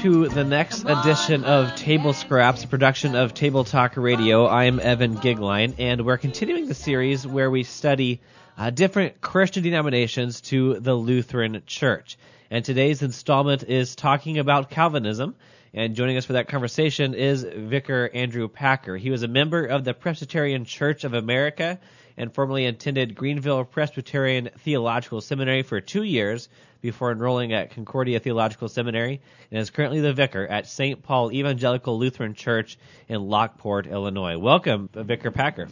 to 0.00 0.28
the 0.28 0.44
next 0.44 0.86
edition 0.86 1.44
of 1.44 1.76
Table 1.76 2.14
Scraps, 2.14 2.64
a 2.64 2.68
production 2.68 3.14
of 3.14 3.34
Table 3.34 3.64
Talk 3.64 3.98
Radio. 3.98 4.48
I'm 4.48 4.80
Evan 4.80 5.16
Gigline, 5.16 5.74
and 5.78 6.06
we're 6.06 6.16
continuing 6.16 6.68
the 6.68 6.74
series 6.74 7.26
where 7.26 7.50
we 7.50 7.64
study 7.64 8.22
uh, 8.56 8.70
different 8.70 9.20
Christian 9.20 9.62
denominations 9.62 10.40
to 10.42 10.80
the 10.80 10.94
Lutheran 10.94 11.62
Church. 11.66 12.16
And 12.50 12.64
today's 12.64 13.02
installment 13.02 13.62
is 13.64 13.94
talking 13.94 14.38
about 14.38 14.70
Calvinism. 14.70 15.34
And 15.74 15.94
joining 15.94 16.16
us 16.16 16.24
for 16.24 16.32
that 16.32 16.48
conversation 16.48 17.12
is 17.12 17.42
Vicar 17.44 18.10
Andrew 18.14 18.48
Packer. 18.48 18.96
He 18.96 19.10
was 19.10 19.22
a 19.22 19.28
member 19.28 19.66
of 19.66 19.84
the 19.84 19.92
Presbyterian 19.92 20.64
Church 20.64 21.04
of 21.04 21.12
America 21.12 21.78
and 22.16 22.32
formerly 22.32 22.66
attended 22.66 23.14
Greenville 23.14 23.64
Presbyterian 23.64 24.50
Theological 24.58 25.20
Seminary 25.20 25.62
for 25.62 25.80
two 25.80 26.02
years 26.02 26.48
before 26.80 27.12
enrolling 27.12 27.52
at 27.52 27.70
Concordia 27.72 28.20
Theological 28.20 28.68
Seminary 28.68 29.20
and 29.50 29.60
is 29.60 29.70
currently 29.70 30.00
the 30.00 30.12
vicar 30.12 30.46
at 30.46 30.66
St. 30.66 31.02
Paul 31.02 31.32
Evangelical 31.32 31.98
Lutheran 31.98 32.34
Church 32.34 32.78
in 33.08 33.28
Lockport, 33.28 33.86
Illinois. 33.86 34.38
Welcome, 34.38 34.88
Vicar 34.92 35.30
Packer. 35.30 35.68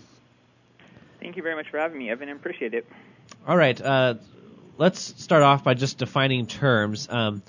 Thank 1.21 1.37
you 1.37 1.43
very 1.43 1.57
much 1.57 1.69
for 1.71 1.79
having 1.79 1.99
me, 1.99 2.11
Evan. 2.11 2.29
I 2.29 2.33
appreciate 2.33 2.75
it. 2.75 2.87
All 3.47 3.57
right. 3.57 3.81
Uh, 3.81 4.15
let's 4.77 5.01
start 5.01 5.43
off 5.43 5.65
by 5.65 5.75
just 5.75 5.99
defining 5.99 6.47
terms. 6.47 7.09
Um, 7.11 7.43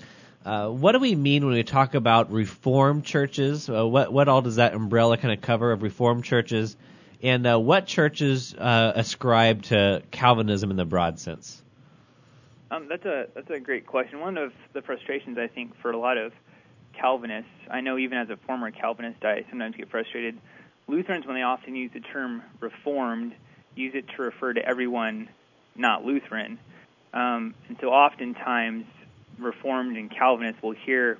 uh, 0.44 0.68
what 0.68 0.92
do 0.92 0.98
we 0.98 1.14
mean 1.14 1.44
when 1.44 1.54
we 1.54 1.62
talk 1.62 1.94
about 1.94 2.32
Reformed 2.32 3.04
churches? 3.04 3.68
Uh, 3.68 3.86
what 3.86 4.12
what 4.12 4.28
all 4.28 4.42
does 4.42 4.56
that 4.56 4.74
umbrella 4.74 5.18
kind 5.18 5.34
of 5.34 5.40
cover 5.42 5.70
of 5.70 5.82
Reformed 5.82 6.24
churches? 6.24 6.76
And 7.22 7.46
uh, 7.46 7.58
what 7.60 7.86
churches 7.86 8.54
uh, 8.54 8.92
ascribe 8.94 9.62
to 9.64 10.02
Calvinism 10.10 10.70
in 10.70 10.76
the 10.76 10.86
broad 10.86 11.18
sense? 11.18 11.62
Um, 12.70 12.86
that's 12.88 13.04
a 13.04 13.26
that's 13.34 13.50
a 13.50 13.58
great 13.58 13.86
question. 13.86 14.20
One 14.20 14.38
of 14.38 14.52
the 14.72 14.80
frustrations 14.80 15.36
I 15.38 15.48
think 15.48 15.78
for 15.82 15.90
a 15.90 15.98
lot 15.98 16.16
of 16.16 16.32
Calvinists, 16.94 17.50
I 17.70 17.80
know 17.80 17.98
even 17.98 18.16
as 18.16 18.30
a 18.30 18.36
former 18.46 18.70
Calvinist, 18.70 19.24
I 19.24 19.44
sometimes 19.50 19.76
get 19.76 19.90
frustrated. 19.90 20.38
Lutherans, 20.86 21.26
when 21.26 21.34
they 21.34 21.42
often 21.42 21.74
use 21.76 21.90
the 21.92 22.00
term 22.00 22.42
Reformed, 22.60 23.34
use 23.74 23.94
it 23.94 24.06
to 24.16 24.22
refer 24.22 24.52
to 24.52 24.64
everyone 24.64 25.28
not 25.76 26.04
Lutheran. 26.04 26.58
Um, 27.12 27.54
and 27.68 27.76
so 27.80 27.88
oftentimes 27.88 28.86
Reformed 29.38 29.96
and 29.96 30.10
Calvinists 30.10 30.62
will 30.62 30.72
hear 30.72 31.18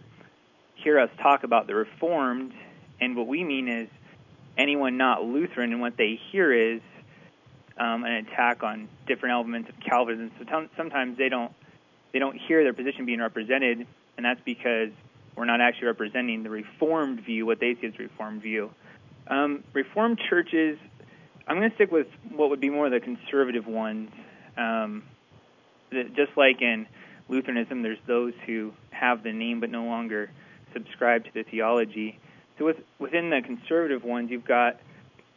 hear 0.76 0.98
us 0.98 1.10
talk 1.20 1.44
about 1.44 1.66
the 1.66 1.74
Reformed, 1.74 2.52
and 3.00 3.16
what 3.16 3.26
we 3.26 3.44
mean 3.44 3.68
is 3.68 3.88
anyone 4.56 4.96
not 4.96 5.22
Lutheran, 5.24 5.72
and 5.72 5.80
what 5.80 5.96
they 5.96 6.18
hear 6.30 6.52
is 6.52 6.80
um, 7.78 8.04
an 8.04 8.26
attack 8.26 8.62
on 8.62 8.88
different 9.06 9.32
elements 9.32 9.68
of 9.68 9.74
Calvinism. 9.80 10.30
So 10.38 10.44
t- 10.44 10.68
sometimes 10.76 11.16
they 11.16 11.28
don't 11.28 11.52
they 12.12 12.18
don't 12.18 12.36
hear 12.36 12.62
their 12.62 12.74
position 12.74 13.06
being 13.06 13.20
represented, 13.20 13.86
and 14.16 14.26
that's 14.26 14.40
because 14.44 14.90
we're 15.36 15.44
not 15.44 15.60
actually 15.60 15.86
representing 15.86 16.42
the 16.42 16.50
Reformed 16.50 17.24
view, 17.24 17.46
what 17.46 17.60
they 17.60 17.76
see 17.80 17.86
as 17.86 17.98
Reformed 17.98 18.42
view. 18.42 18.70
Um, 19.28 19.62
Reformed 19.72 20.20
churches, 20.28 20.76
I'm 21.46 21.56
going 21.56 21.70
to 21.70 21.74
stick 21.76 21.92
with 21.92 22.08
what 22.34 22.50
would 22.50 22.60
be 22.60 22.68
more 22.68 22.90
the 22.90 23.00
conservative 23.00 23.66
ones. 23.66 24.10
Um, 24.56 25.04
just 25.92 26.36
like 26.36 26.60
in 26.60 26.86
Lutheranism, 27.28 27.82
there's 27.82 27.98
those 28.06 28.34
who 28.46 28.72
have 28.90 29.22
the 29.22 29.32
name 29.32 29.60
but 29.60 29.70
no 29.70 29.84
longer 29.84 30.30
subscribe 30.72 31.24
to 31.24 31.30
the 31.32 31.44
theology. 31.44 32.18
So 32.60 32.66
with, 32.66 32.76
within 32.98 33.30
the 33.30 33.40
conservative 33.40 34.04
ones, 34.04 34.30
you've 34.30 34.44
got 34.44 34.78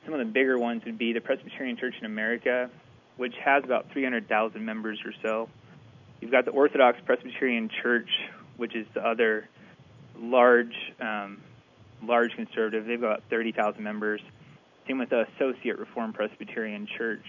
some 0.04 0.14
of 0.14 0.20
the 0.20 0.26
bigger 0.26 0.60
ones 0.60 0.84
would 0.86 0.98
be 0.98 1.14
the 1.14 1.22
Presbyterian 1.22 1.78
Church 1.78 1.96
in 1.98 2.06
America, 2.06 2.70
which 3.16 3.34
has 3.42 3.64
about 3.64 3.90
300,000 3.94 4.64
members 4.64 5.00
or 5.06 5.14
so. 5.24 5.48
You've 6.20 6.32
got 6.32 6.44
the 6.44 6.52
Orthodox 6.52 7.00
Presbyterian 7.06 7.70
Church, 7.82 8.10
which 8.58 8.76
is 8.76 8.86
the 8.94 9.08
other 9.08 9.48
large, 10.20 10.76
um, 11.00 11.42
large 12.04 12.34
conservative. 12.36 12.86
They've 12.86 13.00
got 13.00 13.24
30,000 13.30 13.82
members. 13.82 14.20
Same 14.86 14.98
with 14.98 15.10
the 15.10 15.26
Associate 15.38 15.80
Reformed 15.80 16.16
Presbyterian 16.16 16.90
Church. 16.98 17.24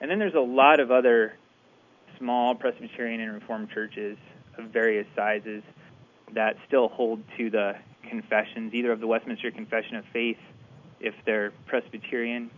And 0.00 0.08
then 0.08 0.20
there's 0.20 0.34
a 0.34 0.38
lot 0.40 0.78
of 0.78 0.92
other 0.92 1.34
small 2.16 2.54
Presbyterian 2.54 3.20
and 3.20 3.34
Reformed 3.34 3.70
churches 3.70 4.18
of 4.56 4.66
various 4.66 5.06
sizes 5.16 5.64
that 6.32 6.58
still 6.68 6.86
hold 6.86 7.24
to 7.38 7.50
the 7.50 7.74
confessions, 8.06 8.74
either 8.74 8.92
of 8.92 9.00
the 9.00 9.06
Westminster 9.06 9.50
Confession 9.50 9.96
of 9.96 10.04
Faith 10.12 10.38
if 11.00 11.14
they're 11.24 11.52
Presbyterian, 11.66 12.50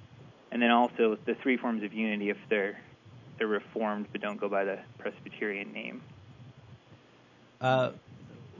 and 0.50 0.62
then 0.62 0.70
also 0.70 1.18
the 1.24 1.34
three 1.34 1.56
forms 1.56 1.82
of 1.82 1.92
unity 1.92 2.30
if 2.30 2.38
they're 2.48 2.80
they're 3.38 3.46
Reformed 3.46 4.06
but 4.10 4.20
don't 4.20 4.38
go 4.40 4.48
by 4.48 4.64
the 4.64 4.78
Presbyterian 4.98 5.72
name. 5.72 6.02
Uh, 7.60 7.90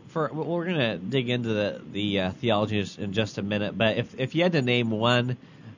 for 0.09 0.31
we're 0.33 0.65
going 0.65 0.79
to 0.79 0.99
dig 0.99 1.29
into 1.29 1.49
the 1.49 1.81
the 1.93 2.21
uh, 2.21 2.31
theology 2.33 2.85
in 2.99 3.13
just 3.13 3.39
a 3.39 3.43
minute, 3.43 3.77
but 3.77 3.97
if 3.97 4.19
if 4.19 4.35
you 4.35 4.43
had 4.43 4.53
to 4.53 4.63
name 4.63 4.91
one 4.91 5.37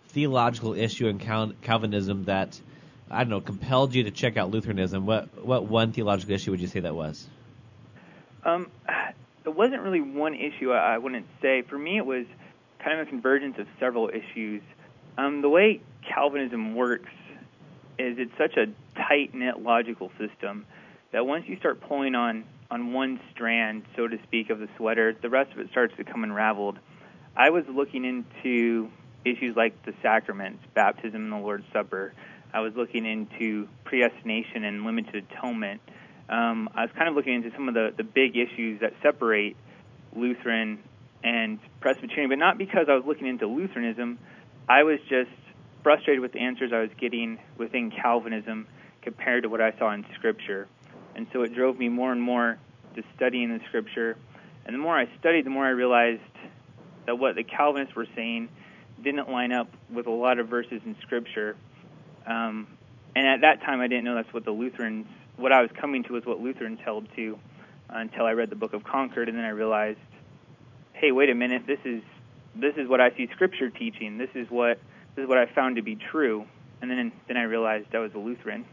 theological 0.09 0.75
issue 0.75 1.09
in 1.09 1.19
Cal- 1.19 1.53
Calvinism 1.63 2.25
that 2.25 2.59
I 3.11 3.25
don't 3.25 3.31
know 3.31 3.41
compelled 3.41 3.95
you 3.95 4.05
to 4.05 4.11
check 4.11 4.37
out 4.37 4.51
Lutheranism, 4.51 5.07
what 5.07 5.45
what 5.45 5.65
one 5.67 5.93
theological 5.93 6.35
issue 6.35 6.51
would 6.53 6.61
you 6.61 6.69
say 6.69 6.81
that 6.81 6.95
was? 6.95 7.29
Um, 8.45 8.71
it 9.45 9.55
wasn't 9.55 9.83
really 9.83 10.01
one 10.01 10.35
issue. 10.35 10.73
I, 10.73 10.95
I 10.95 10.99
wouldn't 10.99 11.27
say. 11.41 11.63
For 11.63 11.79
me, 11.79 11.97
it 11.97 12.07
was 12.07 12.27
kind 12.83 13.01
of 13.01 13.07
a 13.07 13.11
convergence 13.11 13.57
of 13.59 13.67
several 13.79 14.09
issues. 14.09 14.63
Um, 15.19 15.43
the 15.43 15.49
way 15.49 15.81
Calvinism 16.09 16.75
works 16.75 17.11
is 17.99 18.17
it's 18.19 18.33
such 18.39 18.57
a 18.57 18.67
tight 18.97 19.35
knit 19.35 19.61
logical 19.61 20.11
system 20.19 20.67
that 21.13 21.27
once 21.27 21.45
you 21.47 21.57
start 21.59 21.81
pulling 21.81 22.15
on 22.15 22.45
on 22.71 22.93
one 22.93 23.19
strand, 23.33 23.83
so 23.97 24.07
to 24.07 24.17
speak, 24.23 24.49
of 24.49 24.61
the 24.61 24.69
sweater, 24.77 25.17
the 25.21 25.29
rest 25.29 25.53
of 25.53 25.59
it 25.59 25.69
starts 25.71 25.93
to 25.97 26.05
come 26.05 26.23
unraveled. 26.23 26.79
I 27.37 27.51
was 27.51 27.65
looking 27.69 28.05
into 28.05 28.89
issues 29.25 29.57
like 29.57 29.85
the 29.85 29.93
sacraments, 30.03 30.63
baptism, 30.75 31.25
and 31.25 31.33
the 31.33 31.37
Lord's 31.37 31.65
Supper. 31.73 32.13
I 32.53 32.61
was 32.61 32.75
looking 32.77 33.07
into 33.07 33.69
predestination 33.85 34.65
and 34.65 34.85
limited 34.85 35.27
atonement. 35.31 35.81
Um, 36.31 36.69
I 36.75 36.83
was 36.83 36.91
kind 36.97 37.09
of 37.09 37.17
looking 37.17 37.35
into 37.35 37.51
some 37.57 37.69
of 37.69 37.75
the, 37.75 37.93
the 37.97 38.05
big 38.05 38.37
issues 38.37 38.81
that 38.81 38.93
separate 39.03 39.57
Lutheran 40.15 40.79
and 41.25 41.59
Presbyterian, 41.81 42.31
but 42.31 42.39
not 42.39 42.57
because 42.57 42.87
I 42.89 42.95
was 42.95 43.05
looking 43.05 43.27
into 43.27 43.47
Lutheranism. 43.47 44.19
I 44.69 44.85
was 44.85 45.01
just 45.09 45.31
frustrated 45.83 46.21
with 46.21 46.33
the 46.33 46.39
answers 46.39 46.73
I 46.73 46.81
was 46.81 46.91
getting 47.01 47.39
within 47.59 47.91
Calvinism 47.91 48.69
compared 49.03 49.43
to 49.43 49.49
what 49.49 49.61
I 49.61 49.77
saw 49.79 49.93
in 49.93 50.07
Scripture. 50.15 50.69
And 51.17 51.27
so 51.33 51.43
it 51.43 51.53
drove 51.55 51.79
me 51.79 51.89
more 51.89 52.13
and 52.13 52.23
more 52.23 52.59
to 52.95 53.03
studying 53.17 53.49
the 53.49 53.61
Scripture. 53.69 54.17
And 54.65 54.75
the 54.75 54.79
more 54.79 54.97
I 54.97 55.09
studied, 55.19 55.47
the 55.47 55.51
more 55.51 55.67
I 55.67 55.71
realized 55.71 56.21
that 57.07 57.17
what 57.17 57.35
the 57.35 57.43
Calvinists 57.43 57.97
were 57.97 58.07
saying 58.15 58.49
didn't 59.03 59.29
line 59.29 59.53
up 59.53 59.69
with 59.93 60.07
a 60.07 60.11
lot 60.11 60.39
of 60.39 60.49
verses 60.49 60.81
in 60.85 60.95
Scripture. 61.03 61.57
Um, 62.27 62.69
and 63.17 63.27
at 63.27 63.41
that 63.41 63.63
time, 63.63 63.81
I 63.81 63.89
didn't 63.89 64.05
know 64.05 64.15
that's 64.15 64.33
what 64.33 64.45
the 64.45 64.53
Lutherans, 64.53 65.07
what 65.41 65.53
I 65.53 65.63
was 65.63 65.71
coming 65.73 66.03
to 66.05 66.13
was 66.13 66.25
what 66.25 66.41
Lutherans 66.41 66.79
held 66.85 67.09
to 67.17 67.39
until 67.89 68.25
I 68.25 68.33
read 68.33 68.51
the 68.51 68.57
Book 68.57 68.73
of 68.73 68.85
Concord, 68.85 69.29
and 69.29 69.37
then 69.37 69.45
I 69.45 69.51
realized 69.51 69.99
hey, 71.01 71.13
wait 71.13 71.31
a 71.31 71.35
minute, 71.35 71.67
this 71.67 71.79
is 71.85 72.03
this 72.55 72.77
is 72.77 72.89
what 72.89 73.01
I 73.01 73.11
see 73.17 73.29
Scripture 73.33 73.71
teaching. 73.71 74.19
This 74.19 74.31
is 74.35 74.51
what 74.51 74.79
this 75.15 75.23
is 75.23 75.29
what 75.29 75.39
I 75.39 75.47
found 75.47 75.77
to 75.77 75.83
be 75.83 75.97
true. 75.97 76.45
And 76.83 76.91
then 76.91 77.13
then 77.27 77.37
I 77.37 77.45
realized 77.45 77.95
I 77.95 77.99
was 77.99 78.13
a 78.15 78.19
Lutheran. 78.19 78.65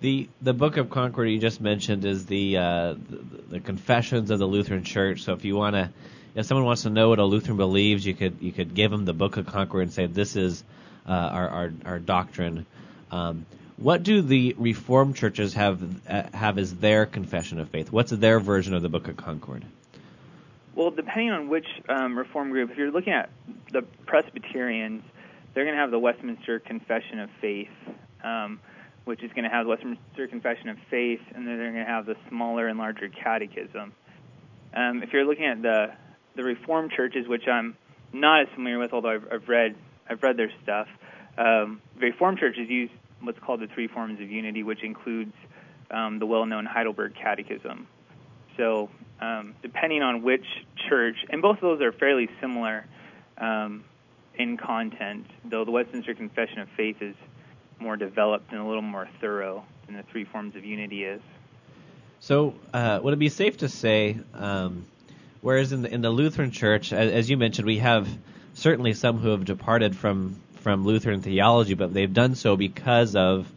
The 0.00 0.28
the 0.40 0.54
Book 0.54 0.76
of 0.76 0.88
Concord 0.88 1.28
you 1.28 1.38
just 1.38 1.60
mentioned 1.60 2.04
is 2.04 2.26
the 2.26 2.56
uh, 2.56 2.94
the, 2.94 3.42
the 3.50 3.60
Confessions 3.60 4.30
of 4.30 4.38
the 4.38 4.46
Lutheran 4.46 4.84
Church. 4.84 5.22
So 5.22 5.32
if 5.32 5.44
you 5.44 5.56
want 5.56 5.74
to, 5.74 5.90
if 6.34 6.46
someone 6.46 6.64
wants 6.64 6.82
to 6.82 6.90
know 6.90 7.08
what 7.08 7.18
a 7.18 7.24
Lutheran 7.24 7.56
believes, 7.56 8.06
you 8.06 8.14
could 8.14 8.36
you 8.40 8.52
could 8.52 8.74
give 8.74 8.90
them 8.90 9.04
the 9.04 9.12
Book 9.12 9.36
of 9.36 9.46
Concord 9.46 9.82
and 9.82 9.92
say 9.92 10.06
this 10.06 10.36
is 10.36 10.62
uh, 11.06 11.12
our, 11.12 11.48
our 11.48 11.72
our 11.84 11.98
doctrine. 11.98 12.66
Um, 13.10 13.46
what 13.80 14.02
do 14.02 14.20
the 14.20 14.54
Reformed 14.58 15.16
churches 15.16 15.54
have 15.54 15.82
uh, 16.08 16.24
have 16.34 16.58
as 16.58 16.74
their 16.74 17.06
confession 17.06 17.58
of 17.60 17.70
faith? 17.70 17.90
What's 17.90 18.10
their 18.10 18.38
version 18.38 18.74
of 18.74 18.82
the 18.82 18.88
Book 18.88 19.08
of 19.08 19.16
Concord? 19.16 19.64
Well, 20.74 20.90
depending 20.90 21.30
on 21.30 21.48
which 21.48 21.66
um, 21.88 22.16
reform 22.16 22.50
group, 22.50 22.70
if 22.70 22.76
you're 22.76 22.92
looking 22.92 23.12
at 23.12 23.30
the 23.72 23.82
Presbyterians, 24.06 25.02
they're 25.52 25.64
going 25.64 25.74
to 25.74 25.80
have 25.80 25.90
the 25.90 25.98
Westminster 25.98 26.60
Confession 26.60 27.18
of 27.18 27.30
Faith, 27.40 27.68
um, 28.22 28.60
which 29.04 29.22
is 29.22 29.32
going 29.32 29.44
to 29.44 29.50
have 29.50 29.64
the 29.64 29.70
Westminster 29.70 30.28
Confession 30.28 30.68
of 30.68 30.76
Faith, 30.90 31.20
and 31.34 31.46
then 31.46 31.58
they're 31.58 31.72
going 31.72 31.84
to 31.84 31.90
have 31.90 32.06
the 32.06 32.16
smaller 32.28 32.68
and 32.68 32.78
larger 32.78 33.08
Catechism. 33.08 33.92
Um, 34.72 35.02
if 35.02 35.12
you're 35.12 35.24
looking 35.24 35.46
at 35.46 35.62
the 35.62 35.92
the 36.36 36.44
Reformed 36.44 36.92
churches, 36.92 37.26
which 37.26 37.48
I'm 37.48 37.76
not 38.12 38.42
as 38.42 38.48
familiar 38.54 38.78
with, 38.78 38.92
although 38.92 39.10
I've, 39.10 39.26
I've 39.32 39.48
read 39.48 39.74
I've 40.08 40.22
read 40.22 40.36
their 40.36 40.52
stuff, 40.62 40.86
um, 41.38 41.80
Reformed 41.98 42.38
churches 42.38 42.68
use 42.68 42.90
what's 43.20 43.38
called 43.38 43.60
the 43.60 43.66
three 43.66 43.88
forms 43.88 44.20
of 44.20 44.30
unity, 44.30 44.62
which 44.62 44.82
includes 44.82 45.32
um, 45.90 46.18
the 46.18 46.26
well-known 46.26 46.66
Heidelberg 46.66 47.14
Catechism. 47.14 47.86
So 48.56 48.90
um, 49.20 49.54
depending 49.62 50.02
on 50.02 50.22
which 50.22 50.44
church, 50.88 51.16
and 51.28 51.42
both 51.42 51.56
of 51.56 51.62
those 51.62 51.80
are 51.80 51.92
fairly 51.92 52.28
similar 52.40 52.86
um, 53.38 53.84
in 54.34 54.56
content, 54.56 55.26
though 55.44 55.64
the 55.64 55.70
Westminster 55.70 56.14
Confession 56.14 56.60
of 56.60 56.68
Faith 56.76 57.02
is 57.02 57.14
more 57.78 57.96
developed 57.96 58.52
and 58.52 58.60
a 58.60 58.64
little 58.64 58.82
more 58.82 59.08
thorough 59.20 59.64
than 59.86 59.96
the 59.96 60.02
three 60.04 60.24
forms 60.24 60.56
of 60.56 60.64
unity 60.64 61.04
is. 61.04 61.20
So, 62.20 62.54
uh, 62.72 63.00
would 63.02 63.14
it 63.14 63.18
be 63.18 63.30
safe 63.30 63.58
to 63.58 63.68
say, 63.68 64.18
um, 64.34 64.86
whereas 65.40 65.72
in 65.72 65.82
the, 65.82 65.92
in 65.92 66.02
the 66.02 66.10
Lutheran 66.10 66.50
Church, 66.50 66.92
as, 66.92 67.10
as, 67.12 67.30
you 67.30 67.38
mentioned, 67.38 67.66
we 67.66 67.78
have 67.78 68.08
certainly 68.52 68.92
some 68.92 69.18
who 69.18 69.30
have 69.30 69.46
departed 69.46 69.96
from 69.96 70.36
from 70.60 70.84
Lutheran 70.84 71.22
theology, 71.22 71.74
but 71.74 71.92
they've 71.92 72.12
done 72.12 72.34
so 72.34 72.56
because 72.56 73.16
of 73.16 73.50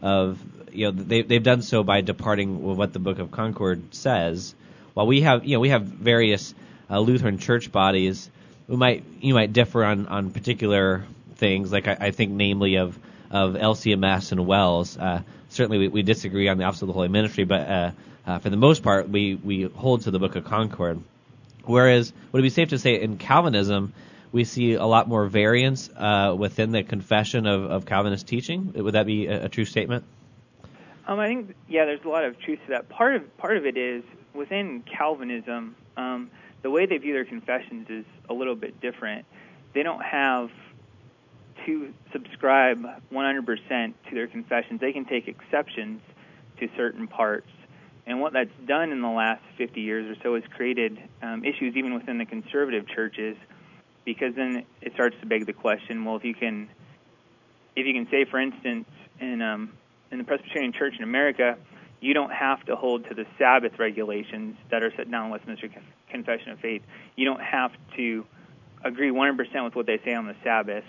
of 0.00 0.38
you 0.72 0.86
know 0.86 0.90
they 0.92 1.22
they've 1.22 1.42
done 1.42 1.62
so 1.62 1.82
by 1.82 2.00
departing 2.00 2.62
with 2.62 2.76
what 2.76 2.92
the 2.92 2.98
Book 2.98 3.18
of 3.18 3.30
Concord 3.30 3.94
says. 3.94 4.54
While 4.94 5.06
we 5.06 5.22
have 5.22 5.44
you 5.44 5.56
know 5.56 5.60
we 5.60 5.70
have 5.70 5.82
various 5.82 6.54
uh, 6.90 6.98
Lutheran 7.00 7.38
church 7.38 7.70
bodies, 7.70 8.30
we 8.68 8.76
might 8.76 9.04
you 9.20 9.34
might 9.34 9.52
differ 9.52 9.84
on 9.84 10.06
on 10.06 10.30
particular 10.30 11.04
things, 11.36 11.72
like 11.72 11.88
I, 11.88 11.96
I 12.00 12.10
think 12.10 12.32
namely 12.32 12.76
of 12.76 12.98
of 13.30 13.54
LCMS 13.54 14.32
and 14.32 14.46
WELS. 14.46 14.96
Uh, 14.96 15.22
certainly, 15.50 15.78
we, 15.78 15.88
we, 15.88 16.02
disagree 16.02 16.48
on 16.48 16.58
the 16.58 16.64
Office 16.64 16.82
of 16.82 16.88
the 16.88 16.92
Holy 16.92 17.08
Ministry, 17.08 17.44
but 17.44 17.68
uh, 17.68 17.90
uh, 18.26 18.38
for 18.38 18.50
the 18.50 18.56
most 18.56 18.82
part, 18.82 19.08
we 19.08 19.34
we 19.36 19.62
hold 19.62 20.02
to 20.02 20.10
the 20.10 20.18
Book 20.18 20.36
of 20.36 20.44
Concord. 20.44 21.00
Whereas, 21.64 22.12
would 22.32 22.40
it 22.40 22.42
be 22.42 22.50
safe 22.50 22.70
to 22.70 22.78
say 22.78 23.00
in 23.00 23.18
Calvinism, 23.18 23.92
we 24.32 24.44
see 24.44 24.74
a 24.74 24.86
lot 24.86 25.08
more 25.08 25.26
variance 25.26 25.90
uh, 25.96 26.34
within 26.36 26.72
the 26.72 26.82
confession 26.82 27.46
of, 27.46 27.64
of 27.64 27.86
Calvinist 27.86 28.26
teaching? 28.26 28.72
Would 28.74 28.94
that 28.94 29.06
be 29.06 29.26
a, 29.26 29.46
a 29.46 29.48
true 29.48 29.64
statement? 29.64 30.04
Um, 31.06 31.18
I 31.18 31.26
think 31.26 31.54
yeah, 31.68 31.86
there's 31.86 32.04
a 32.04 32.08
lot 32.08 32.24
of 32.24 32.38
truth 32.38 32.60
to 32.66 32.72
that. 32.72 32.88
Part 32.88 33.16
of 33.16 33.36
part 33.38 33.56
of 33.56 33.66
it 33.66 33.76
is 33.76 34.04
within 34.34 34.82
Calvinism, 34.82 35.74
um, 35.96 36.30
the 36.62 36.70
way 36.70 36.86
they 36.86 36.98
view 36.98 37.14
their 37.14 37.24
confessions 37.24 37.88
is 37.90 38.04
a 38.28 38.34
little 38.34 38.54
bit 38.54 38.80
different. 38.80 39.26
They 39.74 39.82
don't 39.82 40.02
have 40.02 40.50
to 41.66 41.92
subscribe 42.12 42.86
100% 43.12 43.94
to 44.08 44.14
their 44.14 44.26
confessions. 44.26 44.80
They 44.80 44.92
can 44.92 45.04
take 45.04 45.28
exceptions 45.28 46.00
to 46.58 46.68
certain 46.76 47.06
parts. 47.06 47.50
And 48.06 48.20
what 48.20 48.32
that's 48.32 48.50
done 48.66 48.92
in 48.92 49.02
the 49.02 49.08
last 49.08 49.42
50 49.58 49.80
years 49.80 50.16
or 50.16 50.20
so 50.22 50.34
has 50.34 50.44
created 50.56 50.98
um, 51.22 51.44
issues 51.44 51.76
even 51.76 51.94
within 51.94 52.18
the 52.18 52.24
conservative 52.24 52.88
churches, 52.88 53.36
because 54.04 54.34
then 54.34 54.64
it 54.80 54.92
starts 54.94 55.16
to 55.20 55.26
beg 55.26 55.46
the 55.46 55.52
question: 55.52 56.04
Well, 56.04 56.16
if 56.16 56.24
you 56.24 56.34
can, 56.34 56.68
if 57.76 57.86
you 57.86 57.92
can 57.92 58.08
say, 58.10 58.24
for 58.24 58.40
instance, 58.40 58.88
in 59.20 59.42
um, 59.42 59.72
in 60.10 60.18
the 60.18 60.24
Presbyterian 60.24 60.72
Church 60.72 60.94
in 60.96 61.04
America, 61.04 61.56
you 62.00 62.14
don't 62.14 62.32
have 62.32 62.64
to 62.64 62.76
hold 62.76 63.08
to 63.08 63.14
the 63.14 63.26
Sabbath 63.38 63.78
regulations 63.78 64.56
that 64.70 64.82
are 64.82 64.92
set 64.96 65.10
down 65.10 65.26
in 65.26 65.30
Westminster 65.30 65.68
Confession 66.10 66.52
of 66.52 66.58
Faith. 66.60 66.82
You 67.16 67.26
don't 67.26 67.42
have 67.42 67.72
to 67.96 68.26
agree 68.82 69.10
100% 69.10 69.64
with 69.64 69.74
what 69.74 69.86
they 69.86 70.00
say 70.04 70.14
on 70.14 70.26
the 70.26 70.34
Sabbath 70.42 70.84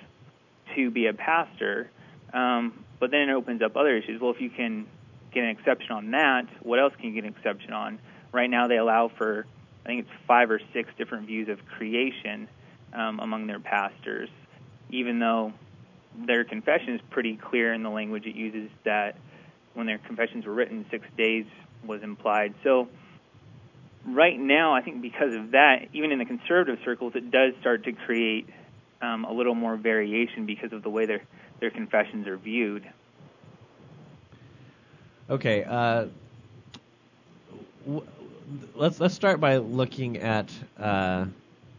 to 0.75 0.89
be 0.89 1.07
a 1.07 1.13
pastor. 1.13 1.89
Um, 2.33 2.85
but 2.99 3.11
then 3.11 3.29
it 3.29 3.33
opens 3.33 3.61
up 3.61 3.75
other 3.75 3.95
issues. 3.97 4.21
Well, 4.21 4.31
if 4.31 4.39
you 4.39 4.49
can 4.49 4.87
get 5.33 5.43
an 5.43 5.49
exception 5.49 5.91
on 5.91 6.11
that, 6.11 6.45
what 6.61 6.79
else 6.79 6.93
can 6.95 7.09
you 7.09 7.15
get 7.15 7.25
an 7.25 7.35
exception 7.35 7.73
on? 7.73 7.99
Right 8.31 8.49
now, 8.49 8.67
they 8.67 8.77
allow 8.77 9.09
for, 9.09 9.45
I 9.83 9.87
think 9.87 10.01
it's 10.01 10.25
five 10.27 10.49
or 10.49 10.61
six 10.71 10.89
different 10.97 11.27
views 11.27 11.49
of 11.49 11.65
creation 11.65 12.47
um, 12.93 13.19
among 13.19 13.47
their 13.47 13.59
pastors, 13.59 14.29
even 14.89 15.19
though 15.19 15.53
their 16.25 16.43
confession 16.43 16.95
is 16.95 17.01
pretty 17.09 17.37
clear 17.37 17.73
in 17.73 17.83
the 17.83 17.89
language 17.89 18.25
it 18.25 18.35
uses 18.35 18.69
that 18.83 19.15
when 19.73 19.87
their 19.87 19.97
confessions 19.99 20.45
were 20.45 20.53
written, 20.53 20.85
six 20.91 21.05
days 21.17 21.45
was 21.85 22.03
implied. 22.03 22.53
So, 22.63 22.89
right 24.05 24.37
now, 24.37 24.73
I 24.73 24.81
think 24.81 25.01
because 25.01 25.33
of 25.33 25.51
that, 25.51 25.87
even 25.93 26.11
in 26.11 26.19
the 26.19 26.25
conservative 26.25 26.79
circles, 26.83 27.13
it 27.15 27.31
does 27.31 27.53
start 27.61 27.85
to 27.85 27.93
create 27.93 28.47
um, 29.01 29.23
a 29.25 29.31
little 29.31 29.55
more 29.55 29.77
variation 29.77 30.45
because 30.45 30.73
of 30.73 30.83
the 30.83 30.89
way 30.89 31.05
their 31.05 31.21
their 31.59 31.71
confessions 31.71 32.27
are 32.27 32.37
viewed. 32.37 32.87
Okay, 35.29 35.63
uh, 35.63 36.07
w- 37.85 38.05
let's 38.75 38.99
let's 38.99 39.13
start 39.13 39.39
by 39.39 39.57
looking 39.57 40.17
at. 40.17 40.51
Uh, 40.77 41.25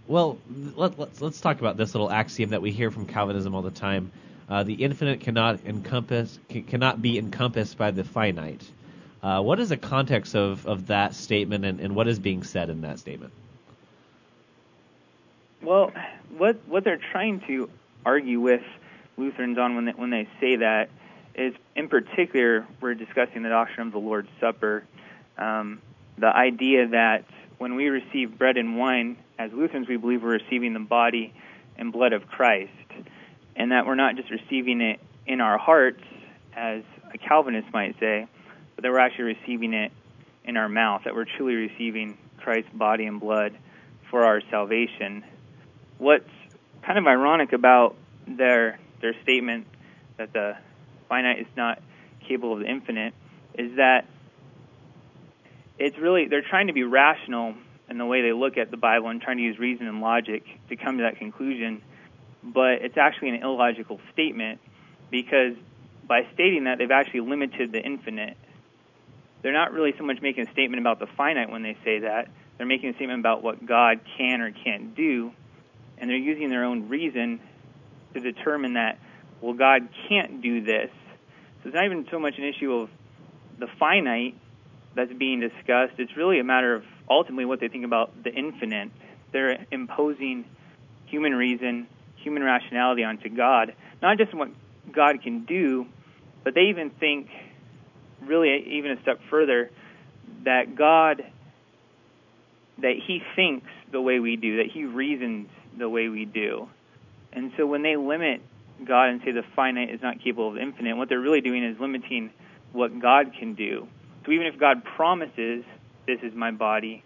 well, 0.06 0.38
let, 0.76 0.98
let's 0.98 1.20
let's 1.20 1.40
talk 1.40 1.60
about 1.60 1.76
this 1.76 1.94
little 1.94 2.10
axiom 2.10 2.50
that 2.50 2.62
we 2.62 2.70
hear 2.70 2.90
from 2.90 3.06
Calvinism 3.06 3.54
all 3.54 3.62
the 3.62 3.70
time. 3.70 4.12
Uh, 4.48 4.62
the 4.64 4.74
infinite 4.74 5.20
cannot 5.20 5.60
encompass 5.64 6.38
cannot 6.66 7.00
be 7.00 7.18
encompassed 7.18 7.78
by 7.78 7.90
the 7.90 8.04
finite. 8.04 8.62
Uh, 9.22 9.40
what 9.40 9.60
is 9.60 9.68
the 9.68 9.76
context 9.76 10.34
of, 10.34 10.66
of 10.66 10.88
that 10.88 11.14
statement, 11.14 11.64
and, 11.64 11.78
and 11.78 11.94
what 11.94 12.08
is 12.08 12.18
being 12.18 12.42
said 12.42 12.70
in 12.70 12.80
that 12.80 12.98
statement? 12.98 13.32
Well, 15.62 15.92
what 16.36 16.56
what 16.66 16.82
they're 16.84 17.00
trying 17.12 17.40
to 17.46 17.70
argue 18.04 18.40
with 18.40 18.62
Lutherans 19.16 19.58
on 19.58 19.76
when 19.76 19.84
they, 19.84 19.92
when 19.92 20.10
they 20.10 20.28
say 20.40 20.56
that 20.56 20.90
is, 21.34 21.54
in 21.76 21.88
particular, 21.88 22.66
we're 22.80 22.94
discussing 22.94 23.42
the 23.42 23.48
doctrine 23.48 23.86
of 23.86 23.92
the 23.92 24.00
Lord's 24.00 24.28
Supper, 24.40 24.84
um, 25.38 25.80
the 26.18 26.26
idea 26.26 26.88
that 26.88 27.24
when 27.58 27.74
we 27.76 27.88
receive 27.88 28.36
bread 28.36 28.56
and 28.56 28.76
wine, 28.76 29.16
as 29.42 29.52
Lutherans, 29.52 29.88
we 29.88 29.96
believe 29.96 30.22
we're 30.22 30.38
receiving 30.38 30.72
the 30.72 30.80
body 30.80 31.34
and 31.76 31.92
blood 31.92 32.12
of 32.12 32.28
Christ, 32.28 32.70
and 33.56 33.72
that 33.72 33.86
we're 33.86 33.96
not 33.96 34.14
just 34.14 34.30
receiving 34.30 34.80
it 34.80 35.00
in 35.26 35.40
our 35.40 35.58
hearts, 35.58 36.02
as 36.54 36.82
a 37.12 37.18
Calvinist 37.18 37.66
might 37.72 37.98
say, 37.98 38.28
but 38.76 38.82
that 38.82 38.92
we're 38.92 39.00
actually 39.00 39.34
receiving 39.36 39.74
it 39.74 39.90
in 40.44 40.56
our 40.56 40.68
mouth, 40.68 41.02
that 41.04 41.14
we're 41.14 41.26
truly 41.36 41.54
receiving 41.54 42.16
Christ's 42.38 42.70
body 42.72 43.04
and 43.04 43.18
blood 43.18 43.56
for 44.10 44.24
our 44.24 44.40
salvation. 44.48 45.24
What's 45.98 46.30
kind 46.86 46.98
of 46.98 47.06
ironic 47.06 47.52
about 47.52 47.96
their 48.28 48.78
their 49.00 49.14
statement 49.22 49.66
that 50.18 50.32
the 50.32 50.56
finite 51.08 51.40
is 51.40 51.46
not 51.56 51.82
capable 52.28 52.54
of 52.54 52.60
the 52.60 52.66
infinite 52.66 53.14
is 53.58 53.76
that 53.76 54.06
it's 55.78 55.98
really 55.98 56.28
they're 56.28 56.44
trying 56.48 56.68
to 56.68 56.72
be 56.72 56.84
rational 56.84 57.54
in 57.92 57.98
the 57.98 58.06
way 58.06 58.22
they 58.22 58.32
look 58.32 58.58
at 58.58 58.70
the 58.70 58.76
Bible 58.76 59.08
and 59.08 59.20
trying 59.20 59.36
to 59.36 59.42
use 59.42 59.58
reason 59.58 59.86
and 59.86 60.00
logic 60.00 60.44
to 60.68 60.76
come 60.76 60.98
to 60.98 61.04
that 61.04 61.18
conclusion, 61.18 61.82
but 62.42 62.82
it's 62.82 62.96
actually 62.96 63.30
an 63.30 63.42
illogical 63.42 64.00
statement 64.12 64.60
because 65.10 65.54
by 66.06 66.26
stating 66.34 66.64
that 66.64 66.78
they've 66.78 66.90
actually 66.90 67.20
limited 67.20 67.70
the 67.72 67.80
infinite. 67.80 68.36
They're 69.42 69.52
not 69.52 69.72
really 69.72 69.94
so 69.96 70.04
much 70.04 70.20
making 70.20 70.48
a 70.48 70.52
statement 70.52 70.80
about 70.80 70.98
the 70.98 71.06
finite 71.16 71.50
when 71.50 71.62
they 71.62 71.76
say 71.84 72.00
that. 72.00 72.28
They're 72.58 72.66
making 72.66 72.90
a 72.90 72.94
statement 72.94 73.20
about 73.20 73.42
what 73.42 73.64
God 73.64 74.00
can 74.18 74.40
or 74.40 74.52
can't 74.52 74.94
do 74.94 75.32
and 76.02 76.10
they're 76.10 76.16
using 76.16 76.50
their 76.50 76.64
own 76.64 76.88
reason 76.88 77.40
to 78.12 78.20
determine 78.20 78.74
that, 78.74 78.98
well, 79.40 79.54
God 79.54 79.88
can't 80.08 80.42
do 80.42 80.60
this. 80.60 80.90
So 81.62 81.68
it's 81.68 81.74
not 81.74 81.84
even 81.84 82.08
so 82.10 82.18
much 82.18 82.34
an 82.38 82.44
issue 82.44 82.72
of 82.72 82.90
the 83.60 83.68
finite 83.78 84.36
that's 84.96 85.12
being 85.12 85.38
discussed. 85.38 85.94
It's 85.98 86.16
really 86.16 86.40
a 86.40 86.44
matter 86.44 86.74
of 86.74 86.82
ultimately 87.12 87.44
what 87.44 87.60
they 87.60 87.68
think 87.68 87.84
about 87.84 88.22
the 88.22 88.30
infinite. 88.30 88.90
They're 89.32 89.66
imposing 89.70 90.44
human 91.06 91.34
reason, 91.34 91.86
human 92.16 92.42
rationality 92.42 93.04
onto 93.04 93.28
God, 93.28 93.74
not 94.00 94.18
just 94.18 94.34
what 94.34 94.50
God 94.92 95.22
can 95.22 95.44
do, 95.44 95.86
but 96.44 96.54
they 96.54 96.62
even 96.62 96.90
think, 96.90 97.28
really, 98.22 98.76
even 98.78 98.92
a 98.92 99.02
step 99.02 99.20
further, 99.30 99.70
that 100.44 100.74
God, 100.74 101.24
that 102.78 102.94
He 103.06 103.22
thinks 103.36 103.68
the 103.90 104.00
way 104.00 104.18
we 104.18 104.36
do, 104.36 104.58
that 104.58 104.66
He 104.72 104.84
reasons 104.84 105.48
the 105.78 105.88
way 105.88 106.08
we 106.08 106.24
do. 106.24 106.68
And 107.32 107.52
so 107.56 107.66
when 107.66 107.82
they 107.82 107.96
limit 107.96 108.42
God 108.84 109.08
and 109.08 109.20
say 109.24 109.32
the 109.32 109.44
finite 109.54 109.90
is 109.90 110.02
not 110.02 110.22
capable 110.22 110.48
of 110.48 110.58
infinite, 110.58 110.96
what 110.96 111.08
they're 111.08 111.20
really 111.20 111.40
doing 111.40 111.64
is 111.64 111.78
limiting 111.78 112.30
what 112.72 112.98
God 113.00 113.32
can 113.38 113.54
do. 113.54 113.86
So 114.24 114.32
even 114.32 114.46
if 114.46 114.58
God 114.58 114.84
promises, 114.84 115.64
this 116.06 116.18
is 116.22 116.34
my 116.34 116.50
body, 116.50 117.02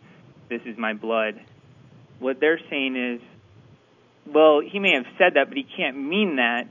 this 0.49 0.61
is 0.65 0.76
my 0.79 0.95
blood, 0.95 1.41
what 2.19 2.41
they're 2.41 2.61
saying 2.71 2.97
is, 2.97 3.21
well, 4.26 4.61
he 4.61 4.79
may 4.79 4.95
have 4.95 5.07
said 5.19 5.35
that, 5.35 5.49
but 5.49 5.57
he 5.57 5.67
can't 5.76 5.97
mean 5.97 6.37
that 6.37 6.67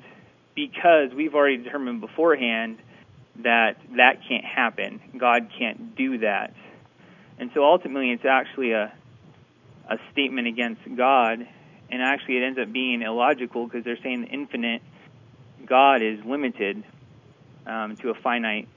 because 0.55 1.13
we've 1.15 1.35
already 1.35 1.57
determined 1.57 2.01
beforehand 2.01 2.77
that 3.43 3.77
that 3.97 4.19
can't 4.27 4.45
happen. 4.45 5.01
God 5.17 5.49
can't 5.57 5.95
do 5.95 6.19
that. 6.19 6.53
And 7.37 7.51
so 7.53 7.63
ultimately, 7.63 8.11
it's 8.11 8.25
actually 8.25 8.71
a, 8.71 8.93
a 9.89 9.97
statement 10.11 10.47
against 10.47 10.81
God 10.95 11.45
and 11.89 12.01
actually 12.01 12.37
it 12.37 12.43
ends 12.43 12.59
up 12.59 12.71
being 12.71 13.01
illogical 13.01 13.65
because 13.65 13.83
they're 13.83 14.01
saying 14.01 14.21
the 14.21 14.27
infinite 14.27 14.81
God 15.65 16.01
is 16.01 16.19
limited 16.25 16.83
um, 17.65 17.95
to 17.97 18.09
a 18.09 18.13
finite 18.15 18.67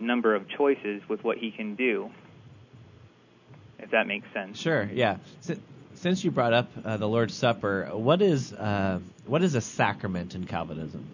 number 0.00 0.34
of 0.34 0.48
choices 0.48 1.02
with 1.08 1.24
what 1.24 1.38
He 1.38 1.50
can 1.50 1.74
do. 1.74 2.10
If 3.78 3.90
that 3.90 4.06
makes 4.06 4.26
sense. 4.32 4.58
Sure. 4.58 4.88
Yeah. 4.92 5.18
Since 5.94 6.24
you 6.24 6.30
brought 6.30 6.52
up 6.52 6.70
uh, 6.84 6.96
the 6.96 7.08
Lord's 7.08 7.34
Supper, 7.34 7.90
what 7.92 8.22
is 8.22 8.52
uh, 8.52 9.00
what 9.26 9.42
is 9.42 9.54
a 9.54 9.60
sacrament 9.60 10.34
in 10.34 10.44
Calvinism? 10.44 11.06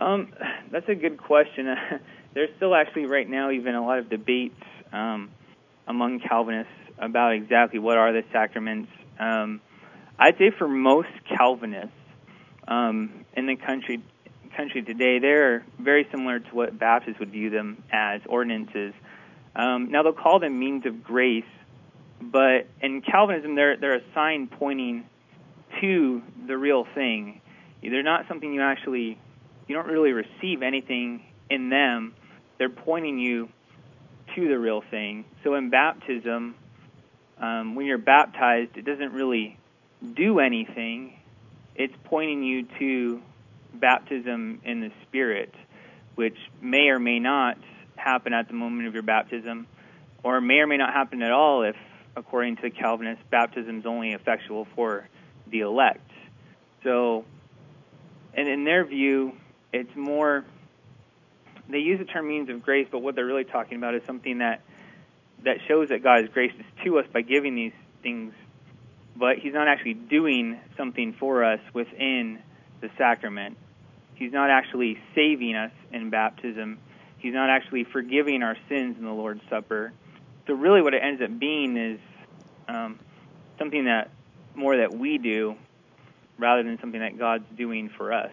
Um, 0.00 0.32
that's 0.70 0.88
a 0.88 0.94
good 0.94 1.18
question. 1.18 1.74
There's 2.34 2.50
still 2.56 2.74
actually 2.74 3.06
right 3.06 3.28
now 3.28 3.50
even 3.50 3.74
a 3.74 3.84
lot 3.84 3.98
of 3.98 4.08
debates 4.08 4.62
um, 4.92 5.30
among 5.86 6.20
Calvinists 6.20 6.72
about 6.98 7.34
exactly 7.34 7.78
what 7.78 7.98
are 7.98 8.12
the 8.12 8.24
sacraments 8.32 8.90
um, 9.18 9.60
I'd 10.18 10.38
say 10.38 10.50
for 10.56 10.68
most 10.68 11.08
Calvinists 11.28 11.90
um, 12.66 13.24
in 13.36 13.46
the 13.46 13.56
country 13.56 14.02
country 14.56 14.82
today, 14.82 15.18
they're 15.18 15.64
very 15.78 16.06
similar 16.10 16.38
to 16.38 16.54
what 16.54 16.78
Baptists 16.78 17.18
would 17.18 17.30
view 17.30 17.48
them 17.48 17.82
as 17.90 18.20
ordinances. 18.26 18.92
Um, 19.54 19.90
now 19.90 20.02
they'll 20.02 20.12
call 20.12 20.38
them 20.38 20.58
means 20.58 20.86
of 20.86 21.02
grace, 21.02 21.44
but 22.20 22.66
in 22.80 23.02
Calvinism, 23.02 23.54
they're 23.54 23.76
they're 23.76 23.96
a 23.96 24.14
sign 24.14 24.48
pointing 24.48 25.04
to 25.80 26.22
the 26.46 26.56
real 26.56 26.86
thing. 26.94 27.40
They're 27.82 28.02
not 28.02 28.26
something 28.28 28.52
you 28.52 28.62
actually 28.62 29.18
you 29.66 29.74
don't 29.74 29.88
really 29.88 30.12
receive 30.12 30.62
anything 30.62 31.24
in 31.50 31.68
them. 31.68 32.14
They're 32.58 32.68
pointing 32.68 33.18
you 33.18 33.48
to 34.34 34.48
the 34.48 34.58
real 34.58 34.82
thing. 34.90 35.24
So 35.44 35.54
in 35.54 35.70
baptism, 35.70 36.54
um, 37.38 37.74
when 37.74 37.86
you're 37.86 37.98
baptized, 37.98 38.76
it 38.76 38.84
doesn't 38.84 39.12
really 39.12 39.58
do 40.14 40.38
anything. 40.38 41.18
It's 41.74 41.94
pointing 42.04 42.42
you 42.42 42.66
to 42.78 43.22
baptism 43.74 44.60
in 44.64 44.80
the 44.80 44.90
Spirit, 45.02 45.54
which 46.14 46.36
may 46.60 46.88
or 46.88 46.98
may 46.98 47.18
not 47.18 47.58
happen 48.02 48.32
at 48.32 48.48
the 48.48 48.54
moment 48.54 48.88
of 48.88 48.94
your 48.94 49.02
baptism, 49.02 49.66
or 50.22 50.40
may 50.40 50.58
or 50.58 50.66
may 50.66 50.76
not 50.76 50.92
happen 50.92 51.22
at 51.22 51.32
all 51.32 51.62
if, 51.62 51.76
according 52.16 52.56
to 52.56 52.70
Calvinists, 52.70 53.22
baptism 53.30 53.80
is 53.80 53.86
only 53.86 54.12
effectual 54.12 54.66
for 54.74 55.08
the 55.50 55.60
elect. 55.60 56.10
So, 56.82 57.24
and 58.34 58.48
in 58.48 58.64
their 58.64 58.84
view, 58.84 59.32
it's 59.72 59.94
more 59.96 60.44
they 61.68 61.78
use 61.78 61.98
the 61.98 62.04
term 62.04 62.28
means 62.28 62.50
of 62.50 62.62
grace, 62.62 62.86
but 62.90 63.00
what 63.00 63.14
they're 63.14 63.26
really 63.26 63.44
talking 63.44 63.78
about 63.78 63.94
is 63.94 64.02
something 64.06 64.38
that 64.38 64.62
that 65.44 65.56
shows 65.66 65.88
that 65.88 66.02
God 66.02 66.22
is 66.22 66.28
gracious 66.28 66.64
to 66.84 66.98
us 66.98 67.06
by 67.12 67.22
giving 67.22 67.56
these 67.56 67.72
things, 68.02 68.32
but 69.16 69.38
He's 69.38 69.54
not 69.54 69.66
actually 69.66 69.94
doing 69.94 70.60
something 70.76 71.14
for 71.18 71.44
us 71.44 71.60
within 71.72 72.38
the 72.80 72.90
sacrament. 72.96 73.56
He's 74.14 74.32
not 74.32 74.50
actually 74.50 74.98
saving 75.14 75.56
us 75.56 75.72
in 75.90 76.10
baptism. 76.10 76.78
He's 77.22 77.34
not 77.34 77.50
actually 77.50 77.84
forgiving 77.84 78.42
our 78.42 78.56
sins 78.68 78.98
in 78.98 79.04
the 79.04 79.12
Lord's 79.12 79.42
Supper. 79.48 79.92
So 80.48 80.54
really, 80.54 80.82
what 80.82 80.92
it 80.92 81.02
ends 81.04 81.22
up 81.22 81.38
being 81.38 81.76
is 81.76 82.00
um, 82.66 82.98
something 83.58 83.84
that 83.84 84.10
more 84.56 84.76
that 84.76 84.92
we 84.92 85.18
do 85.18 85.54
rather 86.36 86.64
than 86.64 86.80
something 86.80 87.00
that 87.00 87.16
God's 87.16 87.44
doing 87.56 87.88
for 87.88 88.12
us. 88.12 88.32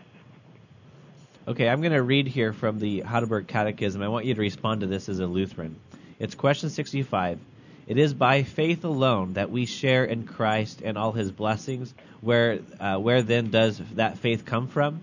Okay, 1.48 1.69
I'm 1.69 1.81
going 1.81 1.93
to 1.93 2.01
read 2.01 2.27
here 2.27 2.51
from 2.51 2.79
the 2.79 3.01
Heidelberg 3.01 3.48
Catechism. 3.48 4.01
I 4.01 4.08
want 4.08 4.25
you 4.25 4.34
to 4.34 4.41
respond 4.41 4.81
to 4.81 4.88
this 4.88 5.08
as 5.08 5.19
a 5.19 5.27
Lutheran. 5.27 5.79
It's 6.17 6.34
question 6.34 6.69
65. 6.69 7.39
It 7.88 7.98
is 7.98 8.13
by 8.13 8.43
faith 8.43 8.84
alone 8.86 9.34
that 9.34 9.51
we 9.51 9.65
share 9.65 10.03
in 10.03 10.25
Christ 10.25 10.81
and 10.84 10.98
all 10.98 11.12
his 11.12 11.31
blessings. 11.31 11.93
Where, 12.22 12.60
uh, 12.79 12.98
where 12.98 13.22
then 13.22 13.51
does 13.51 13.79
that 13.93 14.17
faith 14.17 14.46
come 14.46 14.67
from? 14.67 15.01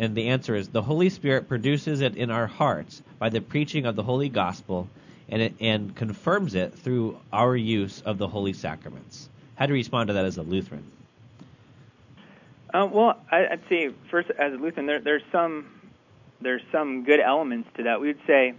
And 0.00 0.14
the 0.14 0.28
answer 0.28 0.54
is 0.54 0.68
the 0.68 0.80
Holy 0.80 1.10
Spirit 1.10 1.46
produces 1.46 2.00
it 2.00 2.16
in 2.16 2.30
our 2.30 2.46
hearts 2.46 3.02
by 3.18 3.28
the 3.28 3.42
preaching 3.42 3.84
of 3.84 3.96
the 3.96 4.02
Holy 4.02 4.30
Gospel 4.30 4.88
and, 5.28 5.42
it, 5.42 5.54
and 5.60 5.94
confirms 5.94 6.54
it 6.54 6.74
through 6.74 7.20
our 7.30 7.54
use 7.54 8.00
of 8.00 8.16
the 8.16 8.26
Holy 8.26 8.54
Sacraments. 8.54 9.28
How 9.56 9.66
do 9.66 9.74
you 9.74 9.78
respond 9.78 10.08
to 10.08 10.14
that 10.14 10.24
as 10.24 10.38
a 10.38 10.42
Lutheran? 10.42 10.90
Uh, 12.72 12.88
well, 12.90 13.20
I, 13.30 13.48
would 13.50 13.68
say 13.68 13.90
first, 14.10 14.30
as 14.30 14.54
a 14.54 14.56
Lutheran, 14.56 14.86
there, 14.86 15.00
there's 15.00 15.22
some 15.30 15.66
there's 16.40 16.62
some 16.72 17.04
good 17.04 17.20
elements 17.20 17.68
to 17.76 17.82
that. 17.82 18.00
We 18.00 18.06
would 18.06 18.26
say, 18.26 18.54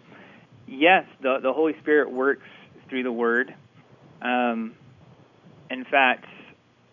yes, 0.67 1.07
the 1.21 1.39
the 1.41 1.53
Holy 1.53 1.75
Spirit 1.79 2.11
works 2.11 2.45
through 2.87 3.01
the 3.01 3.11
Word. 3.11 3.55
Um, 4.21 4.75
in 5.71 5.85
fact, 5.85 6.25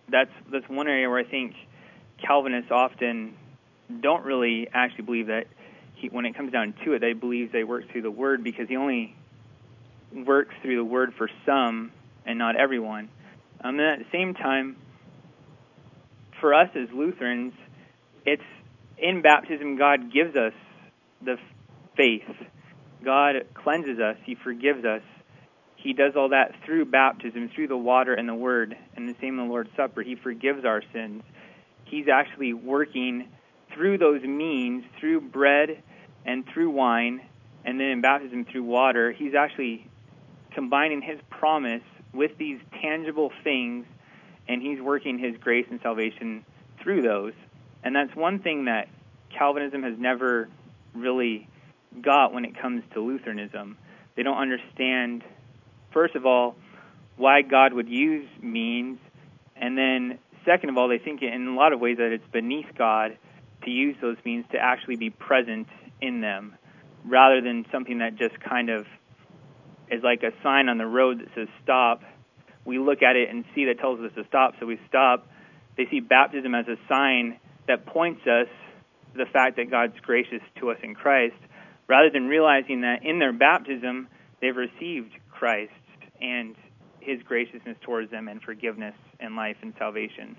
that's 0.08 0.32
that's 0.50 0.68
one 0.70 0.88
area 0.88 1.10
where 1.10 1.18
I 1.18 1.24
think 1.24 1.54
Calvinists 2.16 2.70
often 2.70 3.34
don't 4.00 4.24
really 4.24 4.68
actually 4.72 5.04
believe 5.04 5.26
that 5.28 5.46
he, 5.98 6.08
when 6.08 6.24
it 6.24 6.36
comes 6.36 6.52
down 6.52 6.74
to 6.84 6.92
it, 6.92 7.00
they 7.00 7.12
believe 7.12 7.52
they 7.52 7.64
work 7.64 7.90
through 7.90 8.02
the 8.02 8.10
Word 8.10 8.44
because 8.44 8.68
He 8.68 8.76
only 8.76 9.16
works 10.12 10.54
through 10.62 10.76
the 10.76 10.84
Word 10.84 11.14
for 11.18 11.28
some 11.44 11.92
and 12.24 12.38
not 12.38 12.56
everyone. 12.56 13.08
Um, 13.62 13.78
and 13.78 13.80
at 13.80 13.98
the 13.98 14.10
same 14.12 14.34
time 14.34 14.76
for 16.40 16.54
us 16.54 16.68
as 16.76 16.88
Lutherans, 16.94 17.52
it's 18.24 18.42
in 18.96 19.22
baptism 19.22 19.76
God 19.76 20.12
gives 20.12 20.36
us 20.36 20.52
the 21.20 21.36
faith. 21.96 22.22
God 23.04 23.34
cleanses 23.54 23.98
us, 23.98 24.16
He 24.24 24.36
forgives 24.36 24.84
us. 24.84 25.02
He 25.76 25.92
does 25.92 26.14
all 26.16 26.30
that 26.30 26.54
through 26.64 26.86
baptism, 26.86 27.50
through 27.54 27.68
the 27.68 27.76
water 27.76 28.14
and 28.14 28.28
the 28.28 28.34
Word, 28.34 28.76
and 28.96 29.08
the 29.08 29.14
same 29.20 29.38
in 29.38 29.46
the 29.46 29.50
Lord's 29.52 29.70
Supper. 29.76 30.02
He 30.02 30.16
forgives 30.16 30.64
our 30.64 30.82
sins. 30.92 31.22
He's 31.84 32.06
actually 32.12 32.52
working 32.52 33.28
through 33.74 33.98
those 33.98 34.22
means, 34.22 34.84
through 34.98 35.20
bread 35.20 35.82
and 36.24 36.44
through 36.52 36.70
wine, 36.70 37.20
and 37.64 37.78
then 37.78 37.88
in 37.88 38.00
baptism 38.00 38.44
through 38.44 38.64
water. 38.64 39.12
He's 39.12 39.34
actually 39.34 39.86
combining 40.52 41.02
His 41.02 41.18
promise 41.30 41.82
with 42.12 42.36
these 42.38 42.58
tangible 42.80 43.30
things 43.44 43.86
and 44.48 44.62
he's 44.62 44.80
working 44.80 45.18
his 45.18 45.36
grace 45.36 45.66
and 45.70 45.78
salvation 45.82 46.44
through 46.82 47.02
those. 47.02 47.34
And 47.84 47.94
that's 47.94 48.14
one 48.16 48.40
thing 48.40 48.64
that 48.64 48.88
Calvinism 49.30 49.82
has 49.82 49.94
never 49.98 50.48
really 50.94 51.46
got 52.00 52.32
when 52.32 52.44
it 52.44 52.58
comes 52.58 52.82
to 52.94 53.00
Lutheranism. 53.00 53.76
They 54.16 54.22
don't 54.22 54.38
understand, 54.38 55.22
first 55.92 56.16
of 56.16 56.24
all, 56.26 56.56
why 57.16 57.42
God 57.42 57.72
would 57.72 57.88
use 57.88 58.28
means, 58.40 58.98
and 59.54 59.76
then 59.76 60.18
second 60.44 60.70
of 60.70 60.78
all, 60.78 60.88
they 60.88 60.98
think 60.98 61.22
in 61.22 61.46
a 61.46 61.54
lot 61.54 61.72
of 61.72 61.80
ways 61.80 61.98
that 61.98 62.12
it's 62.12 62.26
beneath 62.32 62.68
God 62.76 63.18
to 63.68 63.74
use 63.74 63.96
those 64.00 64.16
means 64.24 64.44
to 64.52 64.58
actually 64.58 64.96
be 64.96 65.10
present 65.10 65.68
in 66.00 66.20
them, 66.20 66.56
rather 67.04 67.40
than 67.40 67.66
something 67.70 67.98
that 67.98 68.16
just 68.16 68.38
kind 68.40 68.70
of 68.70 68.86
is 69.90 70.02
like 70.02 70.22
a 70.22 70.32
sign 70.42 70.68
on 70.68 70.78
the 70.78 70.86
road 70.86 71.20
that 71.20 71.28
says 71.34 71.48
stop 71.62 72.02
we 72.68 72.78
look 72.78 73.02
at 73.02 73.16
it 73.16 73.30
and 73.30 73.46
see 73.54 73.64
that 73.64 73.78
tells 73.80 73.98
us 74.00 74.12
to 74.14 74.24
stop, 74.28 74.52
so 74.60 74.66
we 74.66 74.78
stop. 74.86 75.26
They 75.78 75.86
see 75.90 76.00
baptism 76.00 76.54
as 76.54 76.66
a 76.68 76.76
sign 76.86 77.40
that 77.66 77.86
points 77.86 78.20
us 78.26 78.48
to 79.12 79.18
the 79.18 79.24
fact 79.32 79.56
that 79.56 79.70
God's 79.70 79.98
gracious 80.02 80.42
to 80.60 80.70
us 80.70 80.76
in 80.82 80.94
Christ, 80.94 81.40
rather 81.88 82.10
than 82.12 82.26
realizing 82.26 82.82
that 82.82 83.04
in 83.04 83.18
their 83.18 83.32
baptism 83.32 84.08
they've 84.42 84.54
received 84.54 85.12
Christ 85.30 85.72
and 86.20 86.54
His 87.00 87.22
graciousness 87.22 87.78
towards 87.80 88.10
them 88.10 88.28
and 88.28 88.42
forgiveness 88.42 88.94
and 89.18 89.34
life 89.34 89.56
and 89.62 89.72
salvation. 89.78 90.36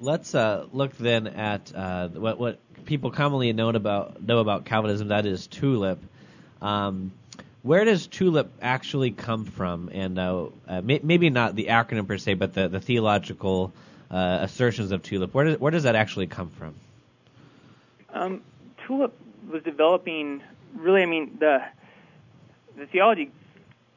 Let's 0.00 0.34
uh, 0.34 0.66
look 0.72 0.96
then 0.96 1.26
at 1.26 1.72
uh, 1.74 2.08
what, 2.08 2.38
what 2.38 2.84
people 2.84 3.10
commonly 3.10 3.52
know 3.52 3.68
about 3.70 4.22
know 4.22 4.38
about 4.38 4.64
Calvinism. 4.64 5.08
That 5.08 5.26
is 5.26 5.46
tulip. 5.46 5.98
Um, 6.62 7.12
where 7.62 7.84
does 7.84 8.06
TULIP 8.06 8.48
actually 8.62 9.10
come 9.10 9.44
from? 9.44 9.90
And 9.92 10.18
uh, 10.18 10.46
uh, 10.66 10.80
may, 10.80 11.00
maybe 11.02 11.28
not 11.28 11.54
the 11.54 11.66
acronym 11.66 12.06
per 12.06 12.16
se, 12.16 12.34
but 12.34 12.54
the, 12.54 12.68
the 12.68 12.80
theological 12.80 13.72
uh, 14.10 14.38
assertions 14.42 14.92
of 14.92 15.02
TULIP. 15.02 15.34
Where 15.34 15.44
does, 15.44 15.58
where 15.58 15.70
does 15.70 15.82
that 15.82 15.94
actually 15.94 16.28
come 16.28 16.50
from? 16.50 16.74
Um, 18.10 18.42
TULIP 18.86 19.12
was 19.50 19.62
developing, 19.64 20.42
really, 20.74 21.02
I 21.02 21.06
mean, 21.06 21.36
the, 21.40 21.62
the 22.76 22.86
theology 22.86 23.30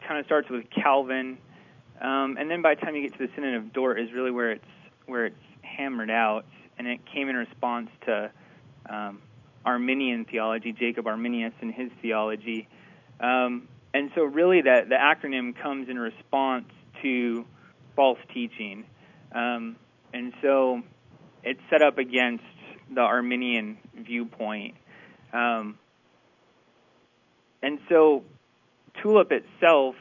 kind 0.05 0.19
of 0.19 0.25
starts 0.25 0.49
with 0.49 0.69
Calvin, 0.69 1.37
um, 2.01 2.37
and 2.37 2.49
then 2.49 2.61
by 2.61 2.75
the 2.75 2.81
time 2.81 2.95
you 2.95 3.03
get 3.07 3.17
to 3.19 3.27
the 3.27 3.33
Synod 3.35 3.55
of 3.55 3.73
Dort 3.73 3.99
is 3.99 4.11
really 4.11 4.31
where 4.31 4.51
it's, 4.51 4.65
where 5.05 5.27
it's 5.27 5.35
hammered 5.77 6.11
out, 6.11 6.45
and 6.77 6.87
it 6.87 6.99
came 7.13 7.29
in 7.29 7.35
response 7.35 7.89
to 8.05 8.31
um, 8.89 9.21
Arminian 9.65 10.25
theology, 10.25 10.71
Jacob 10.71 11.07
Arminius 11.07 11.53
and 11.61 11.73
his 11.73 11.89
theology. 12.01 12.67
Um, 13.19 13.67
and 13.93 14.11
so, 14.15 14.23
really, 14.23 14.61
that 14.61 14.89
the 14.89 14.95
acronym 14.95 15.55
comes 15.61 15.89
in 15.89 15.99
response 15.99 16.65
to 17.01 17.45
false 17.95 18.19
teaching. 18.33 18.85
Um, 19.33 19.75
and 20.13 20.33
so, 20.41 20.81
it's 21.43 21.59
set 21.69 21.81
up 21.81 21.97
against 21.97 22.43
the 22.93 23.01
Arminian 23.01 23.77
viewpoint. 23.95 24.75
Um, 25.33 25.77
and 27.61 27.79
so, 27.89 28.23
tulip 29.01 29.31
itself 29.31 29.95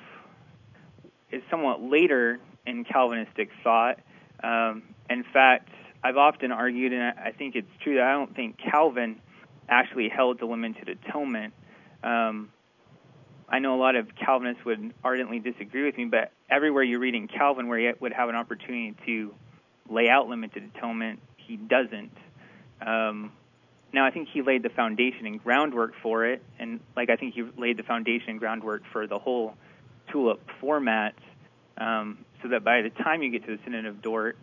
is 1.30 1.42
somewhat 1.50 1.82
later 1.82 2.38
in 2.66 2.84
Calvinistic 2.84 3.50
thought. 3.62 3.98
Um, 4.42 4.82
in 5.10 5.24
fact, 5.24 5.68
I've 6.02 6.16
often 6.16 6.52
argued, 6.52 6.92
and 6.92 7.02
I 7.02 7.32
think 7.32 7.56
it's 7.56 7.68
true, 7.82 7.96
that 7.96 8.04
I 8.04 8.12
don't 8.12 8.34
think 8.34 8.56
Calvin 8.58 9.20
actually 9.68 10.08
held 10.08 10.38
to 10.38 10.46
limited 10.46 10.88
atonement. 10.88 11.52
Um, 12.02 12.50
I 13.48 13.58
know 13.58 13.74
a 13.74 13.80
lot 13.80 13.96
of 13.96 14.08
Calvinists 14.14 14.64
would 14.64 14.94
ardently 15.04 15.40
disagree 15.40 15.84
with 15.84 15.96
me, 15.96 16.06
but 16.06 16.32
everywhere 16.48 16.84
you 16.84 16.98
read 16.98 17.14
in 17.14 17.28
Calvin 17.28 17.68
where 17.68 17.78
he 17.78 17.90
would 18.00 18.12
have 18.12 18.28
an 18.28 18.36
opportunity 18.36 18.94
to 19.06 19.34
lay 19.88 20.08
out 20.08 20.28
limited 20.28 20.70
atonement, 20.74 21.20
he 21.36 21.56
doesn't. 21.56 22.16
Um, 22.80 23.32
now, 23.92 24.06
I 24.06 24.12
think 24.12 24.28
he 24.32 24.40
laid 24.40 24.62
the 24.62 24.68
foundation 24.68 25.26
and 25.26 25.42
groundwork 25.42 25.94
for 26.00 26.24
it, 26.24 26.42
and 26.60 26.78
like 26.96 27.10
I 27.10 27.16
think 27.16 27.34
he 27.34 27.42
laid 27.58 27.76
the 27.76 27.82
foundation 27.82 28.30
and 28.30 28.38
groundwork 28.38 28.82
for 28.92 29.08
the 29.08 29.18
whole 29.18 29.54
tulip 30.12 30.40
format, 30.60 31.14
um, 31.76 32.24
so 32.42 32.48
that 32.48 32.62
by 32.62 32.82
the 32.82 32.90
time 32.90 33.22
you 33.22 33.30
get 33.30 33.44
to 33.46 33.56
the 33.56 33.62
Synod 33.64 33.86
of 33.86 34.00
Dort, 34.00 34.36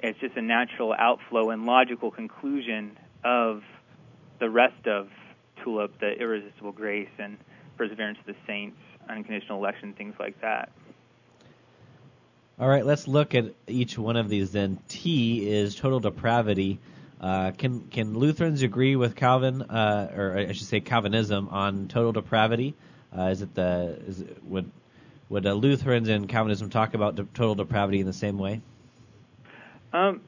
it's 0.00 0.18
just 0.20 0.36
a 0.36 0.42
natural 0.42 0.92
outflow 0.92 1.50
and 1.50 1.66
logical 1.66 2.10
conclusion 2.10 2.96
of 3.24 3.62
the 4.38 4.48
rest 4.48 4.86
of 4.86 5.08
tulip, 5.62 5.98
the 6.00 6.12
irresistible 6.12 6.72
grace, 6.72 7.08
and 7.18 7.36
perseverance 7.76 8.18
of 8.20 8.26
the 8.26 8.36
saints. 8.46 8.78
unconditional 9.08 9.58
election, 9.58 9.94
things 9.94 10.14
like 10.18 10.40
that. 10.40 10.70
All 12.60 12.68
right, 12.68 12.84
let's 12.84 13.06
look 13.06 13.34
at 13.34 13.54
each 13.66 13.96
one 13.96 14.16
of 14.16 14.28
these 14.28 14.52
then. 14.52 14.78
T 14.88 15.48
is 15.48 15.76
total 15.76 16.00
depravity. 16.00 16.80
Uh, 17.20 17.52
can 17.52 17.88
can 17.88 18.18
Lutherans 18.18 18.62
agree 18.62 18.96
with 18.96 19.16
Calvin, 19.16 19.62
uh, 19.62 20.12
or 20.14 20.38
I 20.38 20.52
should 20.52 20.66
say 20.66 20.80
Calvinism, 20.80 21.48
on 21.48 21.88
total 21.88 22.12
depravity? 22.12 22.74
Uh, 23.16 23.26
is 23.26 23.42
it 23.42 23.54
the 23.54 23.98
is 24.06 24.20
it, 24.20 24.44
would 24.44 24.70
would 25.28 25.46
uh, 25.46 25.52
Lutherans 25.52 26.08
and 26.08 26.28
Calvinism 26.28 26.68
talk 26.70 26.94
about 26.94 27.14
de- 27.16 27.24
total 27.34 27.54
depravity 27.54 28.00
in 28.00 28.06
the 28.06 28.12
same 28.12 28.38
way? 28.38 28.60
Um, 29.92 30.22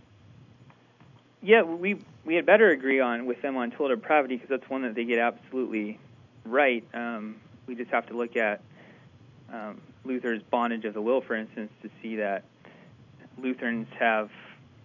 yeah, 1.42 1.62
we 1.62 2.00
we 2.24 2.34
had 2.34 2.46
better 2.46 2.70
agree 2.70 3.00
on 3.00 3.26
with 3.26 3.40
them 3.42 3.56
on 3.56 3.70
total 3.70 3.96
depravity 3.96 4.36
because 4.36 4.50
that's 4.50 4.70
one 4.70 4.82
that 4.82 4.94
they 4.94 5.04
get 5.04 5.18
absolutely 5.18 5.98
right. 6.44 6.84
Um, 6.92 7.36
we 7.66 7.74
just 7.74 7.90
have 7.90 8.06
to 8.08 8.16
look 8.16 8.36
at 8.36 8.60
um, 9.52 9.80
Luther's 10.04 10.42
bondage 10.42 10.84
of 10.84 10.94
the 10.94 11.02
will, 11.02 11.20
for 11.20 11.34
instance, 11.34 11.72
to 11.82 11.90
see 12.02 12.16
that 12.16 12.44
Lutherans 13.38 13.88
have 13.98 14.30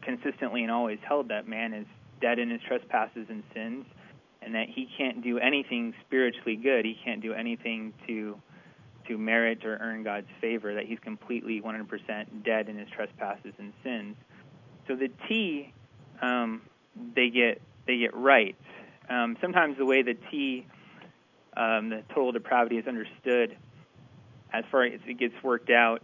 consistently 0.01 0.61
and 0.63 0.71
always 0.71 0.99
held 1.07 1.29
that 1.29 1.47
man 1.47 1.73
is 1.73 1.87
dead 2.21 2.39
in 2.39 2.49
his 2.49 2.61
trespasses 2.61 3.27
and 3.29 3.43
sins, 3.53 3.85
and 4.41 4.55
that 4.55 4.69
he 4.69 4.87
can't 4.97 5.21
do 5.23 5.39
anything 5.39 5.93
spiritually 6.05 6.55
good. 6.55 6.85
He 6.85 6.97
can't 7.03 7.21
do 7.21 7.33
anything 7.33 7.93
to 8.07 8.39
to 9.07 9.17
merit 9.19 9.63
or 9.65 9.77
earn 9.77 10.03
God's 10.03 10.27
favor. 10.41 10.73
That 10.73 10.85
he's 10.85 10.99
completely 10.99 11.61
100% 11.61 12.43
dead 12.43 12.69
in 12.69 12.77
his 12.77 12.89
trespasses 12.89 13.53
and 13.59 13.73
sins. 13.83 14.15
So 14.87 14.95
the 14.95 15.09
T, 15.27 15.73
um, 16.21 16.61
they 17.15 17.29
get 17.29 17.61
they 17.87 17.97
get 17.97 18.15
right. 18.15 18.55
Um, 19.09 19.37
sometimes 19.41 19.77
the 19.77 19.85
way 19.85 20.01
the 20.01 20.15
T, 20.31 20.65
um, 21.55 21.89
the 21.89 22.03
total 22.09 22.31
depravity, 22.31 22.77
is 22.77 22.87
understood 22.87 23.55
as 24.51 24.63
far 24.71 24.83
as 24.83 24.99
it 25.05 25.19
gets 25.19 25.35
worked 25.43 25.69
out 25.69 26.01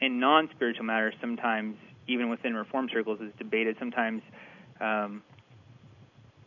in 0.00 0.18
non-spiritual 0.18 0.84
matters, 0.84 1.14
sometimes 1.20 1.76
even 2.08 2.28
within 2.28 2.54
reform 2.54 2.88
circles 2.92 3.20
is 3.20 3.32
debated. 3.38 3.76
Sometimes, 3.78 4.22
um, 4.80 5.22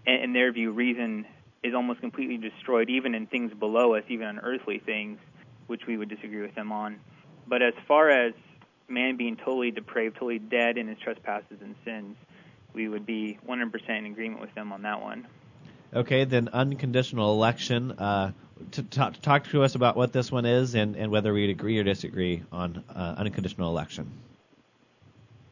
in, 0.06 0.16
in 0.16 0.34
their 0.34 0.52
view, 0.52 0.72
reason 0.72 1.26
is 1.64 1.74
almost 1.74 2.02
completely 2.02 2.38
destroyed, 2.38 2.90
even 2.90 3.16
in 3.16 3.26
things 3.26 3.52
below 3.54 3.96
us, 3.96 4.04
even 4.10 4.28
on 4.28 4.40
earthly 4.40 4.80
things, 4.80 5.18
which 5.68 5.88
we 5.88 5.98
would 5.98 6.10
disagree 6.10 6.42
with 6.42 6.54
them 6.54 6.72
on. 6.72 7.00
But 7.48 7.62
as 7.62 7.74
far 7.88 8.10
as 8.10 8.34
man 8.88 9.18
being 9.18 9.36
totally 9.36 9.72
depraved, 9.72 10.16
totally 10.16 10.40
dead 10.40 10.78
in 10.78 10.88
his 10.88 10.98
trespasses 11.00 11.58
and 11.62 11.76
sins, 11.84 12.16
we 12.74 12.88
would 12.88 13.06
be 13.06 13.38
100% 13.48 13.90
in 13.90 14.06
agreement 14.06 14.42
with 14.42 14.54
them 14.54 14.72
on 14.72 14.82
that 14.84 15.02
one. 15.02 15.28
Okay, 15.94 16.26
then 16.26 16.50
unconditional 16.52 17.34
election. 17.34 17.92
Uh, 17.92 18.32
to, 18.72 18.84
to, 18.84 19.12
talk 19.22 19.48
to 19.50 19.64
us 19.64 19.76
about 19.76 19.96
what 19.96 20.14
this 20.14 20.32
one 20.32 20.46
is 20.46 20.76
and, 20.76 20.96
and 20.96 21.12
whether 21.12 21.34
we'd 21.34 21.50
agree 21.50 21.78
or 21.78 21.84
disagree 21.84 22.44
on 22.52 22.84
uh, 22.94 23.16
unconditional 23.18 23.70
election. 23.70 24.12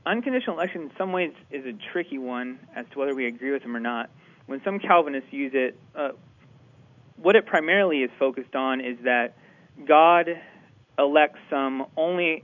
Unconditional 0.05 0.57
election, 0.57 0.83
in 0.83 0.91
some 0.97 1.11
ways, 1.11 1.33
is 1.51 1.65
a 1.65 1.73
tricky 1.91 2.17
one 2.17 2.59
as 2.75 2.85
to 2.91 2.99
whether 2.99 3.15
we 3.15 3.25
agree 3.25 3.51
with 3.51 3.61
them 3.63 3.75
or 3.75 3.79
not. 3.79 4.09
When 4.45 4.61
some 4.63 4.79
Calvinists 4.79 5.31
use 5.31 5.51
it, 5.53 5.77
uh, 5.95 6.09
what 7.17 7.35
it 7.35 7.45
primarily 7.45 7.99
is 7.99 8.11
focused 8.19 8.55
on 8.55 8.81
is 8.81 8.97
that 9.03 9.35
God 9.85 10.27
elects 10.99 11.39
some 11.49 11.85
only 11.95 12.43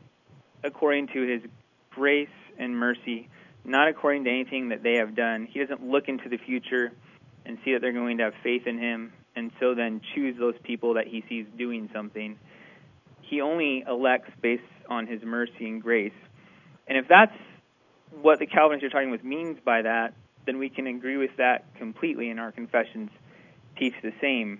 according 0.63 1.07
to 1.07 1.21
his 1.21 1.41
grace 1.91 2.29
and 2.57 2.75
mercy, 2.75 3.29
not 3.63 3.87
according 3.87 4.23
to 4.25 4.29
anything 4.29 4.69
that 4.69 4.83
they 4.83 4.95
have 4.95 5.15
done. 5.15 5.47
He 5.49 5.59
doesn't 5.59 5.83
look 5.83 6.07
into 6.07 6.29
the 6.29 6.37
future 6.37 6.91
and 7.45 7.57
see 7.63 7.73
that 7.73 7.81
they're 7.81 7.93
going 7.93 8.17
to 8.17 8.25
have 8.25 8.33
faith 8.43 8.67
in 8.67 8.77
him 8.77 9.13
and 9.35 9.51
so 9.59 9.73
then 9.73 10.01
choose 10.13 10.35
those 10.37 10.55
people 10.63 10.95
that 10.95 11.07
he 11.07 11.23
sees 11.29 11.45
doing 11.57 11.89
something. 11.93 12.37
He 13.21 13.41
only 13.41 13.83
elects 13.87 14.31
based 14.41 14.63
on 14.89 15.07
his 15.07 15.21
mercy 15.23 15.67
and 15.67 15.81
grace. 15.81 16.13
And 16.87 16.97
if 16.97 17.07
that's 17.07 17.35
what 18.21 18.39
the 18.39 18.47
Calvinists 18.47 18.81
you're 18.81 18.91
talking 18.91 19.11
with 19.11 19.23
means 19.23 19.57
by 19.63 19.83
that, 19.83 20.13
then 20.45 20.57
we 20.57 20.69
can 20.69 20.87
agree 20.87 21.17
with 21.17 21.37
that 21.37 21.75
completely, 21.75 22.29
and 22.31 22.39
our 22.39 22.51
confessions 22.51 23.11
teach 23.77 23.93
the 24.01 24.13
same. 24.19 24.59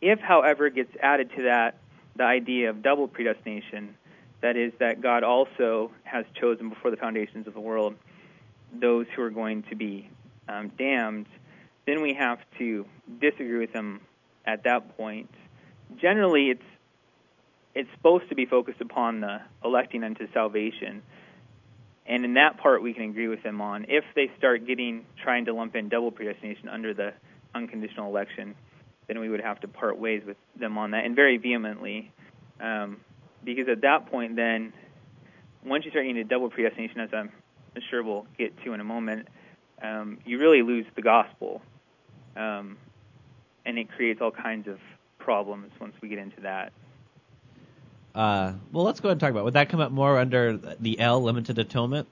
If, 0.00 0.18
however, 0.18 0.70
gets 0.70 0.90
added 1.00 1.30
to 1.36 1.42
that 1.44 1.78
the 2.16 2.24
idea 2.24 2.70
of 2.70 2.82
double 2.82 3.06
predestination, 3.06 3.94
that 4.42 4.56
is, 4.56 4.72
that 4.78 5.00
God 5.00 5.24
also 5.24 5.90
has 6.04 6.24
chosen 6.38 6.68
before 6.68 6.90
the 6.90 6.96
foundations 6.96 7.46
of 7.46 7.54
the 7.54 7.60
world 7.60 7.94
those 8.72 9.06
who 9.14 9.22
are 9.22 9.30
going 9.30 9.62
to 9.64 9.74
be 9.74 10.08
um, 10.48 10.70
damned, 10.78 11.26
then 11.86 12.02
we 12.02 12.14
have 12.14 12.38
to 12.58 12.86
disagree 13.20 13.58
with 13.58 13.72
them 13.72 14.00
at 14.46 14.64
that 14.64 14.96
point. 14.96 15.30
Generally, 16.00 16.50
it's 16.50 16.62
it's 17.74 17.90
supposed 17.96 18.28
to 18.28 18.34
be 18.34 18.44
focused 18.44 18.82
upon 18.82 19.20
the 19.20 19.40
electing 19.64 20.04
unto 20.04 20.30
salvation, 20.32 21.02
and 22.06 22.24
in 22.24 22.34
that 22.34 22.58
part 22.58 22.82
we 22.82 22.92
can 22.92 23.04
agree 23.04 23.28
with 23.28 23.42
them 23.42 23.60
on. 23.60 23.86
If 23.88 24.04
they 24.14 24.30
start 24.38 24.66
getting 24.66 25.06
trying 25.22 25.46
to 25.46 25.54
lump 25.54 25.74
in 25.74 25.88
double 25.88 26.10
predestination 26.10 26.68
under 26.68 26.92
the 26.92 27.14
unconditional 27.54 28.08
election, 28.08 28.54
then 29.06 29.20
we 29.20 29.28
would 29.28 29.40
have 29.40 29.60
to 29.60 29.68
part 29.68 29.98
ways 29.98 30.22
with 30.26 30.36
them 30.56 30.76
on 30.78 30.90
that, 30.92 31.04
and 31.04 31.16
very 31.16 31.38
vehemently, 31.38 32.10
um, 32.60 33.00
because 33.44 33.68
at 33.68 33.82
that 33.82 34.06
point, 34.06 34.36
then 34.36 34.72
once 35.64 35.84
you 35.84 35.90
start 35.90 36.04
getting 36.04 36.16
to 36.16 36.24
double 36.24 36.50
predestination, 36.50 37.00
as 37.00 37.10
I'm 37.12 37.30
sure 37.90 38.02
we'll 38.02 38.26
get 38.38 38.62
to 38.64 38.72
in 38.72 38.80
a 38.80 38.84
moment, 38.84 39.28
um, 39.82 40.18
you 40.24 40.38
really 40.38 40.62
lose 40.62 40.86
the 40.94 41.02
gospel 41.02 41.62
um, 42.36 42.76
and 43.64 43.78
it 43.78 43.90
creates 43.90 44.20
all 44.20 44.30
kinds 44.30 44.68
of 44.68 44.78
problems 45.18 45.70
once 45.80 45.94
we 46.00 46.08
get 46.08 46.18
into 46.18 46.40
that. 46.42 46.72
Uh, 48.14 48.52
well, 48.72 48.84
let's 48.84 49.00
go 49.00 49.08
ahead 49.08 49.12
and 49.12 49.20
talk 49.20 49.30
about. 49.30 49.40
It. 49.40 49.44
Would 49.44 49.54
that 49.54 49.68
come 49.68 49.80
up 49.80 49.90
more 49.90 50.18
under 50.18 50.56
the 50.56 50.98
L, 51.00 51.22
limited 51.22 51.58
atonement? 51.58 52.08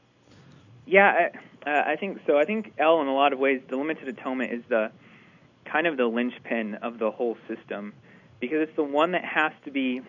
Yeah, 0.86 1.30
I, 1.66 1.70
uh, 1.70 1.82
I 1.86 1.96
think 1.96 2.20
so. 2.26 2.38
I 2.38 2.44
think 2.44 2.72
L, 2.78 3.00
in 3.00 3.06
a 3.06 3.14
lot 3.14 3.32
of 3.32 3.38
ways, 3.38 3.60
the 3.68 3.76
limited 3.76 4.08
atonement 4.08 4.52
is 4.52 4.62
the 4.68 4.90
kind 5.64 5.86
of 5.86 5.96
the 5.96 6.06
linchpin 6.06 6.76
of 6.76 6.98
the 6.98 7.10
whole 7.10 7.36
system 7.46 7.92
because 8.40 8.60
it's 8.62 8.76
the 8.76 8.84
one 8.84 9.12
that 9.12 9.24
has 9.24 9.52
to 9.64 9.70
be. 9.70 10.00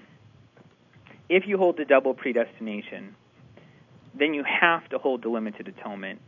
If 1.30 1.48
you 1.48 1.58
hold 1.58 1.78
the 1.78 1.86
double 1.86 2.14
predestination, 2.14 3.16
then 4.14 4.34
you 4.34 4.44
have 4.44 4.88
to 4.90 4.98
hold 4.98 5.24
the 5.24 5.30
limited 5.30 5.68
atonement 5.68 6.20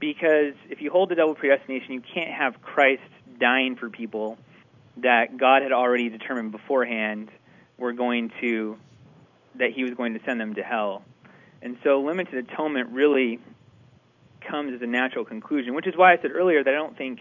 because 0.00 0.54
if 0.70 0.80
you 0.80 0.90
hold 0.90 1.08
the 1.08 1.14
double 1.14 1.34
predestination, 1.34 1.92
you 1.92 2.02
can't 2.02 2.30
have 2.30 2.60
Christ 2.62 3.02
dying 3.38 3.76
for 3.76 3.90
people 3.90 4.38
that 4.98 5.36
God 5.36 5.62
had 5.62 5.72
already 5.72 6.08
determined 6.08 6.52
beforehand 6.52 7.30
were 7.78 7.92
going 7.92 8.30
to 8.40 8.76
that 9.56 9.70
he 9.72 9.84
was 9.84 9.94
going 9.94 10.14
to 10.14 10.20
send 10.24 10.40
them 10.40 10.54
to 10.54 10.62
hell. 10.62 11.02
And 11.62 11.78
so 11.82 12.00
limited 12.00 12.34
atonement 12.34 12.90
really 12.90 13.40
comes 14.40 14.74
as 14.74 14.82
a 14.82 14.86
natural 14.86 15.24
conclusion, 15.24 15.74
which 15.74 15.86
is 15.86 15.96
why 15.96 16.12
I 16.12 16.18
said 16.20 16.32
earlier 16.32 16.62
that 16.62 16.70
I 16.70 16.76
don't 16.76 16.96
think 16.96 17.20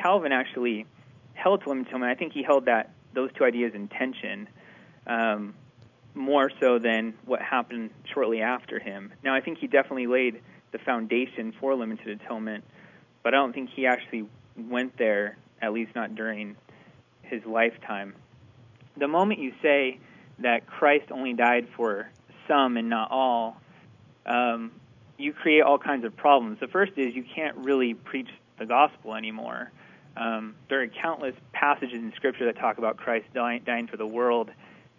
Calvin 0.00 0.32
actually 0.32 0.86
held 1.34 1.62
to 1.62 1.68
limited 1.68 1.88
atonement. 1.88 2.10
I 2.12 2.14
think 2.18 2.32
he 2.32 2.42
held 2.42 2.66
that 2.66 2.92
those 3.14 3.30
two 3.36 3.44
ideas 3.44 3.72
in 3.74 3.88
tension 3.88 4.48
um, 5.06 5.54
more 6.14 6.50
so 6.60 6.78
than 6.78 7.14
what 7.24 7.40
happened 7.40 7.90
shortly 8.12 8.42
after 8.42 8.78
him. 8.78 9.12
Now, 9.24 9.34
I 9.34 9.40
think 9.40 9.58
he 9.58 9.66
definitely 9.66 10.06
laid 10.06 10.40
the 10.72 10.78
foundation 10.78 11.52
for 11.58 11.74
limited 11.74 12.20
atonement, 12.20 12.64
but 13.22 13.34
I 13.34 13.38
don't 13.38 13.52
think 13.52 13.70
he 13.70 13.86
actually 13.86 14.26
went 14.56 14.96
there, 14.98 15.36
at 15.60 15.72
least 15.72 15.94
not 15.94 16.14
during 16.14 16.56
his 17.22 17.44
lifetime. 17.46 18.14
The 18.96 19.08
moment 19.08 19.40
you 19.40 19.52
say 19.62 19.98
that 20.40 20.66
Christ 20.66 21.10
only 21.10 21.32
died 21.32 21.68
for 21.76 22.10
some 22.48 22.76
and 22.76 22.90
not 22.90 23.10
all, 23.10 23.60
um, 24.26 24.72
you 25.18 25.32
create 25.32 25.62
all 25.62 25.78
kinds 25.78 26.04
of 26.04 26.16
problems. 26.16 26.58
The 26.60 26.68
first 26.68 26.92
is 26.96 27.14
you 27.14 27.24
can't 27.34 27.56
really 27.56 27.94
preach 27.94 28.28
the 28.58 28.66
gospel 28.66 29.14
anymore. 29.14 29.70
Um, 30.16 30.56
there 30.68 30.82
are 30.82 30.88
countless 30.88 31.34
passages 31.52 31.94
in 31.94 32.12
Scripture 32.16 32.44
that 32.46 32.58
talk 32.58 32.78
about 32.78 32.98
Christ 32.98 33.26
dying, 33.32 33.62
dying 33.64 33.86
for 33.86 33.96
the 33.96 34.06
world 34.06 34.50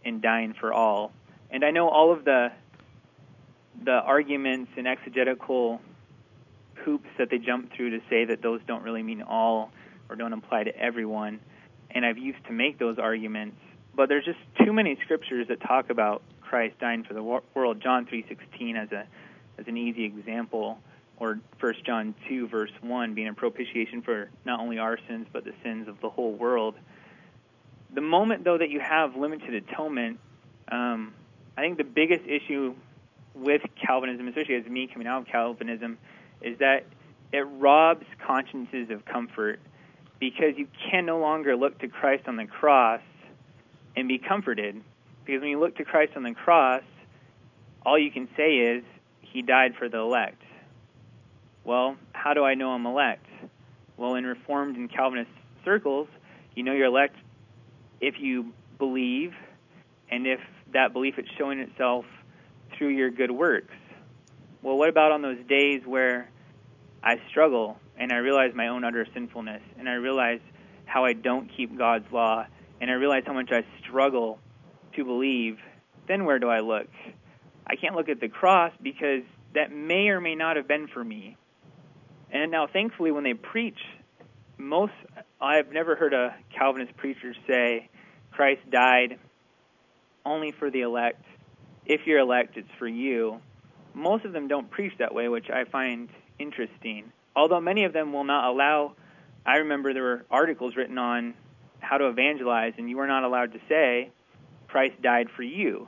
and 0.05 0.21
dying 0.21 0.53
for 0.59 0.73
all. 0.73 1.11
And 1.49 1.63
I 1.63 1.71
know 1.71 1.89
all 1.89 2.11
of 2.11 2.25
the 2.25 2.51
the 3.83 3.91
arguments 3.91 4.71
and 4.77 4.87
exegetical 4.87 5.81
hoops 6.75 7.09
that 7.17 7.29
they 7.29 7.37
jump 7.37 7.71
through 7.75 7.91
to 7.91 7.99
say 8.09 8.25
that 8.25 8.41
those 8.41 8.61
don't 8.67 8.83
really 8.83 9.03
mean 9.03 9.21
all 9.21 9.71
or 10.09 10.15
don't 10.15 10.33
apply 10.33 10.63
to 10.63 10.77
everyone. 10.77 11.39
And 11.91 12.05
I've 12.05 12.17
used 12.17 12.43
to 12.45 12.53
make 12.53 12.79
those 12.79 12.97
arguments, 12.99 13.57
but 13.95 14.09
there's 14.09 14.25
just 14.25 14.39
too 14.63 14.73
many 14.73 14.97
scriptures 15.03 15.47
that 15.47 15.61
talk 15.61 15.89
about 15.89 16.21
Christ 16.41 16.75
dying 16.79 17.03
for 17.03 17.13
the 17.13 17.23
world. 17.23 17.81
John 17.81 18.05
3:16 18.05 18.75
as 18.75 18.91
a 18.91 19.07
as 19.57 19.67
an 19.67 19.77
easy 19.77 20.05
example, 20.05 20.79
or 21.17 21.39
1 21.59 21.73
John 21.85 22.15
2 22.27 22.47
verse 22.47 22.71
1 22.81 23.13
being 23.13 23.27
a 23.27 23.33
propitiation 23.33 24.01
for 24.01 24.29
not 24.45 24.59
only 24.59 24.79
our 24.79 24.97
sins 25.07 25.27
but 25.31 25.43
the 25.45 25.53
sins 25.63 25.87
of 25.87 25.99
the 26.01 26.09
whole 26.09 26.33
world. 26.33 26.75
The 27.93 28.01
moment 28.01 28.43
though 28.43 28.58
that 28.58 28.69
you 28.69 28.79
have 28.79 29.15
limited 29.15 29.53
atonement, 29.53 30.19
um, 30.71 31.13
I 31.58 31.62
think 31.62 31.77
the 31.77 31.84
biggest 31.84 32.25
issue 32.25 32.75
with 33.36 33.62
Calvinism, 33.86 34.27
especially 34.27 34.56
as 34.56 34.65
me 34.65 34.88
coming 34.88 35.08
out 35.08 35.21
of 35.21 35.27
Calvinism, 35.27 35.97
is 36.41 36.58
that 36.60 36.86
it 37.32 37.41
robs 37.41 38.06
consciences 38.25 38.89
of 38.89 39.06
comfort 39.06 39.60
because 40.19 40.53
you 40.58 40.67
can 40.89 41.06
no 41.06 41.19
longer 41.19 41.56
look 41.56 41.79
to 41.79 41.88
Christ 41.88 42.27
on 42.27 42.38
the 42.38 42.45
cross 42.45 43.01
and 43.95 44.08
be 44.08 44.17
comforted. 44.17 44.82
Because 45.25 45.41
when 45.41 45.49
you 45.49 45.60
look 45.60 45.77
to 45.77 45.84
Christ 45.84 46.13
on 46.15 46.23
the 46.23 46.34
cross, 46.34 46.84
all 47.86 47.97
you 47.97 48.12
can 48.12 48.27
say 48.38 48.56
is, 48.56 48.84
He 49.21 49.41
died 49.41 49.75
for 49.77 49.89
the 49.89 49.97
elect. 49.97 50.41
Well, 51.63 51.97
how 52.13 52.34
do 52.34 52.43
I 52.43 52.56
know 52.56 52.71
I'm 52.71 52.86
elect? 52.86 53.25
Well, 53.97 54.15
in 54.15 54.25
Reformed 54.25 54.75
and 54.75 54.91
Calvinist 54.91 55.32
circles, 55.63 56.08
you 56.56 56.63
know 56.63 56.73
you're 56.73 56.88
elect 56.88 57.15
if 58.03 58.15
you 58.19 58.51
believe 58.77 59.31
and 60.11 60.27
if 60.27 60.39
that 60.73 60.91
belief 60.91 61.17
is 61.17 61.25
showing 61.37 61.59
itself 61.59 62.03
through 62.77 62.89
your 62.89 63.09
good 63.09 63.31
works. 63.31 63.73
Well, 64.61 64.77
what 64.77 64.89
about 64.89 65.13
on 65.13 65.21
those 65.21 65.37
days 65.47 65.81
where 65.85 66.29
I 67.01 67.15
struggle 67.29 67.77
and 67.97 68.11
I 68.11 68.17
realize 68.17 68.51
my 68.53 68.67
own 68.67 68.83
utter 68.83 69.07
sinfulness 69.13 69.61
and 69.79 69.87
I 69.87 69.93
realize 69.93 70.41
how 70.85 71.05
I 71.05 71.13
don't 71.13 71.49
keep 71.55 71.77
God's 71.77 72.11
law 72.11 72.45
and 72.81 72.91
I 72.91 72.95
realize 72.95 73.23
how 73.25 73.33
much 73.33 73.51
I 73.51 73.63
struggle 73.81 74.39
to 74.97 75.05
believe? 75.05 75.57
Then 76.07 76.25
where 76.25 76.39
do 76.39 76.49
I 76.49 76.59
look? 76.59 76.89
I 77.65 77.77
can't 77.77 77.95
look 77.95 78.09
at 78.09 78.19
the 78.19 78.27
cross 78.27 78.73
because 78.81 79.23
that 79.55 79.71
may 79.71 80.09
or 80.09 80.19
may 80.19 80.35
not 80.35 80.57
have 80.57 80.67
been 80.67 80.87
for 80.87 81.01
me. 81.01 81.37
And 82.31 82.51
now, 82.51 82.67
thankfully, 82.67 83.11
when 83.11 83.23
they 83.23 83.35
preach, 83.35 83.79
most 84.57 84.91
I've 85.39 85.71
never 85.71 85.95
heard 85.95 86.13
a 86.13 86.35
Calvinist 86.57 86.97
preacher 86.97 87.33
say 87.47 87.89
Christ 88.33 88.61
died 88.69 89.19
only 90.25 90.51
for 90.51 90.69
the 90.69 90.81
elect. 90.81 91.23
If 91.85 92.01
you're 92.05 92.19
elect, 92.19 92.57
it's 92.57 92.69
for 92.79 92.87
you. 92.87 93.39
Most 93.93 94.25
of 94.25 94.33
them 94.33 94.47
don't 94.47 94.69
preach 94.69 94.93
that 94.99 95.13
way, 95.13 95.27
which 95.27 95.49
I 95.49 95.65
find 95.65 96.09
interesting. 96.39 97.11
Although 97.35 97.61
many 97.61 97.83
of 97.83 97.93
them 97.93 98.13
will 98.13 98.23
not 98.23 98.49
allow. 98.49 98.93
I 99.45 99.57
remember 99.57 99.93
there 99.93 100.03
were 100.03 100.25
articles 100.31 100.75
written 100.75 100.97
on 100.97 101.33
how 101.79 101.97
to 101.97 102.07
evangelize, 102.07 102.73
and 102.77 102.89
you 102.89 102.97
were 102.97 103.07
not 103.07 103.23
allowed 103.23 103.53
to 103.53 103.59
say 103.67 104.11
Christ 104.67 105.01
died 105.01 105.27
for 105.35 105.43
you. 105.43 105.87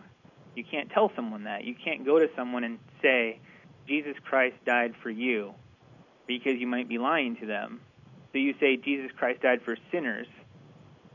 You 0.56 0.64
can't 0.64 0.90
tell 0.90 1.12
someone 1.16 1.46
that. 1.46 1.64
You 1.64 1.76
can't 1.76 2.06
go 2.06 2.20
to 2.20 2.28
someone 2.36 2.64
and 2.64 2.80
say 3.02 3.40
Jesus 3.88 4.16
Christ 4.24 4.56
died 4.66 4.94
for 5.02 5.10
you 5.10 5.54
because 6.28 6.54
you 6.60 6.68
might 6.68 6.90
be 6.90 6.98
lying 6.98 7.38
to 7.38 7.46
them. 7.46 7.82
So 8.32 8.40
you 8.40 8.54
say 8.60 8.78
Jesus 8.78 9.12
Christ 9.18 9.42
died 9.42 9.62
for 9.64 9.78
sinners. 9.92 10.28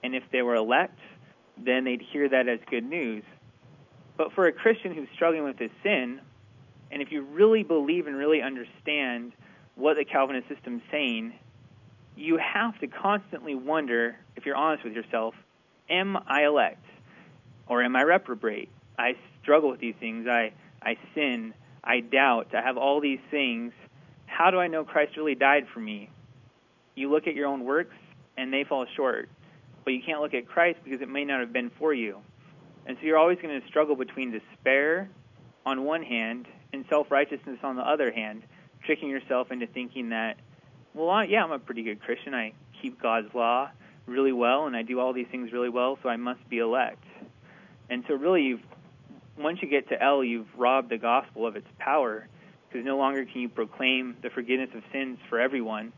And 0.02 0.14
if 0.14 0.22
they 0.32 0.42
were 0.42 0.54
elect, 0.54 0.98
then 1.64 1.84
they'd 1.84 2.02
hear 2.12 2.28
that 2.28 2.48
as 2.48 2.60
good 2.70 2.84
news. 2.84 3.22
But 4.16 4.32
for 4.32 4.46
a 4.46 4.52
Christian 4.52 4.94
who's 4.94 5.08
struggling 5.14 5.44
with 5.44 5.58
his 5.58 5.70
sin, 5.82 6.20
and 6.90 7.02
if 7.02 7.12
you 7.12 7.22
really 7.22 7.62
believe 7.62 8.06
and 8.06 8.16
really 8.16 8.42
understand 8.42 9.32
what 9.76 9.96
the 9.96 10.04
Calvinist 10.04 10.48
system's 10.48 10.82
saying, 10.90 11.32
you 12.16 12.38
have 12.38 12.78
to 12.80 12.86
constantly 12.86 13.54
wonder, 13.54 14.16
if 14.36 14.44
you're 14.44 14.56
honest 14.56 14.84
with 14.84 14.92
yourself, 14.92 15.34
am 15.88 16.16
I 16.26 16.44
elect? 16.44 16.84
Or 17.66 17.82
am 17.82 17.96
I 17.96 18.02
reprobate? 18.02 18.68
I 18.98 19.12
struggle 19.42 19.70
with 19.70 19.80
these 19.80 19.94
things. 20.00 20.26
I, 20.26 20.52
I 20.82 20.96
sin. 21.14 21.54
I 21.82 22.00
doubt. 22.00 22.48
I 22.54 22.62
have 22.62 22.76
all 22.76 23.00
these 23.00 23.20
things. 23.30 23.72
How 24.26 24.50
do 24.50 24.58
I 24.58 24.66
know 24.66 24.84
Christ 24.84 25.16
really 25.16 25.34
died 25.34 25.66
for 25.72 25.80
me? 25.80 26.10
You 26.94 27.10
look 27.10 27.26
at 27.26 27.34
your 27.34 27.46
own 27.46 27.64
works, 27.64 27.94
and 28.36 28.52
they 28.52 28.64
fall 28.64 28.86
short. 28.96 29.28
But 29.84 29.92
you 29.92 30.02
can't 30.04 30.20
look 30.20 30.34
at 30.34 30.46
Christ 30.46 30.78
because 30.84 31.00
it 31.00 31.08
may 31.08 31.24
not 31.24 31.40
have 31.40 31.52
been 31.52 31.70
for 31.78 31.92
you. 31.94 32.18
And 32.86 32.96
so 32.98 33.06
you're 33.06 33.18
always 33.18 33.38
going 33.40 33.60
to 33.60 33.66
struggle 33.68 33.96
between 33.96 34.30
despair 34.30 35.08
on 35.64 35.84
one 35.84 36.02
hand 36.02 36.46
and 36.72 36.84
self 36.88 37.10
righteousness 37.10 37.58
on 37.62 37.76
the 37.76 37.82
other 37.82 38.10
hand, 38.10 38.42
tricking 38.84 39.08
yourself 39.08 39.50
into 39.50 39.66
thinking 39.66 40.10
that, 40.10 40.36
well, 40.94 41.10
I, 41.10 41.24
yeah, 41.24 41.44
I'm 41.44 41.52
a 41.52 41.58
pretty 41.58 41.82
good 41.82 42.00
Christian. 42.00 42.34
I 42.34 42.52
keep 42.80 43.00
God's 43.00 43.34
law 43.34 43.70
really 44.06 44.32
well, 44.32 44.66
and 44.66 44.74
I 44.74 44.82
do 44.82 44.98
all 44.98 45.12
these 45.12 45.28
things 45.30 45.52
really 45.52 45.68
well, 45.68 45.98
so 46.02 46.08
I 46.08 46.16
must 46.16 46.48
be 46.48 46.58
elect. 46.58 47.04
And 47.88 48.04
so, 48.08 48.14
really, 48.14 48.42
you've, 48.42 48.62
once 49.38 49.60
you 49.62 49.68
get 49.68 49.88
to 49.90 50.02
L, 50.02 50.24
you've 50.24 50.48
robbed 50.56 50.90
the 50.90 50.98
gospel 50.98 51.46
of 51.46 51.56
its 51.56 51.68
power 51.78 52.26
because 52.68 52.84
no 52.84 52.96
longer 52.96 53.24
can 53.24 53.40
you 53.40 53.48
proclaim 53.48 54.16
the 54.22 54.30
forgiveness 54.30 54.70
of 54.74 54.82
sins 54.92 55.18
for 55.28 55.40
everyone. 55.40 55.92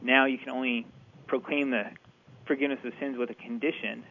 Now 0.00 0.24
you 0.26 0.38
can 0.38 0.50
only 0.50 0.86
proclaim 1.26 1.70
the 1.70 1.90
forgiveness 2.46 2.80
of 2.84 2.92
sins 3.00 3.16
with 3.16 3.30
a 3.30 3.34
condition. 3.34 4.04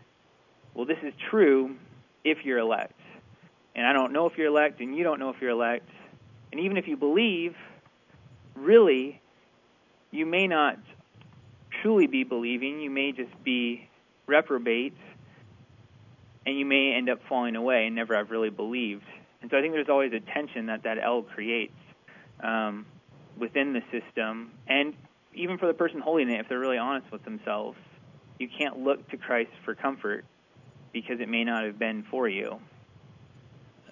Well, 0.74 0.86
this 0.86 0.98
is 1.04 1.14
true 1.30 1.76
if 2.24 2.40
you're 2.44 2.60
elect. 2.60 3.00
And 3.76 3.86
I 3.86 3.94
don't 3.94 4.14
know 4.14 4.28
if 4.28 4.38
you're 4.38 4.48
elect, 4.48 4.82
and 4.82 4.96
you 4.96 5.04
don't 5.04 5.20
know 5.20 5.30
if 5.30 5.42
you're 5.42 5.52
elect. 5.52 5.90
And 6.52 6.62
even 6.62 6.78
if 6.78 6.88
you 6.88 6.96
believe, 6.96 7.56
really, 8.56 9.20
you 10.12 10.26
may 10.26 10.48
not 10.48 10.78
truly 11.82 12.08
be 12.08 12.24
believing. 12.24 12.80
You 12.80 12.92
may 12.92 13.12
just 13.12 13.32
be 13.44 13.90
reprobate, 14.28 14.94
and 16.46 16.58
you 16.58 16.66
may 16.66 16.94
end 16.94 17.10
up 17.10 17.20
falling 17.28 17.56
away 17.56 17.88
and 17.88 17.96
never 17.96 18.16
have 18.16 18.30
really 18.32 18.52
believed. 18.52 19.06
And 19.42 19.50
so 19.52 19.58
I 19.58 19.62
think 19.62 19.74
there's 19.74 19.90
always 19.90 20.14
a 20.14 20.20
tension 20.20 20.68
that 20.68 20.84
that 20.84 20.98
L 21.04 21.24
creates 21.24 21.74
um, 22.42 22.86
within 23.38 23.74
the 23.74 23.82
system, 23.92 24.52
and 24.68 24.94
even 25.34 25.58
for 25.58 25.66
the 25.66 25.74
person 25.74 26.00
holding 26.00 26.30
it, 26.30 26.40
if 26.40 26.48
they're 26.48 26.60
really 26.60 26.78
honest 26.78 27.12
with 27.12 27.24
themselves, 27.26 27.78
you 28.40 28.48
can't 28.48 28.80
look 28.80 29.10
to 29.12 29.18
Christ 29.18 29.52
for 29.64 29.76
comfort 29.76 30.26
because 30.92 31.20
it 31.20 31.30
may 31.30 31.44
not 31.44 31.66
have 31.66 31.80
been 31.80 32.04
for 32.04 32.28
you. 32.28 32.60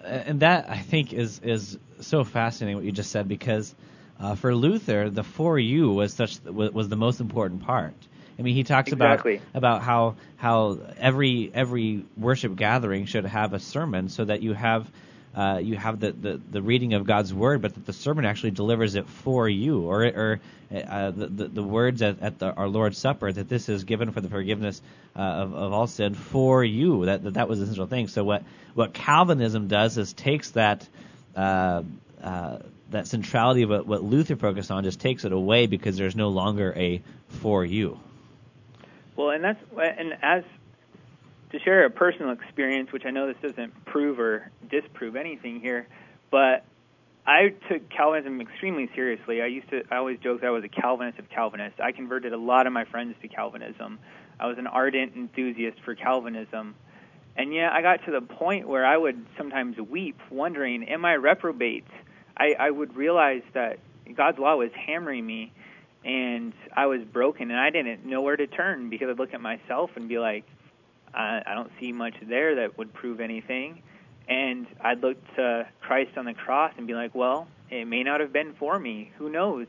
And 0.04 0.40
that 0.40 0.68
I 0.68 0.78
think 0.78 1.12
is 1.12 1.40
is 1.40 1.78
so 2.00 2.24
fascinating 2.24 2.76
what 2.76 2.84
you 2.84 2.92
just 2.92 3.10
said 3.10 3.28
because 3.28 3.74
uh, 4.18 4.34
for 4.34 4.54
Luther 4.54 5.10
the 5.10 5.22
for 5.22 5.58
you 5.58 5.90
was 5.90 6.14
such 6.14 6.40
was 6.44 6.88
the 6.88 6.96
most 6.96 7.20
important 7.20 7.62
part. 7.62 7.94
I 8.38 8.42
mean, 8.42 8.54
he 8.54 8.64
talks 8.64 8.90
exactly. 8.90 9.36
about 9.36 9.46
about 9.54 9.82
how 9.82 10.16
how 10.36 10.78
every 10.98 11.50
every 11.54 12.04
worship 12.16 12.56
gathering 12.56 13.06
should 13.06 13.26
have 13.26 13.52
a 13.52 13.60
sermon 13.60 14.08
so 14.08 14.24
that 14.24 14.42
you 14.42 14.54
have 14.54 14.90
uh, 15.34 15.58
you 15.62 15.76
have 15.76 16.00
the, 16.00 16.12
the, 16.12 16.40
the 16.50 16.62
reading 16.62 16.94
of 16.94 17.06
God's 17.06 17.32
word, 17.32 17.62
but 17.62 17.74
that 17.74 17.86
the 17.86 17.92
sermon 17.92 18.24
actually 18.24 18.50
delivers 18.50 18.94
it 18.94 19.08
for 19.08 19.48
you, 19.48 19.82
or 19.82 20.04
or 20.04 20.40
uh, 20.74 21.10
the, 21.10 21.26
the, 21.26 21.48
the 21.48 21.62
words 21.62 22.02
at, 22.02 22.20
at 22.20 22.38
the, 22.38 22.52
our 22.52 22.68
Lord's 22.68 22.98
Supper 22.98 23.32
that 23.32 23.48
this 23.48 23.68
is 23.68 23.84
given 23.84 24.12
for 24.12 24.20
the 24.20 24.28
forgiveness 24.28 24.82
uh, 25.16 25.20
of, 25.20 25.54
of 25.54 25.72
all 25.72 25.86
sin 25.86 26.14
for 26.14 26.62
you. 26.62 27.06
That, 27.06 27.22
that 27.24 27.34
that 27.34 27.48
was 27.48 27.58
the 27.58 27.64
essential 27.64 27.86
thing. 27.86 28.08
So 28.08 28.24
what 28.24 28.42
what 28.74 28.92
Calvinism 28.92 29.68
does 29.68 29.98
is 29.98 30.12
takes 30.12 30.50
that. 30.52 30.86
Uh, 31.34 31.82
uh, 32.22 32.58
that 32.90 33.06
centrality 33.06 33.62
of 33.62 33.70
what, 33.70 33.86
what 33.86 34.04
Luther 34.04 34.36
focused 34.36 34.70
on 34.70 34.84
just 34.84 35.00
takes 35.00 35.24
it 35.24 35.32
away 35.32 35.66
because 35.66 35.96
there's 35.96 36.14
no 36.14 36.28
longer 36.28 36.72
a 36.76 37.02
for 37.28 37.64
you. 37.64 37.98
Well, 39.16 39.30
and 39.30 39.42
that's 39.42 39.60
and 39.76 40.12
as 40.22 40.44
to 41.52 41.58
share 41.60 41.84
a 41.84 41.90
personal 41.90 42.32
experience, 42.32 42.92
which 42.92 43.04
I 43.06 43.10
know 43.10 43.26
this 43.26 43.36
doesn't 43.42 43.84
prove 43.84 44.18
or 44.18 44.50
disprove 44.70 45.16
anything 45.16 45.60
here, 45.60 45.86
but 46.30 46.64
I 47.26 47.54
took 47.70 47.88
Calvinism 47.90 48.40
extremely 48.40 48.90
seriously. 48.94 49.42
I 49.42 49.46
used 49.46 49.68
to 49.70 49.82
I 49.90 49.96
always 49.96 50.18
joke 50.18 50.40
that 50.40 50.48
I 50.48 50.50
was 50.50 50.64
a 50.64 50.68
Calvinist 50.68 51.18
of 51.18 51.28
Calvinists. 51.28 51.78
I 51.78 51.92
converted 51.92 52.32
a 52.32 52.38
lot 52.38 52.66
of 52.66 52.72
my 52.72 52.84
friends 52.84 53.14
to 53.22 53.28
Calvinism. 53.28 53.98
I 54.40 54.46
was 54.46 54.58
an 54.58 54.66
ardent 54.66 55.14
enthusiast 55.14 55.78
for 55.84 55.94
Calvinism. 55.94 56.74
And 57.36 57.54
yet 57.54 57.72
I 57.72 57.80
got 57.80 58.04
to 58.06 58.10
the 58.10 58.20
point 58.20 58.66
where 58.66 58.84
I 58.84 58.96
would 58.96 59.24
sometimes 59.38 59.78
weep 59.78 60.18
wondering, 60.30 60.84
am 60.88 61.04
I 61.04 61.14
reprobate? 61.14 61.86
I, 62.36 62.54
I 62.58 62.70
would 62.70 62.96
realize 62.96 63.42
that 63.54 63.78
God's 64.14 64.38
law 64.38 64.56
was 64.56 64.70
hammering 64.74 65.24
me 65.24 65.52
and 66.04 66.52
I 66.74 66.86
was 66.86 67.02
broken 67.04 67.50
and 67.50 67.60
I 67.60 67.70
didn't 67.70 68.04
know 68.04 68.20
where 68.22 68.36
to 68.36 68.46
turn 68.46 68.90
because 68.90 69.08
I'd 69.08 69.18
look 69.18 69.32
at 69.32 69.40
myself 69.40 69.90
and 69.96 70.08
be 70.08 70.18
like, 70.18 70.44
I, 71.14 71.42
I 71.44 71.54
don't 71.54 71.70
see 71.80 71.92
much 71.92 72.14
there 72.22 72.56
that 72.56 72.78
would 72.78 72.92
prove 72.92 73.20
anything. 73.20 73.82
And 74.28 74.66
I'd 74.80 75.02
look 75.02 75.18
to 75.36 75.66
Christ 75.80 76.16
on 76.16 76.24
the 76.24 76.34
cross 76.34 76.72
and 76.76 76.86
be 76.86 76.94
like, 76.94 77.14
well, 77.14 77.48
it 77.70 77.86
may 77.86 78.02
not 78.02 78.20
have 78.20 78.32
been 78.32 78.54
for 78.54 78.78
me. 78.78 79.10
Who 79.18 79.28
knows? 79.28 79.66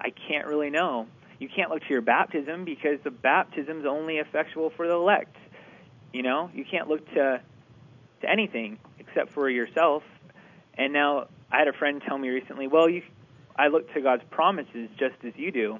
I 0.00 0.10
can't 0.10 0.46
really 0.46 0.70
know. 0.70 1.06
You 1.38 1.48
can't 1.48 1.70
look 1.70 1.82
to 1.82 1.88
your 1.88 2.02
baptism 2.02 2.64
because 2.64 2.98
the 3.02 3.10
baptism's 3.10 3.86
only 3.86 4.18
effectual 4.18 4.70
for 4.70 4.86
the 4.86 4.94
elect. 4.94 5.36
You 6.12 6.22
know, 6.22 6.50
you 6.54 6.64
can't 6.64 6.88
look 6.88 7.06
to 7.14 7.40
to 8.20 8.30
anything 8.30 8.78
except 8.98 9.30
for 9.30 9.50
yourself. 9.50 10.02
And 10.74 10.92
now 10.92 11.28
I 11.50 11.58
had 11.58 11.68
a 11.68 11.72
friend 11.72 12.02
tell 12.06 12.16
me 12.16 12.28
recently, 12.28 12.66
well, 12.66 12.88
you 12.88 13.02
I 13.56 13.68
look 13.68 13.92
to 13.94 14.00
God's 14.00 14.22
promises 14.30 14.88
just 14.98 15.16
as 15.24 15.32
you 15.36 15.50
do. 15.50 15.78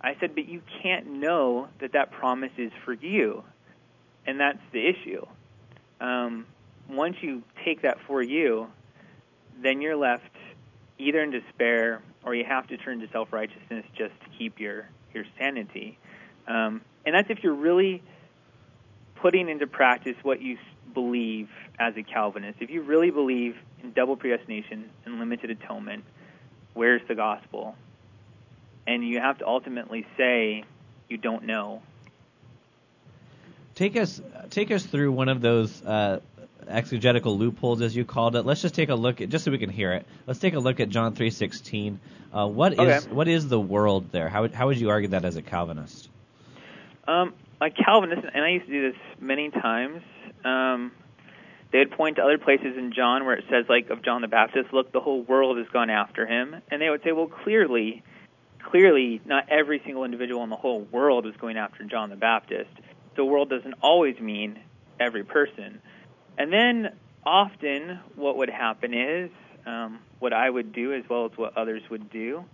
I 0.00 0.16
said, 0.20 0.34
but 0.34 0.46
you 0.46 0.60
can't 0.82 1.06
know 1.06 1.68
that 1.80 1.92
that 1.92 2.10
promise 2.12 2.52
is 2.58 2.72
for 2.84 2.92
you 2.92 3.42
and 4.26 4.40
that's 4.40 4.58
the 4.72 4.86
issue. 4.86 5.24
Um, 6.00 6.46
once 6.88 7.16
you 7.20 7.42
take 7.64 7.82
that 7.82 7.98
for 8.06 8.22
you, 8.22 8.68
then 9.62 9.80
you're 9.80 9.96
left 9.96 10.24
either 10.98 11.22
in 11.22 11.30
despair 11.30 12.02
or 12.24 12.34
you 12.34 12.44
have 12.44 12.66
to 12.68 12.76
turn 12.76 13.00
to 13.00 13.08
self 13.12 13.32
righteousness 13.32 13.84
just 13.96 14.14
to 14.20 14.38
keep 14.38 14.58
your 14.60 14.88
your 15.12 15.24
sanity. 15.38 15.98
Um, 16.46 16.82
and 17.06 17.14
that's 17.14 17.30
if 17.30 17.42
you're 17.42 17.54
really 17.54 18.02
putting 19.16 19.48
into 19.48 19.66
practice 19.66 20.16
what 20.22 20.42
you 20.42 20.58
believe 20.92 21.48
as 21.78 21.94
a 21.96 22.02
Calvinist. 22.02 22.58
If 22.60 22.70
you 22.70 22.82
really 22.82 23.10
believe 23.10 23.56
in 23.82 23.92
double 23.92 24.16
predestination 24.16 24.90
and 25.04 25.18
limited 25.18 25.50
atonement, 25.50 26.04
where's 26.74 27.02
the 27.08 27.14
gospel? 27.14 27.74
And 28.86 29.06
you 29.06 29.20
have 29.20 29.38
to 29.38 29.46
ultimately 29.46 30.06
say 30.16 30.64
you 31.08 31.16
don't 31.16 31.44
know 31.44 31.82
Take 33.74 33.96
us 33.96 34.20
take 34.50 34.70
us 34.70 34.84
through 34.84 35.12
one 35.12 35.28
of 35.28 35.40
those 35.40 35.82
uh, 35.84 36.20
exegetical 36.68 37.36
loopholes, 37.36 37.80
as 37.80 37.94
you 37.96 38.04
called 38.04 38.36
it. 38.36 38.42
Let's 38.46 38.62
just 38.62 38.74
take 38.74 38.88
a 38.88 38.94
look 38.94 39.20
at 39.20 39.28
just 39.30 39.44
so 39.44 39.50
we 39.50 39.58
can 39.58 39.70
hear 39.70 39.92
it. 39.92 40.06
Let's 40.26 40.38
take 40.40 40.54
a 40.54 40.60
look 40.60 40.80
at 40.80 40.88
John 40.90 41.14
three 41.14 41.30
sixteen. 41.30 41.98
Uh, 42.32 42.46
what 42.46 42.72
is 42.74 42.78
Okay. 42.78 43.14
what 43.14 43.28
is 43.28 43.48
the 43.48 43.60
world 43.60 44.10
there? 44.12 44.28
How 44.28 44.42
would, 44.42 44.54
how 44.54 44.66
would 44.68 44.78
you 44.78 44.90
argue 44.90 45.08
that 45.08 45.24
as 45.24 45.36
a 45.36 45.42
Calvinist? 45.42 46.08
Um, 47.06 47.34
a 47.60 47.70
Calvinist, 47.70 48.26
and 48.32 48.44
I 48.44 48.50
used 48.50 48.66
to 48.66 48.72
do 48.72 48.92
this 48.92 49.00
many 49.20 49.50
times. 49.50 50.02
Um, 50.44 50.92
they 51.72 51.80
would 51.80 51.90
point 51.92 52.16
to 52.16 52.22
other 52.22 52.38
places 52.38 52.76
in 52.76 52.92
John 52.92 53.24
where 53.24 53.34
it 53.34 53.44
says, 53.50 53.66
like 53.68 53.90
of 53.90 54.02
John 54.04 54.22
the 54.22 54.28
Baptist, 54.28 54.72
"Look, 54.72 54.92
the 54.92 55.00
whole 55.00 55.22
world 55.22 55.58
has 55.58 55.66
gone 55.72 55.90
after 55.90 56.26
him," 56.26 56.56
and 56.70 56.80
they 56.80 56.88
would 56.90 57.02
say, 57.02 57.10
"Well, 57.10 57.26
clearly, 57.26 58.04
clearly, 58.62 59.20
not 59.24 59.48
every 59.48 59.82
single 59.84 60.04
individual 60.04 60.44
in 60.44 60.50
the 60.50 60.56
whole 60.56 60.82
world 60.82 61.26
is 61.26 61.34
going 61.36 61.56
after 61.56 61.82
John 61.84 62.10
the 62.10 62.16
Baptist. 62.16 62.70
The 63.16 63.24
world 63.24 63.50
doesn't 63.50 63.74
always 63.82 64.18
mean 64.20 64.58
every 64.98 65.24
person." 65.24 65.80
And 66.38 66.52
then 66.52 66.96
often, 67.24 68.00
what 68.16 68.36
would 68.36 68.50
happen 68.50 68.92
is, 68.94 69.30
um, 69.66 70.00
what 70.18 70.32
I 70.32 70.48
would 70.48 70.72
do, 70.72 70.92
as 70.92 71.08
well 71.08 71.26
as 71.26 71.32
what 71.36 71.56
others 71.56 71.82
would 71.90 72.10
do, 72.10 72.44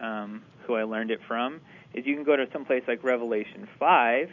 um, 0.00 0.42
who 0.66 0.74
I 0.74 0.84
learned 0.84 1.10
it 1.10 1.20
from, 1.28 1.60
is 1.94 2.06
you 2.06 2.14
can 2.14 2.24
go 2.24 2.36
to 2.36 2.46
some 2.52 2.64
place 2.64 2.82
like 2.88 3.04
Revelation 3.04 3.68
5, 3.78 4.30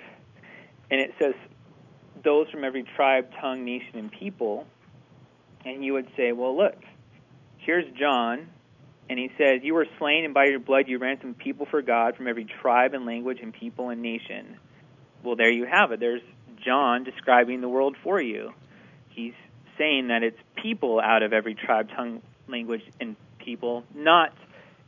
and 0.89 0.99
it 0.99 1.13
says, 1.19 1.33
those 2.23 2.49
from 2.49 2.63
every 2.63 2.83
tribe, 2.95 3.29
tongue, 3.39 3.65
nation, 3.65 3.95
and 3.95 4.11
people. 4.11 4.65
And 5.65 5.83
you 5.83 5.93
would 5.93 6.07
say, 6.17 6.31
well, 6.31 6.55
look, 6.55 6.75
here's 7.57 7.85
John, 7.97 8.47
and 9.09 9.19
he 9.19 9.29
says, 9.37 9.61
You 9.63 9.73
were 9.73 9.87
slain, 9.99 10.25
and 10.25 10.33
by 10.33 10.45
your 10.45 10.59
blood 10.59 10.87
you 10.87 10.97
ransomed 10.97 11.37
people 11.37 11.67
for 11.69 11.81
God 11.81 12.15
from 12.15 12.27
every 12.27 12.45
tribe 12.45 12.93
and 12.93 13.05
language 13.05 13.39
and 13.41 13.53
people 13.53 13.89
and 13.89 14.01
nation. 14.01 14.57
Well, 15.23 15.35
there 15.35 15.51
you 15.51 15.65
have 15.65 15.91
it. 15.91 15.99
There's 15.99 16.21
John 16.63 17.03
describing 17.03 17.61
the 17.61 17.69
world 17.69 17.95
for 18.03 18.21
you. 18.21 18.53
He's 19.09 19.33
saying 19.77 20.09
that 20.09 20.23
it's 20.23 20.37
people 20.61 20.99
out 20.99 21.23
of 21.23 21.33
every 21.33 21.55
tribe, 21.55 21.89
tongue, 21.95 22.21
language, 22.47 22.83
and 22.99 23.15
people, 23.39 23.83
not 23.93 24.33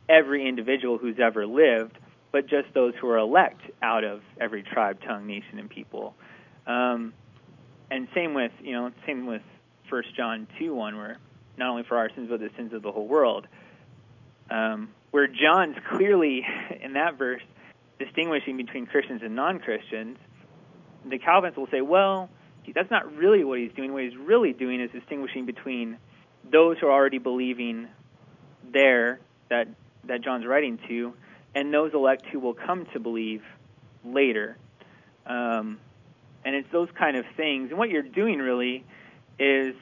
every 0.08 0.46
individual 0.48 0.98
who's 0.98 1.18
ever 1.18 1.46
lived, 1.46 1.98
but 2.32 2.48
just 2.48 2.72
those 2.74 2.94
who 3.00 3.08
are 3.08 3.18
elect 3.18 3.60
out 3.82 4.04
of 4.04 4.20
every 4.40 4.62
tribe, 4.62 4.98
tongue, 5.02 5.26
nation, 5.26 5.58
and 5.58 5.70
people. 5.70 6.14
Um, 6.66 7.12
and 7.90 8.08
same 8.14 8.34
with 8.34 8.52
you 8.62 8.72
know 8.72 8.90
same 9.06 9.26
with 9.26 9.42
First 9.88 10.14
John 10.16 10.46
two 10.58 10.74
one, 10.74 10.96
where 10.96 11.18
not 11.56 11.70
only 11.70 11.84
for 11.84 11.96
our 11.96 12.10
sins 12.14 12.28
but 12.28 12.40
the 12.40 12.50
sins 12.56 12.72
of 12.72 12.82
the 12.82 12.92
whole 12.92 13.06
world. 13.06 13.46
Um, 14.50 14.90
where 15.10 15.26
John's 15.26 15.76
clearly 15.88 16.46
in 16.82 16.92
that 16.94 17.16
verse 17.16 17.42
distinguishing 17.98 18.56
between 18.56 18.86
Christians 18.86 19.22
and 19.24 19.34
non-Christians, 19.34 20.18
the 21.08 21.18
Calvinists 21.18 21.56
will 21.56 21.68
say, 21.70 21.80
well, 21.80 22.30
that's 22.74 22.90
not 22.90 23.14
really 23.14 23.44
what 23.44 23.58
he's 23.58 23.72
doing. 23.72 23.92
What 23.92 24.02
he's 24.02 24.16
really 24.16 24.52
doing 24.52 24.80
is 24.80 24.90
distinguishing 24.90 25.46
between 25.46 25.98
those 26.50 26.78
who 26.78 26.86
are 26.86 26.92
already 26.92 27.18
believing 27.18 27.88
there 28.72 29.20
that 29.48 29.68
that 30.04 30.22
John's 30.22 30.46
writing 30.46 30.78
to, 30.88 31.14
and 31.54 31.72
those 31.72 31.92
elect 31.94 32.26
who 32.26 32.38
will 32.38 32.54
come 32.54 32.86
to 32.92 33.00
believe 33.00 33.42
later. 34.04 34.56
Um, 35.26 35.80
and 36.44 36.54
it's 36.54 36.70
those 36.70 36.88
kind 36.96 37.16
of 37.16 37.24
things. 37.36 37.70
And 37.70 37.78
what 37.78 37.90
you're 37.90 38.02
doing 38.02 38.38
really 38.38 38.84
is 39.38 39.74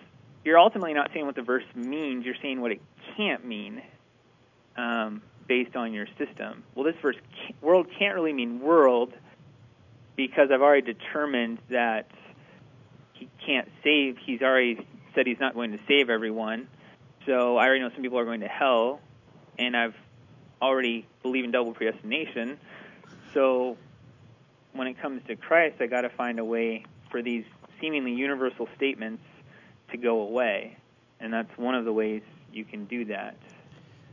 you're 0.45 0.59
ultimately 0.59 0.95
not 0.95 1.11
saying 1.13 1.27
what 1.27 1.35
the 1.35 1.43
verse 1.43 1.65
means. 1.75 2.25
You're 2.25 2.37
saying 2.41 2.61
what 2.61 2.73
it 2.73 2.81
can't 3.17 3.45
mean 3.45 3.83
um, 4.77 5.23
based 5.47 5.77
on 5.77 5.93
your 5.93 6.07
system. 6.19 6.65
Well, 6.75 6.85
this 6.85 6.97
verse 7.03 7.17
can't, 7.37 7.63
world 7.63 7.87
can't 7.99 8.15
really 8.15 8.33
mean 8.33 8.61
world 8.61 9.13
because 10.17 10.51
I've 10.53 10.63
already 10.63 10.93
determined 10.93 11.59
that 11.71 12.11
he 13.13 13.29
can't 13.45 13.69
save. 13.83 14.17
He's 14.19 14.43
already 14.43 14.87
said 15.15 15.27
he's 15.27 15.41
not 15.41 15.55
going 15.55 15.73
to 15.73 15.79
save 15.89 16.11
everyone. 16.11 16.69
So 17.27 17.57
I 17.57 17.67
already 17.67 17.81
know 17.81 17.91
some 17.91 18.03
people 18.03 18.19
are 18.19 18.25
going 18.25 18.41
to 18.41 18.49
hell, 18.49 19.01
and 19.59 19.77
I've 19.77 19.95
already 20.61 21.07
believe 21.23 21.45
in 21.45 21.51
double 21.51 21.73
predestination. 21.73 22.59
So 23.33 23.77
when 24.73 24.87
it 24.87 25.01
comes 25.01 25.23
to 25.29 25.37
Christ, 25.37 25.77
I 25.81 25.87
got 25.87 26.03
to 26.03 26.11
find 26.11 26.39
a 26.39 26.45
way 26.45 26.85
for 27.11 27.23
these 27.23 27.45
seemingly 27.81 28.13
universal 28.13 28.69
statements 28.77 29.23
to 29.91 29.97
go 29.97 30.21
away, 30.21 30.77
and 31.21 31.33
that's 31.33 31.57
one 31.57 31.75
of 31.75 31.85
the 31.85 31.93
ways 31.93 32.23
you 32.53 32.65
can 32.65 32.85
do 32.85 33.07
that. 33.07 33.37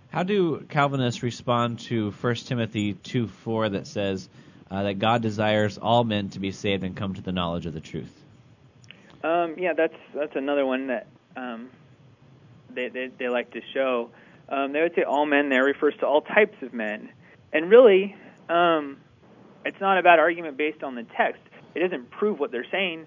How 0.09 0.23
do 0.23 0.65
Calvinists 0.69 1.23
respond 1.23 1.79
to 1.81 2.11
1 2.11 2.35
Timothy 2.35 2.93
2 2.93 3.27
4 3.27 3.69
that 3.69 3.87
says 3.87 4.29
uh, 4.71 4.83
that 4.83 4.99
God 4.99 5.21
desires 5.21 5.77
all 5.77 6.03
men 6.03 6.29
to 6.29 6.39
be 6.39 6.51
saved 6.51 6.83
and 6.83 6.95
come 6.95 7.13
to 7.13 7.21
the 7.21 7.33
knowledge 7.33 7.65
of 7.65 7.73
the 7.73 7.81
truth? 7.81 8.23
Um, 9.23 9.55
yeah, 9.57 9.73
that's 9.73 9.93
that's 10.15 10.35
another 10.35 10.65
one 10.65 10.87
that 10.87 11.07
um, 11.35 11.69
they, 12.73 12.87
they 12.87 13.11
they 13.19 13.29
like 13.29 13.51
to 13.51 13.61
show. 13.73 14.09
Um, 14.49 14.71
they 14.71 14.81
would 14.81 14.95
say 14.95 15.03
all 15.03 15.25
men 15.25 15.49
there 15.49 15.63
refers 15.63 15.93
to 15.99 16.07
all 16.07 16.21
types 16.21 16.55
of 16.61 16.73
men, 16.73 17.09
and 17.53 17.69
really, 17.69 18.15
um, 18.49 18.97
it's 19.65 19.79
not 19.79 19.97
a 19.97 20.03
bad 20.03 20.19
argument 20.19 20.57
based 20.57 20.83
on 20.83 20.95
the 20.95 21.05
text. 21.15 21.41
It 21.75 21.79
doesn't 21.79 22.09
prove 22.09 22.39
what 22.39 22.51
they're 22.51 22.69
saying, 22.71 23.05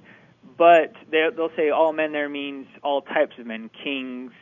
but 0.56 0.92
they, 1.10 1.26
they'll 1.34 1.54
say 1.56 1.70
all 1.70 1.92
men 1.92 2.12
there 2.12 2.28
means 2.28 2.66
all 2.82 3.02
types 3.02 3.38
of 3.38 3.46
men, 3.46 3.70
kings, 3.82 4.32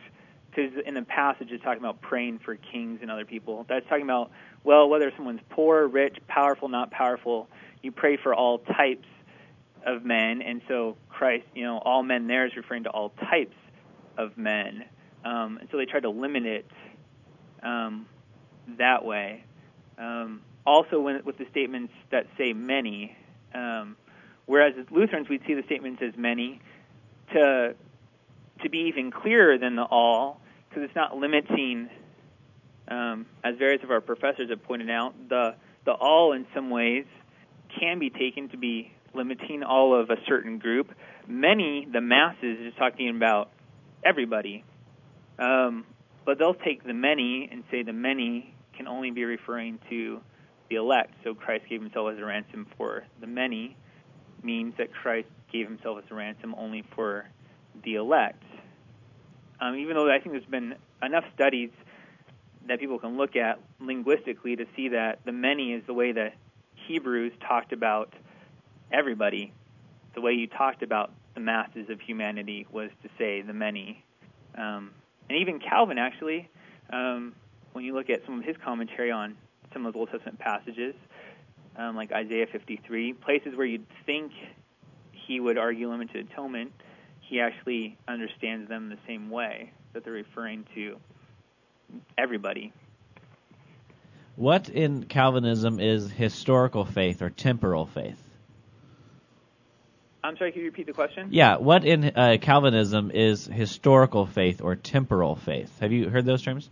because 0.54 0.72
in 0.84 0.94
the 0.94 1.02
passage 1.02 1.48
it's 1.50 1.62
talking 1.62 1.82
about 1.82 2.00
praying 2.00 2.40
for 2.44 2.56
kings 2.56 2.98
and 3.02 3.10
other 3.10 3.24
people. 3.24 3.64
That's 3.68 3.86
talking 3.88 4.04
about 4.04 4.30
well, 4.64 4.88
whether 4.88 5.10
someone's 5.16 5.40
poor, 5.50 5.86
rich, 5.88 6.16
powerful, 6.28 6.68
not 6.68 6.90
powerful, 6.90 7.48
you 7.82 7.90
pray 7.90 8.16
for 8.16 8.34
all 8.34 8.58
types 8.58 9.08
of 9.84 10.04
men, 10.04 10.40
and 10.42 10.62
so 10.68 10.96
Christ, 11.08 11.44
you 11.54 11.64
know, 11.64 11.78
all 11.78 12.02
men 12.04 12.28
there 12.28 12.46
is 12.46 12.56
referring 12.56 12.84
to 12.84 12.90
all 12.90 13.10
types 13.30 13.56
of 14.16 14.36
men, 14.36 14.84
um, 15.24 15.58
and 15.58 15.68
so 15.70 15.78
they 15.78 15.86
try 15.86 16.00
to 16.00 16.10
limit 16.10 16.46
it 16.46 16.66
um, 17.62 18.06
that 18.78 19.04
way. 19.04 19.44
Um, 19.98 20.42
also, 20.64 21.00
when, 21.00 21.24
with 21.24 21.38
the 21.38 21.46
statements 21.50 21.92
that 22.10 22.26
say 22.38 22.52
many, 22.52 23.16
um, 23.52 23.96
whereas 24.46 24.74
as 24.78 24.86
Lutherans 24.92 25.28
we'd 25.28 25.42
see 25.46 25.54
the 25.54 25.64
statements 25.64 26.00
as 26.02 26.16
many, 26.16 26.60
to 27.32 27.74
to 28.62 28.70
be 28.70 28.78
even 28.88 29.10
clearer 29.10 29.58
than 29.58 29.74
the 29.74 29.82
all, 29.82 30.40
because 30.72 30.88
it's 30.88 30.96
not 30.96 31.16
limiting. 31.16 31.88
Um, 32.88 33.26
as 33.44 33.56
various 33.58 33.82
of 33.84 33.90
our 33.90 34.00
professors 34.00 34.50
have 34.50 34.62
pointed 34.64 34.90
out, 34.90 35.14
the 35.28 35.54
the 35.84 35.92
all 35.92 36.32
in 36.32 36.46
some 36.54 36.70
ways 36.70 37.04
can 37.78 37.98
be 37.98 38.10
taken 38.10 38.48
to 38.50 38.56
be 38.56 38.92
limiting 39.14 39.62
all 39.62 39.98
of 39.98 40.10
a 40.10 40.16
certain 40.26 40.58
group. 40.58 40.90
Many, 41.26 41.86
the 41.90 42.00
masses, 42.00 42.58
is 42.60 42.74
talking 42.78 43.08
about 43.08 43.50
everybody. 44.04 44.64
Um, 45.38 45.84
but 46.24 46.38
they'll 46.38 46.54
take 46.54 46.84
the 46.84 46.94
many 46.94 47.48
and 47.50 47.64
say 47.70 47.82
the 47.82 47.92
many 47.92 48.54
can 48.76 48.86
only 48.86 49.10
be 49.10 49.24
referring 49.24 49.78
to 49.90 50.20
the 50.70 50.76
elect. 50.76 51.14
So 51.24 51.34
Christ 51.34 51.64
gave 51.68 51.80
himself 51.80 52.12
as 52.12 52.18
a 52.18 52.24
ransom 52.24 52.66
for 52.76 53.04
the 53.20 53.26
many 53.26 53.76
means 54.42 54.74
that 54.78 54.92
Christ 54.92 55.28
gave 55.52 55.66
himself 55.66 55.98
as 55.98 56.10
a 56.10 56.14
ransom 56.14 56.54
only 56.56 56.84
for 56.94 57.26
the 57.84 57.94
elect. 57.96 58.42
Um, 59.62 59.76
even 59.76 59.94
though 59.94 60.10
I 60.10 60.18
think 60.18 60.32
there's 60.32 60.44
been 60.44 60.74
enough 61.02 61.24
studies 61.34 61.70
that 62.66 62.80
people 62.80 62.98
can 62.98 63.16
look 63.16 63.36
at 63.36 63.60
linguistically 63.80 64.56
to 64.56 64.66
see 64.74 64.88
that 64.88 65.20
the 65.24 65.30
many 65.30 65.72
is 65.72 65.84
the 65.86 65.94
way 65.94 66.10
that 66.10 66.34
Hebrews 66.88 67.32
talked 67.46 67.72
about 67.72 68.12
everybody. 68.92 69.52
The 70.16 70.20
way 70.20 70.32
you 70.32 70.48
talked 70.48 70.82
about 70.82 71.12
the 71.34 71.40
masses 71.40 71.90
of 71.90 72.00
humanity 72.00 72.66
was 72.72 72.90
to 73.04 73.08
say 73.18 73.42
the 73.42 73.52
many. 73.52 74.04
Um, 74.56 74.90
and 75.28 75.38
even 75.38 75.60
Calvin, 75.60 75.96
actually, 75.96 76.50
um, 76.92 77.32
when 77.72 77.84
you 77.84 77.94
look 77.94 78.10
at 78.10 78.24
some 78.26 78.40
of 78.40 78.44
his 78.44 78.56
commentary 78.64 79.12
on 79.12 79.36
some 79.72 79.86
of 79.86 79.92
the 79.92 79.98
Old 80.00 80.10
Testament 80.10 80.40
passages, 80.40 80.96
um, 81.76 81.94
like 81.94 82.10
Isaiah 82.10 82.46
53, 82.50 83.12
places 83.12 83.56
where 83.56 83.66
you'd 83.66 83.86
think 84.06 84.32
he 85.12 85.38
would 85.38 85.56
argue 85.56 85.88
limited 85.88 86.28
atonement, 86.32 86.72
he 87.32 87.40
actually 87.40 87.96
understands 88.06 88.68
them 88.68 88.90
the 88.90 88.98
same 89.06 89.30
way, 89.30 89.72
that 89.94 90.04
they're 90.04 90.12
referring 90.12 90.66
to 90.74 90.98
everybody. 92.18 92.74
What 94.36 94.68
in 94.68 95.04
Calvinism 95.04 95.80
is 95.80 96.10
historical 96.10 96.84
faith 96.84 97.22
or 97.22 97.30
temporal 97.30 97.86
faith? 97.86 98.22
I'm 100.22 100.36
sorry, 100.36 100.52
can 100.52 100.60
you 100.60 100.66
repeat 100.66 100.86
the 100.86 100.92
question? 100.92 101.28
Yeah, 101.30 101.56
what 101.56 101.86
in 101.86 102.04
uh, 102.04 102.36
Calvinism 102.38 103.10
is 103.10 103.46
historical 103.46 104.26
faith 104.26 104.60
or 104.62 104.76
temporal 104.76 105.34
faith? 105.34 105.80
Have 105.80 105.90
you 105.90 106.10
heard 106.10 106.26
those 106.26 106.42
terms? 106.42 106.68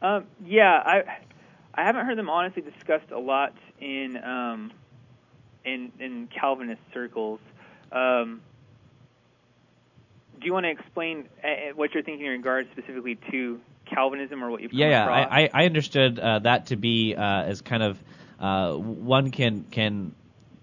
Um, 0.00 0.26
yeah, 0.46 0.80
I 0.86 1.18
I 1.74 1.82
haven't 1.82 2.06
heard 2.06 2.16
them 2.16 2.30
honestly 2.30 2.62
discussed 2.62 3.10
a 3.10 3.18
lot 3.18 3.54
in 3.80 4.16
um, 4.22 4.70
in 5.64 5.90
in 5.98 6.28
Calvinist 6.28 6.82
circles. 6.94 7.40
Um, 7.90 8.40
do 10.42 10.46
you 10.46 10.52
want 10.52 10.64
to 10.64 10.70
explain 10.70 11.28
uh, 11.42 11.72
what 11.74 11.94
you're 11.94 12.02
thinking 12.02 12.26
in 12.26 12.32
regards 12.32 12.68
specifically 12.72 13.18
to 13.30 13.60
Calvinism 13.86 14.42
or 14.42 14.50
what 14.50 14.60
you've 14.60 14.72
come 14.72 14.80
Yeah, 14.80 14.88
yeah. 14.88 15.08
I, 15.08 15.42
I, 15.42 15.50
I 15.52 15.64
understood 15.66 16.18
uh, 16.18 16.40
that 16.40 16.66
to 16.66 16.76
be 16.76 17.14
uh, 17.14 17.22
as 17.22 17.60
kind 17.60 17.82
of 17.82 17.98
uh, 18.40 18.74
one 18.74 19.30
can 19.30 19.64
can 19.70 20.14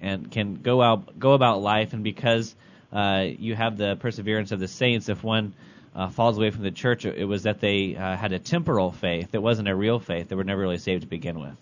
and 0.01 0.29
can 0.29 0.55
go 0.55 0.81
out 0.81 1.17
go 1.17 1.33
about 1.33 1.61
life, 1.61 1.93
and 1.93 2.03
because 2.03 2.55
uh, 2.91 3.25
you 3.27 3.55
have 3.55 3.77
the 3.77 3.95
perseverance 3.95 4.51
of 4.51 4.59
the 4.59 4.67
saints. 4.67 5.07
If 5.09 5.23
one 5.23 5.53
uh, 5.95 6.09
falls 6.09 6.37
away 6.37 6.51
from 6.51 6.63
the 6.63 6.71
church, 6.71 7.05
it 7.05 7.25
was 7.25 7.43
that 7.43 7.61
they 7.61 7.95
uh, 7.95 8.17
had 8.17 8.33
a 8.33 8.39
temporal 8.39 8.91
faith. 8.91 9.33
It 9.33 9.41
wasn't 9.41 9.69
a 9.69 9.75
real 9.75 9.99
faith. 9.99 10.27
They 10.27 10.35
were 10.35 10.43
never 10.43 10.61
really 10.61 10.77
saved 10.77 11.01
to 11.01 11.07
begin 11.07 11.39
with. 11.39 11.55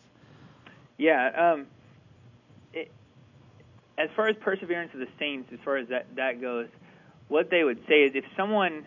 Yeah. 0.97 1.53
Um, 1.53 1.67
it, 2.73 2.91
as 3.97 4.09
far 4.15 4.27
as 4.27 4.35
perseverance 4.37 4.93
of 4.93 4.99
the 4.99 5.07
saints, 5.19 5.51
as 5.53 5.59
far 5.63 5.77
as 5.77 5.89
that 5.89 6.07
that 6.15 6.41
goes, 6.41 6.67
what 7.27 7.49
they 7.49 7.63
would 7.63 7.79
say 7.87 8.03
is 8.03 8.11
if 8.15 8.25
someone, 8.35 8.85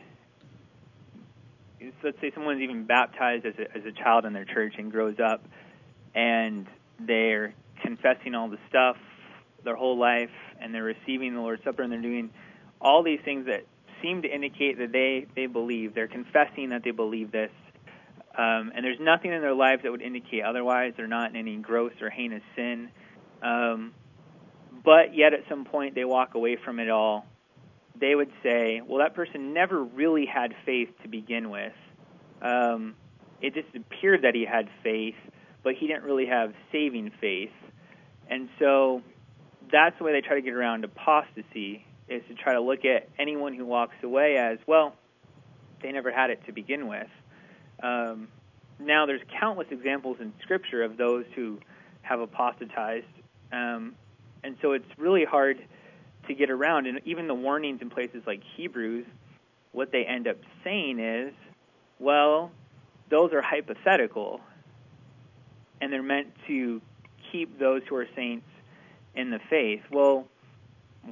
let's 2.02 2.20
say 2.20 2.30
someone's 2.34 2.62
even 2.62 2.84
baptized 2.84 3.44
as 3.46 3.54
a, 3.58 3.76
as 3.76 3.84
a 3.84 3.92
child 3.92 4.24
in 4.24 4.32
their 4.32 4.44
church 4.44 4.74
and 4.78 4.90
grows 4.90 5.16
up, 5.18 5.44
and 6.14 6.66
they're 6.98 7.54
confessing 7.82 8.34
all 8.34 8.48
the 8.48 8.58
stuff 8.68 8.96
their 9.64 9.76
whole 9.76 9.98
life, 9.98 10.30
and 10.60 10.74
they're 10.74 10.82
receiving 10.82 11.34
the 11.34 11.40
Lord's 11.40 11.62
Supper, 11.64 11.82
and 11.82 11.92
they're 11.92 12.00
doing 12.00 12.30
all 12.80 13.02
these 13.02 13.20
things 13.24 13.46
that 13.46 13.66
seem 14.02 14.22
to 14.22 14.28
indicate 14.28 14.78
that 14.78 14.92
they 14.92 15.26
they 15.36 15.46
believe. 15.46 15.94
They're 15.94 16.08
confessing 16.08 16.70
that 16.70 16.82
they 16.82 16.92
believe 16.92 17.30
this, 17.30 17.50
um, 18.36 18.72
and 18.74 18.82
there's 18.82 19.00
nothing 19.00 19.32
in 19.32 19.42
their 19.42 19.54
lives 19.54 19.82
that 19.82 19.90
would 19.90 20.02
indicate 20.02 20.42
otherwise. 20.42 20.94
They're 20.96 21.06
not 21.06 21.30
in 21.30 21.36
any 21.36 21.56
gross 21.56 21.92
or 22.00 22.08
heinous 22.08 22.42
sin, 22.56 22.90
um, 23.42 23.92
but 24.82 25.14
yet 25.14 25.34
at 25.34 25.40
some 25.48 25.66
point 25.66 25.94
they 25.94 26.04
walk 26.04 26.34
away 26.34 26.56
from 26.56 26.80
it 26.80 26.88
all. 26.88 27.26
They 28.00 28.14
would 28.14 28.32
say, 28.42 28.80
"Well, 28.84 28.98
that 28.98 29.14
person 29.14 29.52
never 29.52 29.82
really 29.82 30.26
had 30.26 30.54
faith 30.64 30.88
to 31.02 31.08
begin 31.08 31.50
with. 31.50 31.74
Um, 32.40 32.96
it 33.40 33.54
just 33.54 33.74
appeared 33.74 34.22
that 34.22 34.34
he 34.34 34.44
had 34.44 34.68
faith, 34.82 35.16
but 35.62 35.74
he 35.74 35.86
didn't 35.86 36.04
really 36.04 36.26
have 36.26 36.54
saving 36.72 37.10
faith." 37.20 37.52
And 38.28 38.48
so 38.58 39.02
that's 39.70 39.96
the 39.98 40.04
way 40.04 40.12
they 40.12 40.20
try 40.20 40.36
to 40.36 40.42
get 40.42 40.54
around 40.54 40.84
apostasy 40.84 41.84
is 42.08 42.22
to 42.28 42.34
try 42.34 42.54
to 42.54 42.60
look 42.60 42.84
at 42.84 43.08
anyone 43.18 43.54
who 43.54 43.64
walks 43.64 43.96
away 44.02 44.36
as 44.36 44.58
well. 44.66 44.94
They 45.82 45.92
never 45.92 46.10
had 46.10 46.30
it 46.30 46.44
to 46.46 46.52
begin 46.52 46.88
with. 46.88 47.08
Um, 47.82 48.28
now, 48.78 49.06
there's 49.06 49.22
countless 49.38 49.68
examples 49.70 50.18
in 50.20 50.32
Scripture 50.42 50.82
of 50.82 50.96
those 50.96 51.24
who 51.34 51.58
have 52.02 52.20
apostatized, 52.20 53.06
um, 53.52 53.94
and 54.42 54.56
so 54.62 54.72
it's 54.72 54.88
really 54.96 55.24
hard 55.24 55.62
to 56.30 56.34
get 56.34 56.50
around. 56.50 56.86
And 56.86 57.00
even 57.04 57.26
the 57.26 57.34
warnings 57.34 57.82
in 57.82 57.90
places 57.90 58.22
like 58.26 58.40
Hebrews, 58.56 59.06
what 59.72 59.92
they 59.92 60.04
end 60.04 60.26
up 60.26 60.36
saying 60.64 60.98
is, 60.98 61.34
well, 61.98 62.50
those 63.10 63.32
are 63.32 63.42
hypothetical, 63.42 64.40
and 65.80 65.92
they're 65.92 66.02
meant 66.02 66.28
to 66.46 66.80
keep 67.30 67.58
those 67.58 67.82
who 67.88 67.96
are 67.96 68.06
saints 68.16 68.46
in 69.14 69.30
the 69.30 69.40
faith. 69.50 69.82
Well, 69.90 70.26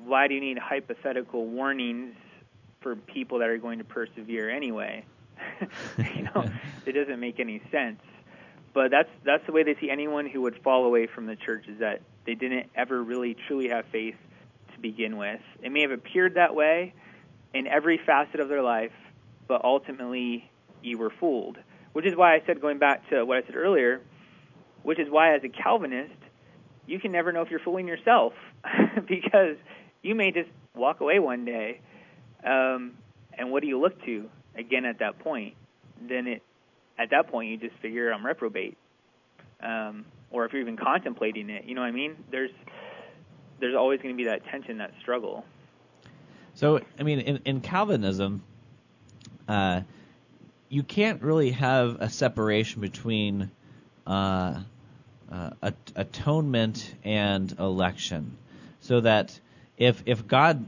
why 0.05 0.29
do 0.29 0.35
you 0.35 0.41
need 0.41 0.59
hypothetical 0.59 1.47
warnings 1.47 2.15
for 2.81 2.95
people 2.95 3.41
that 3.41 3.49
are 3.49 3.59
going 3.59 3.79
to 3.79 3.85
persevere 3.85 4.51
anyway? 4.51 5.05
you 5.99 6.23
know, 6.23 6.45
it 6.87 6.93
doesn't 6.93 7.21
make 7.21 7.41
any 7.41 7.61
sense. 7.71 8.01
But 8.73 8.91
that's 8.91 9.09
that's 9.25 9.45
the 9.47 9.53
way 9.53 9.65
they 9.65 9.75
see 9.81 9.91
anyone 9.91 10.27
who 10.27 10.43
would 10.43 10.63
fall 10.63 10.85
away 10.85 11.07
from 11.07 11.27
the 11.27 11.35
church 11.35 11.67
is 11.67 11.81
that 11.81 12.03
they 12.27 12.35
didn't 12.35 12.69
ever 12.77 13.03
really 13.03 13.35
truly 13.49 13.71
have 13.71 13.87
faith 13.87 14.15
to 14.79 14.83
begin 14.83 15.17
with. 15.17 15.41
It 15.63 15.71
may 15.71 15.83
have 15.83 15.91
appeared 15.91 16.35
that 16.35 16.55
way 16.55 16.95
in 17.55 17.67
every 17.67 18.01
facet 18.05 18.41
of 18.41 18.49
their 18.49 18.63
life, 18.63 18.93
but 19.47 19.65
ultimately 19.65 20.51
you 20.83 20.99
were 20.99 21.13
fooled. 21.21 21.59
Which 21.93 22.07
is 22.07 22.15
why 22.17 22.35
I 22.35 22.43
said 22.47 22.61
going 22.61 22.79
back 22.79 23.09
to 23.11 23.25
what 23.25 23.39
I 23.39 23.47
said 23.47 23.57
earlier, 23.57 24.01
which 24.83 25.01
is 25.01 25.09
why 25.11 25.35
as 25.35 25.43
a 25.43 25.49
Calvinist, 25.49 26.15
you 26.87 26.99
can 27.01 27.13
never 27.13 27.33
know 27.33 27.43
if 27.43 27.51
you're 27.51 27.61
fooling 27.61 27.89
yourself 27.89 28.33
because 29.09 29.57
you 30.03 30.15
may 30.15 30.31
just 30.31 30.49
walk 30.75 31.01
away 31.01 31.19
one 31.19 31.45
day. 31.45 31.81
Um, 32.45 32.93
and 33.37 33.51
what 33.51 33.63
do 33.63 33.69
you 33.69 33.81
look 33.81 34.03
to 34.05 34.29
again 34.57 34.85
at 34.85 35.01
that 35.01 35.19
point? 35.19 35.55
Then 36.01 36.27
it, 36.27 36.43
at 36.99 37.11
that 37.11 37.29
point, 37.29 37.51
you 37.51 37.57
just 37.57 37.81
figure 37.81 38.13
I'm 38.13 38.25
reprobate. 38.25 38.77
Um, 39.61 40.05
or 40.31 40.45
if 40.45 40.53
you're 40.53 40.63
even 40.63 40.77
contemplating 40.77 41.51
it, 41.51 41.65
you 41.65 41.75
know 41.75 41.81
what 41.81 41.89
I 41.89 41.93
mean? 41.93 42.17
There's 42.31 42.51
there's 43.61 43.75
always 43.75 44.01
going 44.01 44.15
to 44.15 44.17
be 44.17 44.29
that 44.29 44.45
tension, 44.47 44.79
that 44.79 44.93
struggle. 45.01 45.45
So, 46.55 46.81
I 46.99 47.03
mean, 47.03 47.21
in, 47.21 47.41
in 47.45 47.61
Calvinism, 47.61 48.43
uh, 49.49 49.83
you 50.69 50.83
can't 50.83 51.23
really 51.23 51.53
have 51.53 52.01
a 52.01 52.11
separation 52.11 52.81
between 52.81 53.51
uh, 54.07 54.61
uh, 55.31 55.51
atonement 55.95 56.95
and 57.05 57.53
election, 57.59 58.37
so 58.81 59.01
that 59.01 59.39
if 59.77 60.03
if 60.07 60.27
God 60.27 60.67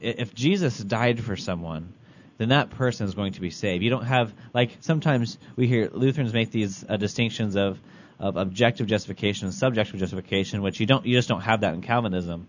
if 0.00 0.34
Jesus 0.34 0.78
died 0.78 1.22
for 1.22 1.36
someone, 1.36 1.92
then 2.38 2.48
that 2.50 2.70
person 2.70 3.06
is 3.06 3.14
going 3.14 3.32
to 3.34 3.40
be 3.40 3.50
saved. 3.50 3.84
You 3.84 3.90
don't 3.90 4.06
have 4.06 4.32
like 4.54 4.76
sometimes 4.80 5.38
we 5.54 5.66
hear 5.66 5.90
Lutherans 5.92 6.32
make 6.32 6.50
these 6.50 6.84
uh, 6.88 6.96
distinctions 6.96 7.56
of 7.56 7.78
of 8.18 8.36
objective 8.36 8.86
justification 8.86 9.46
and 9.46 9.54
subjective 9.54 10.00
justification, 10.00 10.62
which 10.62 10.80
you 10.80 10.86
don't 10.86 11.04
you 11.06 11.16
just 11.16 11.28
don't 11.28 11.42
have 11.42 11.60
that 11.60 11.74
in 11.74 11.82
Calvinism. 11.82 12.46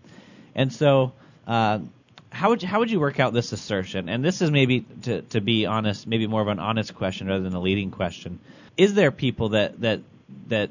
And 0.56 0.71
so, 0.71 1.13
uh, 1.45 1.80
how 2.32 2.49
would 2.49 2.62
you, 2.62 2.67
how 2.67 2.80
would 2.80 2.91
you 2.91 2.99
work 2.99 3.19
out 3.19 3.34
this 3.34 3.51
assertion? 3.51 4.10
And 4.10 4.23
this 4.23 4.41
is 4.41 4.51
maybe 4.51 4.86
to 5.03 5.21
to 5.23 5.41
be 5.41 5.65
honest, 5.65 6.08
maybe 6.08 6.27
more 6.27 6.41
of 6.41 6.47
an 6.47 6.60
honest 6.60 6.95
question 6.95 7.27
rather 7.27 7.43
than 7.43 7.53
a 7.53 7.62
leading 7.62 7.91
question. 7.91 8.39
Is 8.77 8.93
there 8.93 9.12
people 9.12 9.49
that 9.49 9.80
that 9.82 10.01
that 10.47 10.69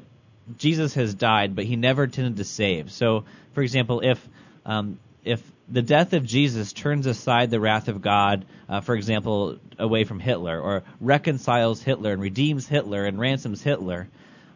Jesus 0.57 0.93
has 0.95 1.13
died, 1.13 1.55
but 1.55 1.65
he 1.65 1.75
never 1.75 2.05
intended 2.05 2.37
to 2.37 2.43
save? 2.43 2.91
So, 2.91 3.25
for 3.53 3.61
example, 3.61 4.01
if 4.03 4.27
um, 4.65 4.99
if 5.23 5.43
the 5.69 5.81
death 5.81 6.13
of 6.13 6.25
Jesus 6.25 6.71
turns 6.73 7.05
aside 7.05 7.49
the 7.49 7.59
wrath 7.59 7.89
of 7.89 8.01
God, 8.01 8.45
uh, 8.69 8.81
for 8.81 8.95
example, 8.95 9.57
away 9.77 10.05
from 10.05 10.19
Hitler, 10.19 10.59
or 10.59 10.83
reconciles 11.01 11.81
Hitler 11.81 12.13
and 12.13 12.21
redeems 12.21 12.67
Hitler 12.67 13.05
and 13.05 13.19
ransoms 13.19 13.61
Hitler, 13.61 14.07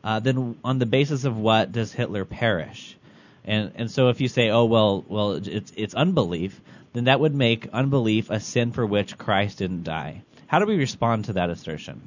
uh, 0.03 0.19
then 0.19 0.57
on 0.63 0.79
the 0.79 0.85
basis 0.85 1.25
of 1.25 1.37
what 1.37 1.71
does 1.71 1.91
Hitler 1.93 2.25
perish? 2.25 2.97
And 3.43 3.71
and 3.75 3.91
so 3.91 4.09
if 4.09 4.21
you 4.21 4.27
say, 4.27 4.49
oh 4.49 4.65
well, 4.65 5.03
well 5.07 5.31
it's 5.33 5.73
it's 5.75 5.93
unbelief, 5.93 6.59
then 6.93 7.05
that 7.05 7.19
would 7.19 7.35
make 7.35 7.67
unbelief 7.73 8.29
a 8.29 8.39
sin 8.39 8.71
for 8.71 8.85
which 8.85 9.17
Christ 9.17 9.59
didn't 9.59 9.83
die. 9.83 10.23
How 10.47 10.59
do 10.59 10.65
we 10.65 10.75
respond 10.75 11.25
to 11.25 11.33
that 11.33 11.49
assertion? 11.49 12.01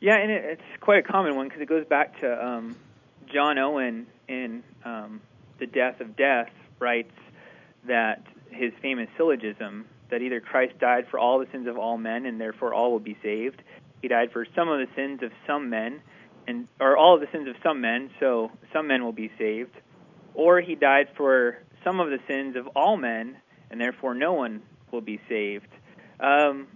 Yeah, 0.00 0.16
and 0.16 0.30
it, 0.30 0.44
it's 0.44 0.80
quite 0.80 0.98
a 0.98 1.02
common 1.02 1.36
one 1.36 1.46
because 1.46 1.62
it 1.62 1.68
goes 1.68 1.86
back 1.86 2.20
to 2.20 2.46
um, 2.46 2.76
John 3.32 3.58
Owen 3.58 4.06
in 4.28 4.62
um, 4.84 5.20
the 5.58 5.66
Death 5.66 6.00
of 6.00 6.16
Death 6.16 6.50
writes 6.78 7.12
that 7.86 8.22
his 8.50 8.72
famous 8.82 9.08
syllogism 9.16 9.86
that 10.10 10.20
either 10.20 10.40
Christ 10.40 10.78
died 10.78 11.06
for 11.08 11.18
all 11.18 11.38
the 11.38 11.46
sins 11.52 11.66
of 11.66 11.78
all 11.78 11.96
men 11.96 12.26
and 12.26 12.40
therefore 12.40 12.74
all 12.74 12.92
will 12.92 13.00
be 13.00 13.16
saved, 13.22 13.62
he 14.02 14.08
died 14.08 14.32
for 14.32 14.46
some 14.54 14.68
of 14.68 14.78
the 14.78 14.88
sins 14.94 15.22
of 15.22 15.32
some 15.46 15.70
men 15.70 16.02
and 16.46 16.68
or 16.80 16.96
all 16.96 17.14
of 17.14 17.20
the 17.20 17.28
sins 17.32 17.48
of 17.48 17.56
some 17.62 17.80
men, 17.80 18.10
so 18.20 18.50
some 18.72 18.86
men 18.86 19.04
will 19.04 19.12
be 19.12 19.30
saved, 19.38 19.74
or 20.34 20.60
he 20.60 20.74
died 20.74 21.08
for 21.16 21.58
some 21.84 22.00
of 22.00 22.10
the 22.10 22.18
sins 22.28 22.56
of 22.56 22.66
all 22.68 22.96
men 22.96 23.36
and 23.72 23.80
therefore 23.80 24.14
no 24.14 24.34
one 24.34 24.62
will 24.92 25.00
be 25.00 25.18
saved. 25.28 25.66
Um, 26.20 26.68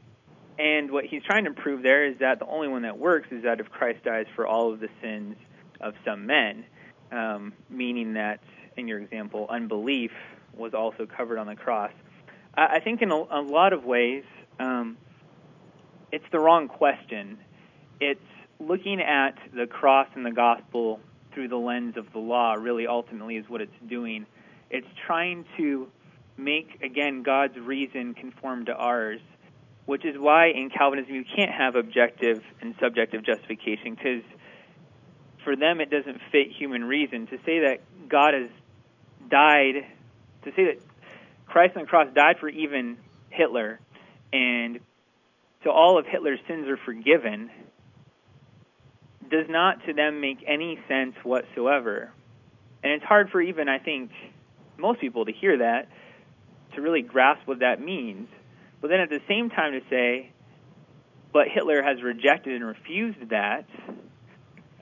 and 0.59 0.91
what 0.91 1.05
he's 1.05 1.23
trying 1.23 1.45
to 1.45 1.53
prove 1.53 1.83
there 1.83 2.07
is 2.07 2.19
that 2.21 2.39
the 2.39 2.47
only 2.47 2.67
one 2.67 2.83
that 2.83 2.99
works 2.99 3.29
is 3.31 3.45
that 3.45 3.61
if 3.61 3.69
Christ 3.69 4.03
dies 4.03 4.25
for 4.35 4.47
all 4.47 4.73
of 4.73 4.81
the 4.81 4.89
sins 5.03 5.37
of 5.81 5.93
some 6.05 6.27
men, 6.27 6.65
um, 7.13 7.53
meaning 7.69 8.15
that 8.15 8.41
in 8.77 8.89
your 8.89 8.99
example, 8.99 9.47
unbelief 9.49 10.11
was 10.55 10.73
also 10.73 11.07
covered 11.07 11.39
on 11.39 11.47
the 11.47 11.55
cross. 11.55 11.93
I, 12.57 12.77
I 12.77 12.81
think 12.81 13.03
in 13.03 13.11
a, 13.11 13.15
a, 13.15 13.43
lot 13.43 13.75
of 13.75 13.85
ways, 13.85 14.25
um, 14.59 14.97
it's 16.11 16.25
the 16.33 16.41
wrong 16.41 16.69
question. 16.69 17.39
It's 18.01 18.21
looking 18.59 19.01
at 19.01 19.39
the 19.55 19.67
cross 19.67 20.09
and 20.15 20.25
the 20.25 20.33
gospel 20.33 21.01
through 21.33 21.49
the 21.49 21.57
lens 21.57 21.97
of 21.97 22.13
the 22.13 22.19
law, 22.19 22.55
really, 22.55 22.87
ultimately, 22.87 23.37
is 23.37 23.49
what 23.49 23.61
it's 23.61 23.73
doing. 23.89 24.27
It's 24.71 24.87
trying 25.07 25.45
to 25.59 25.89
make, 26.37 26.81
again, 26.83 27.23
God's 27.23 27.59
reason 27.59 28.15
conform 28.15 28.67
to 28.67 28.73
ours, 28.73 29.21
which 29.85 30.05
is 30.05 30.17
why 30.19 30.49
in 30.49 30.71
Calvinism 30.71 31.15
you 31.15 31.25
can't 31.25 31.53
have 31.53 31.77
objective 31.77 32.43
and 32.61 32.75
subjective 32.81 33.25
justification, 33.25 33.95
because 33.95 34.23
for 35.45 35.57
them 35.57 35.81
it 35.81 35.91
doesn't 35.91 36.21
fit 36.33 36.49
human 36.51 36.85
reason. 36.85 37.27
To 37.29 37.37
say 37.45 37.61
that 37.61 37.79
God 38.09 38.35
has 38.35 38.49
died 39.31 39.85
to 40.47 40.53
say 40.55 40.65
that 40.65 40.79
Christ 41.47 41.77
on 41.77 41.83
the 41.83 41.89
cross 41.89 42.09
died 42.15 42.37
for 42.39 42.49
even 42.49 42.97
Hitler, 43.31 43.81
and 44.33 44.81
so 45.65 45.71
all 45.71 45.99
of 45.99 46.07
Hitler's 46.07 46.41
sins 46.49 46.69
are 46.69 46.77
forgiven, 46.77 47.51
does 49.31 49.47
not 49.49 49.85
to 49.87 49.93
them 49.93 50.21
make 50.21 50.39
any 50.47 50.79
sense 50.89 51.15
whatsoever. 51.23 52.13
And 52.83 52.93
it's 52.93 53.05
hard 53.05 53.31
for 53.31 53.41
even, 53.41 53.69
I 53.69 53.79
think, 53.79 54.11
most 54.77 55.01
people 55.01 55.25
to 55.25 55.33
hear 55.33 55.59
that, 55.59 55.89
to 56.75 56.83
really 56.83 57.03
grasp 57.03 57.47
what 57.47 57.61
that 57.61 57.81
means. 57.81 58.29
But 58.81 58.89
then 58.89 59.01
at 59.01 59.09
the 59.09 59.21
same 59.29 59.51
time 59.51 59.73
to 59.73 59.81
say, 59.89 60.31
but 61.33 61.49
Hitler 61.49 61.83
has 61.83 62.03
rejected 62.03 62.55
and 62.55 62.65
refused 62.65 63.29
that, 63.31 63.67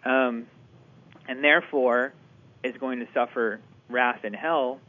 um, 0.04 0.46
and 1.26 1.42
therefore 1.42 2.12
is 2.62 2.76
going 2.78 3.00
to 3.00 3.06
suffer 3.14 3.60
wrath 3.88 4.24
in 4.24 4.34
hell 4.34 4.80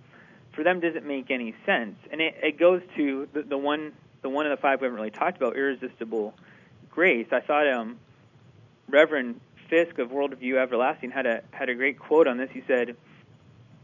for 0.56 0.64
them 0.64 0.80
doesn't 0.80 1.06
make 1.06 1.30
any 1.30 1.54
sense. 1.66 1.96
And 2.12 2.22
it, 2.22 2.36
it 2.42 2.58
goes 2.58 2.82
to 2.96 3.28
the, 3.34 3.44
the 3.44 3.58
one 3.58 3.92
the 4.22 4.30
one 4.30 4.48
of 4.48 4.58
the 4.58 4.62
five 4.62 4.82
we 4.82 4.86
haven't 4.86 4.98
really 4.98 5.12
talked 5.12 5.38
about, 5.38 5.56
irresistible 5.56 6.34
grace. 6.90 7.28
I 7.32 7.42
thought 7.42 7.72
um, 7.72 8.00
Reverend 8.90 9.40
Fisk 9.70 9.98
of 9.98 10.10
Worldview 10.10 10.58
Everlasting 10.58 11.12
had 11.12 11.26
a 11.26 11.42
had 11.52 11.70
a 11.70 11.76
great 11.76 12.00
quote 12.00 12.28
on 12.28 12.38
this. 12.38 12.50
He 12.52 12.64
said, 12.68 12.96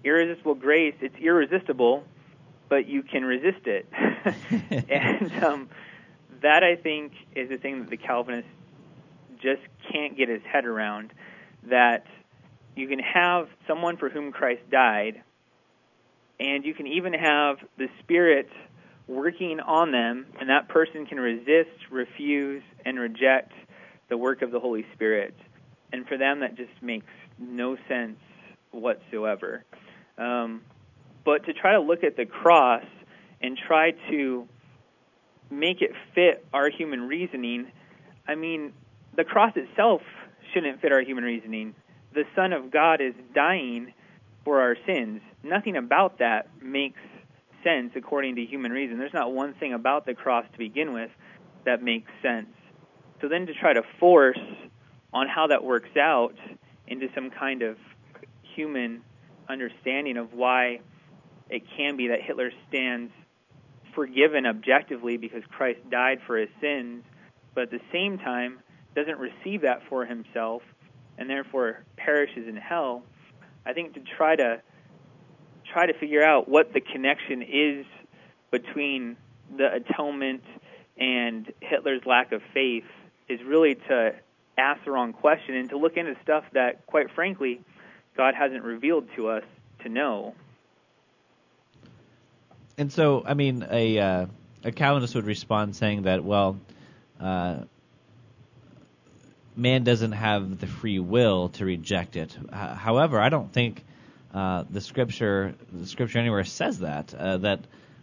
"Irresistible 0.04 0.56
grace, 0.56 0.96
it's 1.02 1.16
irresistible, 1.18 2.04
but 2.70 2.88
you 2.88 3.04
can 3.04 3.26
resist 3.26 3.66
it." 3.66 3.88
and 4.90 5.44
um, 5.44 5.70
that 6.42 6.64
I 6.64 6.76
think 6.76 7.14
is 7.36 7.50
the 7.50 7.58
thing 7.58 7.80
that 7.80 7.90
the 7.90 7.98
Calvinist 7.98 8.48
just 9.42 9.62
can't 9.92 10.16
get 10.16 10.30
his 10.30 10.42
head 10.44 10.66
around. 10.66 11.12
That 11.70 12.06
you 12.76 12.88
can 12.88 13.00
have 13.00 13.50
someone 13.68 13.98
for 13.98 14.10
whom 14.10 14.32
Christ 14.32 14.62
died, 14.72 15.24
and 16.40 16.64
you 16.64 16.74
can 16.74 16.88
even 16.88 17.14
have 17.14 17.58
the 17.78 17.88
Spirit 18.00 18.50
working 19.08 19.60
on 19.60 19.92
them, 19.92 20.28
and 20.40 20.50
that 20.50 20.70
person 20.70 21.06
can 21.06 21.20
resist, 21.20 21.70
refuse, 21.90 22.64
and 22.86 23.00
reject 23.00 23.52
the 24.12 24.18
work 24.18 24.44
of 24.44 24.52
the 24.52 24.60
Holy 24.60 24.86
Spirit. 24.94 25.34
And 25.92 26.06
for 26.06 26.18
them, 26.18 26.42
that 26.42 26.56
just 26.56 26.70
makes 26.82 27.08
no 27.40 27.78
sense 27.88 28.18
whatsoever. 28.70 29.64
Um, 30.18 30.62
but 31.24 31.46
to 31.46 31.54
try 31.54 31.74
to 31.74 31.80
look 31.80 32.04
at 32.04 32.18
the 32.18 32.26
cross 32.26 32.84
and 33.42 33.58
try 33.58 33.92
to 34.12 34.48
make 35.50 35.82
it 35.82 35.92
fit 36.14 36.46
our 36.54 36.70
human 36.70 37.08
reasoning, 37.08 37.72
I 38.28 38.36
mean, 38.36 38.74
the 39.16 39.24
cross 39.24 39.54
itself 39.56 40.02
shouldn't 40.54 40.82
fit 40.82 40.92
our 40.92 41.02
human 41.02 41.24
reasoning. 41.24 41.74
The 42.14 42.24
Son 42.36 42.52
of 42.52 42.70
God 42.70 43.00
is 43.00 43.14
dying 43.34 43.94
for 44.44 44.62
our 44.62 44.76
sins. 44.86 45.22
Nothing 45.42 45.78
about 45.78 46.20
that 46.20 46.50
makes 46.62 47.00
sense 47.64 47.92
according 47.96 48.36
to 48.36 48.46
human 48.46 48.74
reason. 48.74 48.98
There's 48.98 49.14
not 49.14 49.32
one 49.32 49.54
thing 49.54 49.74
about 49.74 50.06
the 50.06 50.14
cross 50.14 50.46
to 50.52 50.58
begin 50.58 50.92
with 50.94 51.12
that 51.64 51.82
makes 51.82 52.12
sense. 52.22 52.48
So 53.22 53.28
then 53.28 53.46
to 53.46 53.54
try 53.54 53.74
to 53.74 53.84
force 54.00 54.40
on 55.14 55.28
how 55.28 55.48
that 55.48 55.64
works 55.64 55.96
out 55.96 56.36
into 56.88 57.08
some 57.14 57.30
kind 57.30 57.62
of 57.62 57.78
human 58.56 59.02
understanding 59.48 60.18
of 60.18 60.34
why 60.34 60.80
it 61.50 61.64
can 61.78 61.98
be 61.98 62.08
that 62.08 62.22
Hitler 62.22 62.52
stands 62.68 63.12
forgiven 63.94 64.46
objectively 64.46 65.18
because 65.18 65.44
Christ 65.50 65.80
died 65.90 66.20
for 66.26 66.38
his 66.38 66.50
sins, 66.60 67.04
but 67.54 67.64
at 67.64 67.72
the 67.72 67.82
same 67.92 68.18
time 68.18 68.60
doesn't 68.96 69.20
receive 69.20 69.62
that 69.62 69.82
for 69.88 70.06
himself 70.06 70.64
and 71.18 71.30
therefore 71.30 71.84
perishes 71.98 72.48
in 72.48 72.56
hell. 72.56 73.04
I 73.66 73.74
think 73.74 73.94
to 73.94 74.02
try 74.18 74.36
to 74.36 74.62
try 75.72 75.86
to 75.86 75.94
figure 75.94 76.24
out 76.24 76.50
what 76.50 76.74
the 76.74 76.82
connection 76.82 77.44
is 77.44 77.86
between 78.50 79.16
the 79.56 79.68
atonement 79.74 80.44
and 80.98 81.52
Hitler's 81.62 82.02
lack 82.06 82.32
of 82.32 82.42
faith 82.54 82.84
is 83.32 83.42
really 83.44 83.76
to 83.76 84.14
ask 84.58 84.84
the 84.84 84.92
wrong 84.92 85.14
question 85.14 85.56
and 85.56 85.70
to 85.70 85.78
look 85.78 85.98
into 85.98 86.16
stuff 86.24 86.44
that, 86.54 86.86
quite 86.86 87.12
frankly, 87.12 87.62
God 88.18 88.36
hasn't 88.36 88.64
revealed 88.64 89.08
to 89.16 89.30
us 89.30 89.44
to 89.84 89.90
know. 89.90 90.36
And 92.78 92.92
so, 92.92 93.24
I 93.26 93.34
mean, 93.34 93.66
a 93.70 94.00
uh, 94.00 94.26
a 94.64 94.72
Calvinist 94.72 95.16
would 95.16 95.26
respond 95.26 95.76
saying 95.76 96.04
that, 96.04 96.24
well, 96.24 96.60
uh, 97.20 97.60
man 99.56 99.84
doesn't 99.84 100.14
have 100.14 100.60
the 100.60 100.68
free 100.68 101.00
will 101.00 101.50
to 101.50 101.66
reject 101.66 102.16
it. 102.16 102.36
H- 102.42 102.78
however, 102.78 103.20
I 103.20 103.30
don't 103.30 103.52
think 103.52 103.84
uh, 104.34 104.64
the 104.70 104.82
scripture 104.82 105.56
the 105.72 105.86
scripture 105.86 106.20
anywhere 106.20 106.44
says 106.44 106.80
that 106.80 107.14
uh, 107.14 107.38
that 107.38 107.60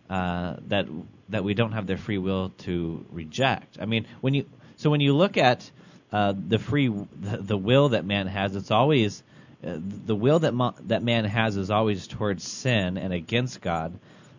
uh, 0.09 0.57
that 0.69 0.87
that 1.29 1.45
we 1.45 1.55
don't 1.55 1.73
have 1.73 1.87
the 1.87 1.97
free 1.97 2.19
will 2.19 2.51
to 2.59 3.05
reject. 3.11 3.79
I 3.81 3.87
mean, 3.87 4.07
when 4.21 4.35
you 4.35 4.47
so 4.79 4.89
when 4.89 5.01
you 5.01 5.15
look 5.15 5.37
at 5.37 5.71
uh, 6.11 6.33
the 6.35 6.59
free 6.59 6.89
the, 6.89 7.37
the, 7.37 7.57
will 7.57 7.91
that 7.91 8.07
man 8.07 8.27
has, 8.27 8.57
it's 8.57 8.71
always 8.71 9.23
uh, 9.63 9.77
the 9.79 10.17
will 10.17 10.39
that 10.39 10.55
ma- 10.55 10.73
that 10.87 11.03
man 11.03 11.27
has 11.27 11.59
is 11.59 11.71
always 11.71 12.07
towards 12.07 12.43
sin 12.49 12.97
and 12.97 13.13
against 13.13 13.61
God, 13.61 13.93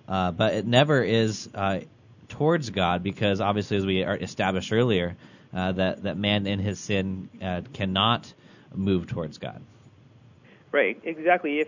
uh, 0.07 0.31
but 0.31 0.55
it 0.55 0.65
never 0.65 1.03
is 1.03 1.47
towards 2.29 2.71
God 2.71 3.03
because 3.03 3.39
obviously, 3.39 3.77
as 3.77 3.85
we 3.85 4.01
established 4.01 4.73
earlier, 4.73 5.15
that 5.53 6.01
that 6.01 6.17
man 6.17 6.47
in 6.47 6.57
his 6.57 6.79
sin 6.79 7.29
cannot 7.73 8.33
move 8.73 9.05
towards 9.05 9.37
God. 9.37 9.61
Right, 10.71 10.99
exactly. 11.03 11.59
If 11.59 11.67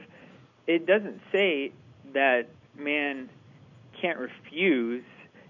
it 0.68 0.86
doesn't 0.86 1.22
say 1.32 1.72
that 2.14 2.48
man 2.78 3.30
can't 4.00 4.20
refuse, 4.20 5.04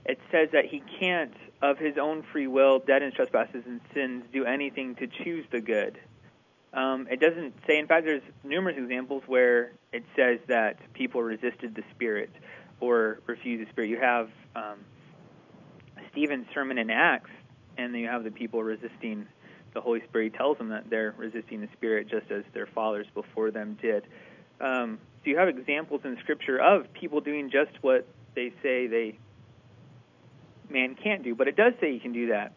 it 0.05 0.19
says 0.31 0.49
that 0.53 0.65
he 0.65 0.81
can't, 0.99 1.33
of 1.61 1.77
his 1.77 1.97
own 1.97 2.23
free 2.31 2.47
will, 2.47 2.79
dead 2.79 3.03
in 3.03 3.11
trespasses 3.11 3.63
and 3.65 3.81
sins, 3.93 4.23
do 4.33 4.45
anything 4.45 4.95
to 4.95 5.07
choose 5.07 5.45
the 5.51 5.61
good. 5.61 5.99
Um, 6.73 7.07
it 7.11 7.19
doesn't 7.19 7.53
say. 7.67 7.77
In 7.77 7.87
fact, 7.87 8.05
there's 8.05 8.23
numerous 8.43 8.77
examples 8.77 9.23
where 9.27 9.73
it 9.91 10.03
says 10.15 10.39
that 10.47 10.79
people 10.93 11.21
resisted 11.21 11.75
the 11.75 11.83
Spirit 11.93 12.29
or 12.79 13.19
refused 13.27 13.67
the 13.67 13.71
Spirit. 13.71 13.89
You 13.89 13.99
have 13.99 14.29
um, 14.55 14.79
Stephen's 16.11 16.47
sermon 16.53 16.77
in 16.77 16.89
Acts, 16.89 17.29
and 17.77 17.93
then 17.93 18.01
you 18.01 18.07
have 18.07 18.23
the 18.23 18.31
people 18.31 18.63
resisting 18.63 19.27
the 19.73 19.81
Holy 19.81 20.01
Spirit 20.09 20.31
He 20.31 20.37
tells 20.37 20.57
them 20.57 20.69
that 20.69 20.89
they're 20.89 21.13
resisting 21.17 21.61
the 21.61 21.69
Spirit 21.73 22.09
just 22.09 22.29
as 22.31 22.43
their 22.53 22.67
fathers 22.67 23.07
before 23.13 23.51
them 23.51 23.77
did. 23.81 24.03
Um, 24.59 24.99
so 25.23 25.29
you 25.29 25.37
have 25.37 25.49
examples 25.49 26.01
in 26.03 26.17
Scripture 26.21 26.57
of 26.57 26.91
people 26.93 27.21
doing 27.21 27.49
just 27.49 27.71
what 27.81 28.07
they 28.35 28.53
say 28.61 28.87
they 28.87 29.17
man 30.71 30.95
can't 30.95 31.23
do, 31.23 31.35
but 31.35 31.47
it 31.47 31.55
does 31.55 31.73
say 31.79 31.91
you 31.91 31.99
can 31.99 32.13
do 32.13 32.27
that. 32.27 32.53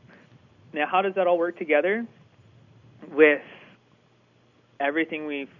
Now, 0.72 0.86
how 0.86 1.02
does 1.02 1.14
that 1.14 1.26
all 1.26 1.38
work 1.38 1.58
together 1.58 2.06
with 3.12 3.42
everything 4.80 5.26
we've 5.26 5.50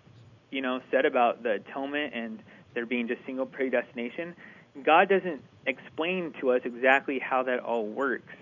you 0.50 0.60
know 0.60 0.80
said 0.90 1.04
about 1.06 1.42
the 1.42 1.52
atonement 1.52 2.14
and 2.14 2.42
there 2.74 2.86
being 2.86 3.08
just 3.08 3.24
single 3.26 3.46
predestination? 3.46 4.34
God 4.82 5.08
doesn't 5.08 5.42
explain 5.66 6.34
to 6.40 6.50
us 6.50 6.62
exactly 6.64 7.18
how 7.18 7.44
that 7.44 7.60
all 7.60 7.86
works. 7.86 8.34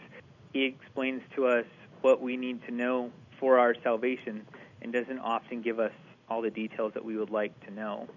He 0.52 0.64
explains 0.64 1.22
to 1.36 1.46
us 1.46 1.66
what 2.00 2.20
we 2.20 2.36
need 2.36 2.64
to 2.66 2.72
know 2.72 3.10
for 3.38 3.58
our 3.58 3.74
salvation 3.82 4.46
and 4.80 4.92
doesn't 4.92 5.18
often 5.18 5.62
give 5.62 5.78
us 5.78 5.92
all 6.28 6.42
the 6.42 6.50
details 6.50 6.94
that 6.94 7.04
we 7.04 7.16
would 7.16 7.30
like 7.30 7.58
to 7.66 7.72
know. 7.72 8.08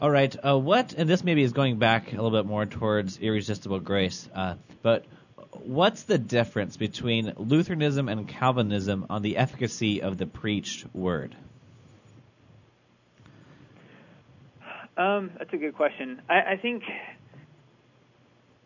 All 0.00 0.10
right. 0.10 0.34
Uh, 0.44 0.56
what, 0.56 0.92
and 0.92 1.10
this 1.10 1.24
maybe 1.24 1.42
is 1.42 1.52
going 1.52 1.78
back 1.78 2.12
a 2.12 2.14
little 2.14 2.30
bit 2.30 2.46
more 2.46 2.66
towards 2.66 3.18
irresistible 3.18 3.80
grace, 3.80 4.28
uh, 4.32 4.54
but 4.80 5.04
what's 5.50 6.04
the 6.04 6.18
difference 6.18 6.76
between 6.76 7.32
Lutheranism 7.36 8.08
and 8.08 8.28
Calvinism 8.28 9.06
on 9.10 9.22
the 9.22 9.36
efficacy 9.36 10.02
of 10.02 10.16
the 10.16 10.26
preached 10.26 10.86
word? 10.94 11.34
Um, 14.96 15.32
that's 15.36 15.52
a 15.52 15.56
good 15.56 15.74
question. 15.74 16.22
I, 16.28 16.52
I 16.52 16.56
think, 16.56 16.84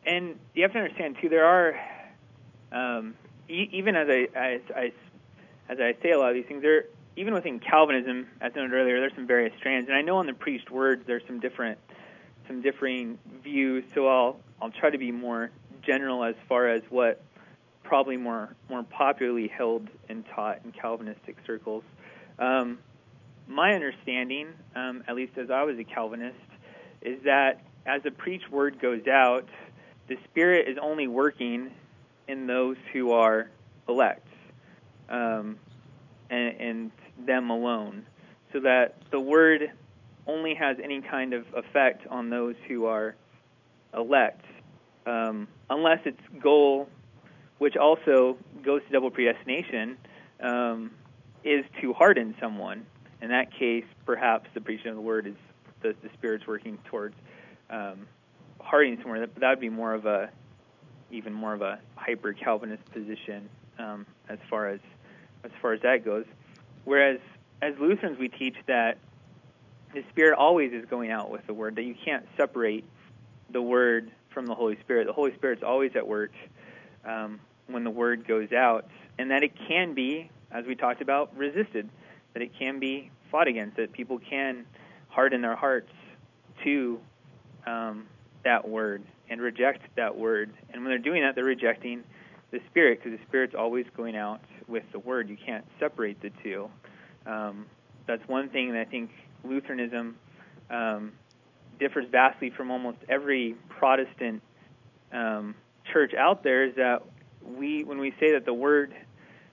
and 0.05 0.39
you 0.55 0.64
have 0.64 0.72
to 0.72 0.78
understand 0.80 1.16
too, 1.20 1.30
there 1.30 1.47
are 1.47 1.80
um, 2.72 3.14
even 3.49 3.97
as 3.97 4.09
I, 4.11 4.28
as 4.35 4.61
I 4.74 4.93
as 5.68 5.78
I 5.80 5.95
say 6.03 6.11
a 6.11 6.18
lot 6.18 6.30
of 6.30 6.35
these 6.35 6.47
things, 6.47 6.62
there 6.62 6.85
even 7.16 7.34
within 7.34 7.60
Calvinism, 7.60 8.26
as 8.40 8.54
noted 8.54 8.72
earlier, 8.72 9.00
there's 9.00 9.14
some 9.14 9.26
various 9.26 9.52
strands, 9.58 9.88
and 9.88 9.96
I 9.96 10.02
know 10.02 10.16
on 10.16 10.26
the 10.26 10.34
preached 10.34 10.70
words 10.70 11.04
there's 11.06 11.22
some 11.26 11.40
different 11.40 11.78
some 12.46 12.62
differing 12.62 13.18
views. 13.42 13.84
So 13.94 14.06
I'll 14.08 14.40
I'll 14.60 14.70
try 14.70 14.90
to 14.90 14.98
be 14.98 15.12
more 15.12 15.50
general 15.82 16.24
as 16.24 16.34
far 16.48 16.68
as 16.68 16.82
what 16.88 17.22
probably 17.82 18.16
more 18.16 18.54
more 18.70 18.82
popularly 18.82 19.48
held 19.48 19.88
and 20.08 20.24
taught 20.34 20.60
in 20.64 20.72
Calvinistic 20.72 21.36
circles. 21.46 21.84
Um, 22.38 22.78
my 23.48 23.74
understanding, 23.74 24.48
um, 24.74 25.04
at 25.06 25.14
least 25.14 25.36
as 25.36 25.50
I 25.50 25.64
was 25.64 25.78
a 25.78 25.84
Calvinist, 25.84 26.36
is 27.02 27.22
that 27.24 27.60
as 27.84 28.02
the 28.02 28.10
preached 28.10 28.50
word 28.50 28.80
goes 28.80 29.06
out, 29.06 29.46
the 30.08 30.16
Spirit 30.24 30.68
is 30.68 30.78
only 30.80 31.06
working 31.06 31.70
in 32.28 32.46
those 32.46 32.76
who 32.92 33.12
are 33.12 33.50
elect 33.88 34.26
um, 35.08 35.58
and, 36.30 36.60
and 36.60 36.90
them 37.27 37.51
alone, 37.51 38.07
so 38.53 38.61
that 38.61 38.97
the 39.11 39.20
word 39.20 39.70
only 40.27 40.55
has 40.55 40.77
any 40.83 41.01
kind 41.01 41.33
of 41.33 41.45
effect 41.55 42.07
on 42.09 42.31
those 42.31 42.55
who 42.68 42.87
are 42.87 43.14
elect, 43.95 44.45
um, 45.07 45.49
unless 45.68 45.99
its 46.05 46.20
goal, 46.41 46.89
which 47.59 47.77
also 47.77 48.37
goes 48.62 48.83
to 48.87 48.93
double 48.93 49.11
predestination, 49.11 49.97
um, 50.41 50.91
is 51.45 51.64
to 51.81 51.93
harden 51.93 52.35
someone. 52.41 52.87
In 53.20 53.29
that 53.29 53.53
case, 53.53 53.85
perhaps 54.07 54.49
the 54.55 54.61
preaching 54.61 54.89
of 54.89 54.97
the 54.97 55.03
word 55.03 55.27
is 55.27 55.35
the, 55.83 55.95
the 56.03 56.09
Spirit's 56.14 56.47
working 56.47 56.79
towards 56.85 57.14
um, 57.70 58.07
hardening 58.61 58.99
someone. 59.03 59.20
That, 59.20 59.35
that 59.37 59.51
would 59.51 59.61
be 59.61 59.68
more 59.68 59.95
of 59.95 60.07
a 60.07 60.31
even 61.11 61.33
more 61.33 61.53
of 61.53 61.61
a 61.61 61.79
hyper 61.95 62.33
Calvinist 62.33 62.85
position 62.93 63.49
um, 63.79 64.07
as 64.29 64.39
far 64.49 64.68
as 64.68 64.81
as 65.45 65.51
far 65.61 65.73
as 65.73 65.83
that 65.83 66.05
goes. 66.05 66.25
Whereas 66.85 67.18
as 67.61 67.74
Lutherans, 67.78 68.18
we 68.18 68.28
teach 68.28 68.57
that 68.66 68.99
the 69.95 70.03
Spirit 70.11 70.37
always 70.37 70.72
is 70.72 70.85
going 70.87 71.11
out 71.11 71.30
with 71.30 71.47
the 71.47 71.55
Word, 71.55 71.76
that 71.76 71.85
you 71.85 71.95
can't 72.05 72.26
separate 72.37 72.85
the 73.51 73.62
Word 73.62 74.11
from 74.30 74.47
the 74.47 74.55
Holy 74.55 74.78
Spirit. 74.80 75.07
The 75.07 75.12
Holy 75.12 75.35
Spirit's 75.35 75.62
always 75.62 75.93
at 75.95 76.07
work 76.07 76.33
um, 77.05 77.41
when 77.66 77.85
the 77.85 77.91
Word 77.91 78.26
goes 78.26 78.53
out, 78.53 78.87
and 79.18 79.30
that 79.30 79.43
it 79.43 79.53
can 79.68 79.95
be, 79.95 80.30
as 80.51 80.64
we 80.66 80.74
talked 80.74 81.03
about, 81.03 81.37
resisted, 81.37 81.89
that 82.33 82.43
it 82.43 82.53
can 82.59 82.78
be 82.78 83.11
fought 83.30 83.49
against, 83.49 83.76
that 83.76 83.93
people 83.93 84.18
can 84.18 84.64
harden 85.09 85.43
their 85.43 85.57
hearts 85.57 85.93
to 86.64 86.99
um, 87.66 88.07
that 88.45 88.68
Word 88.68 89.03
and 89.28 89.41
reject 89.41 89.83
that 89.97 90.16
Word. 90.16 90.53
And 90.70 90.83
when 90.83 90.91
they're 90.91 90.99
doing 90.99 91.22
that, 91.22 91.35
they're 91.35 91.45
rejecting 91.45 92.03
the 92.51 92.61
Spirit 92.70 93.03
because 93.03 93.18
the 93.18 93.24
Spirit's 93.26 93.55
always 93.55 93.87
going 93.97 94.16
out 94.16 94.41
with 94.68 94.84
the 94.92 94.98
Word. 94.98 95.28
You 95.28 95.36
can't 95.36 95.64
separate 95.78 96.20
the 96.20 96.30
two. 96.42 96.70
Um, 97.26 97.66
that's 98.06 98.26
one 98.28 98.48
thing 98.48 98.72
that 98.72 98.80
I 98.80 98.84
think 98.84 99.10
Lutheranism 99.44 100.16
um, 100.70 101.12
differs 101.78 102.06
vastly 102.10 102.50
from 102.50 102.70
almost 102.70 102.98
every 103.08 103.54
Protestant 103.68 104.42
um, 105.12 105.54
church 105.92 106.14
out 106.14 106.42
there. 106.42 106.64
Is 106.64 106.76
that 106.76 107.02
we, 107.44 107.84
when 107.84 107.98
we 107.98 108.12
say 108.20 108.32
that 108.32 108.44
the 108.44 108.54
Word, 108.54 108.94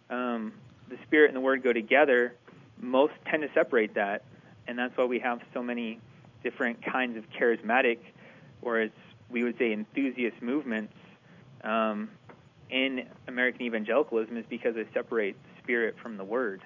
um, 0.09 0.53
the 0.89 0.97
Spirit 1.05 1.27
and 1.27 1.35
the 1.35 1.41
Word 1.41 1.63
go 1.63 1.73
together, 1.73 2.35
most 2.79 3.13
tend 3.29 3.43
to 3.43 3.49
separate 3.53 3.95
that, 3.95 4.23
and 4.67 4.77
that's 4.77 4.95
why 4.97 5.05
we 5.05 5.19
have 5.19 5.41
so 5.53 5.61
many 5.61 5.99
different 6.43 6.83
kinds 6.85 7.17
of 7.17 7.25
charismatic, 7.29 7.97
or 8.61 8.79
as 8.79 8.91
we 9.29 9.43
would 9.43 9.57
say, 9.57 9.73
enthusiast 9.73 10.41
movements 10.41 10.93
um, 11.63 12.09
in 12.69 13.07
American 13.27 13.63
evangelicalism, 13.63 14.37
is 14.37 14.45
because 14.49 14.75
they 14.75 14.85
separate 14.93 15.35
Spirit 15.63 15.95
from 16.01 16.17
the 16.17 16.23
Word. 16.23 16.61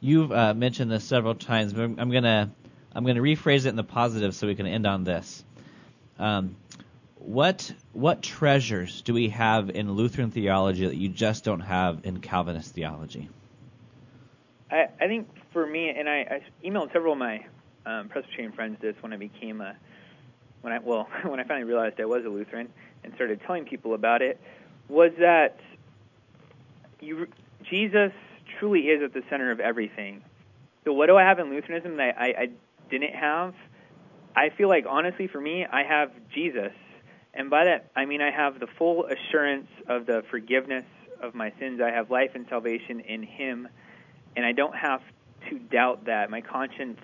You've 0.00 0.32
uh, 0.32 0.54
mentioned 0.54 0.90
this 0.90 1.04
several 1.04 1.34
times, 1.34 1.72
but 1.72 1.82
I'm 1.82 2.10
gonna 2.10 2.50
I'm 2.94 3.04
gonna 3.04 3.20
rephrase 3.20 3.66
it 3.66 3.68
in 3.68 3.76
the 3.76 3.84
positive 3.84 4.34
so 4.34 4.46
we 4.46 4.54
can 4.54 4.66
end 4.66 4.86
on 4.86 5.04
this. 5.04 5.44
Um, 6.18 6.56
what 7.16 7.72
what 7.92 8.22
treasures 8.22 9.02
do 9.02 9.14
we 9.14 9.28
have 9.28 9.70
in 9.70 9.92
Lutheran 9.92 10.30
theology 10.30 10.86
that 10.86 10.96
you 10.96 11.08
just 11.08 11.44
don't 11.44 11.60
have 11.60 12.00
in 12.04 12.20
Calvinist 12.20 12.74
theology? 12.74 13.28
I, 14.70 14.88
I 15.00 15.06
think 15.06 15.28
for 15.52 15.66
me, 15.66 15.90
and 15.90 16.08
I, 16.08 16.20
I 16.20 16.66
emailed 16.66 16.92
several 16.92 17.12
of 17.12 17.18
my 17.18 17.44
um, 17.86 18.08
Presbyterian 18.08 18.52
friends 18.52 18.78
this 18.80 18.96
when 19.00 19.12
I 19.12 19.16
became 19.16 19.60
a 19.60 19.76
when 20.62 20.72
I 20.72 20.78
well 20.78 21.08
when 21.24 21.38
I 21.38 21.44
finally 21.44 21.64
realized 21.64 22.00
I 22.00 22.06
was 22.06 22.24
a 22.24 22.28
Lutheran 22.28 22.68
and 23.04 23.14
started 23.14 23.40
telling 23.46 23.64
people 23.64 23.94
about 23.94 24.22
it 24.22 24.40
was 24.88 25.12
that 25.18 25.58
you 27.00 27.26
Jesus 27.68 28.12
truly 28.58 28.80
is 28.80 29.02
at 29.02 29.12
the 29.12 29.22
center 29.28 29.50
of 29.50 29.60
everything. 29.60 30.22
So 30.84 30.92
what 30.92 31.06
do 31.06 31.16
I 31.16 31.22
have 31.22 31.38
in 31.38 31.50
Lutheranism 31.50 31.96
that 31.98 32.16
I, 32.18 32.26
I 32.26 32.48
didn't 32.90 33.14
have? 33.14 33.54
I 34.34 34.50
feel 34.50 34.68
like 34.68 34.86
honestly 34.88 35.28
for 35.28 35.40
me, 35.40 35.64
I 35.64 35.82
have 35.82 36.10
Jesus. 36.34 36.72
And 37.34 37.50
by 37.50 37.64
that 37.64 37.90
I 37.94 38.06
mean 38.06 38.22
I 38.22 38.30
have 38.30 38.58
the 38.58 38.66
full 38.78 39.06
assurance 39.06 39.68
of 39.88 40.06
the 40.06 40.22
forgiveness 40.30 40.84
of 41.20 41.34
my 41.34 41.52
sins. 41.58 41.80
I 41.80 41.90
have 41.90 42.10
life 42.10 42.32
and 42.34 42.46
salvation 42.48 43.00
in 43.00 43.22
him 43.22 43.68
and 44.36 44.46
I 44.46 44.52
don't 44.52 44.74
have 44.74 45.02
to 45.50 45.58
doubt 45.58 46.06
that. 46.06 46.30
My 46.30 46.40
conscience 46.40 46.98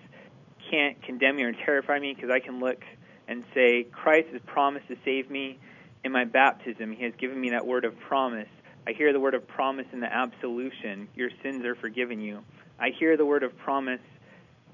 can't 0.70 1.00
condemn 1.02 1.36
me 1.36 1.44
or 1.44 1.52
terrify 1.52 1.98
me 1.98 2.14
because 2.14 2.30
I 2.30 2.40
can 2.40 2.61
look 2.61 2.82
and 3.29 3.45
say, 3.55 3.85
Christ 3.93 4.29
has 4.33 4.41
promised 4.47 4.89
to 4.89 4.97
save 5.05 5.31
me 5.31 5.59
in 6.03 6.11
my 6.12 6.24
baptism. 6.24 6.93
He 6.93 7.05
has 7.05 7.12
given 7.18 7.41
me 7.41 7.51
that 7.51 7.66
word 7.66 7.85
of 7.85 7.99
promise. 8.01 8.49
I 8.87 8.93
hear 8.93 9.12
the 9.12 9.20
word 9.20 9.35
of 9.35 9.47
promise 9.47 9.87
in 9.93 10.01
the 10.01 10.12
absolution. 10.12 11.09
Your 11.14 11.31
sins 11.43 11.64
are 11.64 11.74
forgiven 11.74 12.20
you. 12.20 12.43
I 12.81 12.91
hear 12.99 13.16
the 13.16 13.26
word 13.26 13.43
of 13.43 13.57
promise 13.59 14.01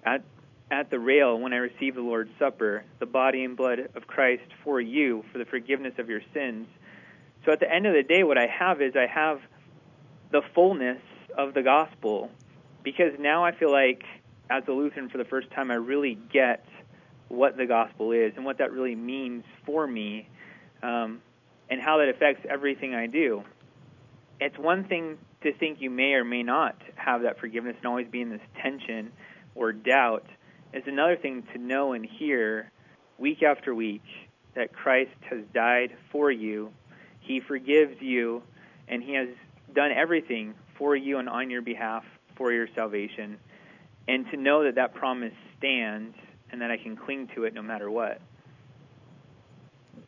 at 0.05 0.23
at 0.71 0.91
the 0.91 0.99
rail 0.99 1.39
when 1.39 1.53
I 1.53 1.59
receive 1.59 1.95
the 1.95 2.01
Lord's 2.01 2.31
Supper, 2.39 2.85
the 2.99 3.07
body 3.07 3.45
and 3.45 3.55
blood 3.55 3.81
of 3.95 4.07
Christ 4.07 4.45
for 4.65 4.81
you, 4.81 5.23
for 5.31 5.39
the 5.39 5.45
forgiveness 5.45 5.93
of 5.99 6.09
your 6.09 6.23
sins. 6.33 6.67
So 7.45 7.53
at 7.53 7.61
the 7.61 7.71
end 7.71 7.87
of 7.87 7.93
the 7.93 8.03
day, 8.03 8.23
what 8.25 8.39
I 8.39 8.47
have 8.47 8.81
is 8.81 8.95
I 8.97 9.07
have 9.07 9.41
the 10.33 10.41
fullness 10.55 11.03
of 11.37 11.53
the 11.53 11.63
gospel, 11.63 12.31
because 12.83 13.13
now 13.19 13.45
I 13.45 13.53
feel 13.53 13.71
like, 13.71 14.05
as 14.49 14.65
a 14.67 14.73
Lutheran 14.73 15.11
for 15.11 15.19
the 15.19 15.25
first 15.25 15.51
time, 15.51 15.71
I 15.71 15.75
really 15.75 16.19
get 16.33 16.67
what 17.35 17.57
the 17.57 17.67
gospel 17.67 18.13
is 18.13 18.33
and 18.37 18.45
what 18.45 18.59
that 18.59 18.73
really 18.73 18.95
means 18.95 19.45
for 19.67 19.87
me, 19.87 20.29
um, 20.83 21.21
and 21.71 21.81
how 21.81 21.99
that 21.99 22.09
affects 22.09 22.47
everything 22.49 22.95
I 22.95 23.07
do 23.07 23.45
it's 24.41 24.59
one 24.59 24.85
thing 24.85 25.19
to 25.43 25.53
think 25.53 25.81
you 25.81 25.91
may 25.91 26.13
or 26.15 26.25
may 26.25 26.43
not 26.43 26.77
have 26.97 27.23
that 27.23 27.39
forgiveness 27.39 27.77
and 27.79 27.87
always 27.87 28.09
be 28.09 28.21
in 28.21 28.31
this 28.31 28.41
tension 28.63 29.13
or 29.55 29.73
doubt. 29.73 30.27
It's 30.73 30.89
another 30.89 31.17
thing 31.17 31.45
to 31.53 31.59
know 31.59 31.93
and 31.93 32.05
hear 32.05 32.71
week 33.19 33.43
after 33.43 33.75
week 33.75 34.03
that 34.55 34.73
Christ 34.73 35.17
has 35.31 35.41
died 35.53 35.97
for 36.11 36.31
you. 36.31 36.73
He 37.21 37.41
forgives 37.41 38.01
you, 38.01 38.43
and 38.89 39.03
He 39.03 39.15
has 39.15 39.29
done 39.75 39.93
everything 39.93 40.55
for 40.77 40.97
you 40.97 41.19
and 41.19 41.29
on 41.29 41.51
your 41.51 41.63
behalf 41.63 42.05
for 42.37 42.53
your 42.53 42.69
salvation. 42.75 43.39
And 44.09 44.31
to 44.31 44.37
know 44.37 44.65
that 44.65 44.75
that 44.75 44.95
promise 44.95 45.33
stands 45.59 46.17
and 46.55 46.63
that 46.63 46.71
I 46.71 46.77
can 46.77 46.95
cling 46.95 47.27
to 47.35 47.43
it 47.45 47.53
no 47.53 47.63
matter 47.63 47.91
what. 47.91 48.21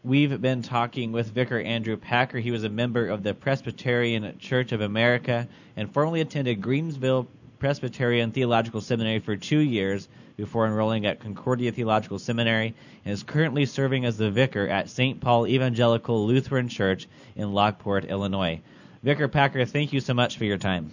We've 0.04 0.40
been 0.40 0.62
talking 0.62 1.10
with 1.10 1.26
Vicar 1.26 1.58
Andrew 1.58 1.96
Packer. 1.96 2.38
He 2.38 2.52
was 2.52 2.62
a 2.62 2.68
member 2.68 3.08
of 3.08 3.24
the 3.24 3.34
Presbyterian 3.34 4.38
Church 4.38 4.70
of 4.70 4.80
America 4.80 5.48
and 5.76 5.92
formerly 5.92 6.20
attended 6.20 6.62
Greenville 6.62 7.26
Presbyterian 7.58 8.30
Theological 8.30 8.80
Seminary 8.80 9.18
for 9.18 9.34
two 9.34 9.58
years 9.58 10.06
before 10.36 10.68
enrolling 10.68 11.04
at 11.04 11.18
Concordia 11.18 11.72
Theological 11.72 12.20
Seminary 12.20 12.76
and 13.04 13.12
is 13.12 13.24
currently 13.24 13.66
serving 13.66 14.04
as 14.04 14.16
the 14.16 14.30
vicar 14.30 14.68
at 14.68 14.88
St. 14.88 15.20
Paul 15.20 15.48
Evangelical 15.48 16.28
Lutheran 16.28 16.68
Church 16.68 17.08
in 17.34 17.52
Lockport, 17.52 18.04
Illinois. 18.04 18.60
Vicar 19.02 19.26
Packer, 19.26 19.64
thank 19.64 19.92
you 19.92 19.98
so 19.98 20.14
much 20.14 20.38
for 20.38 20.44
your 20.44 20.58
time. 20.58 20.92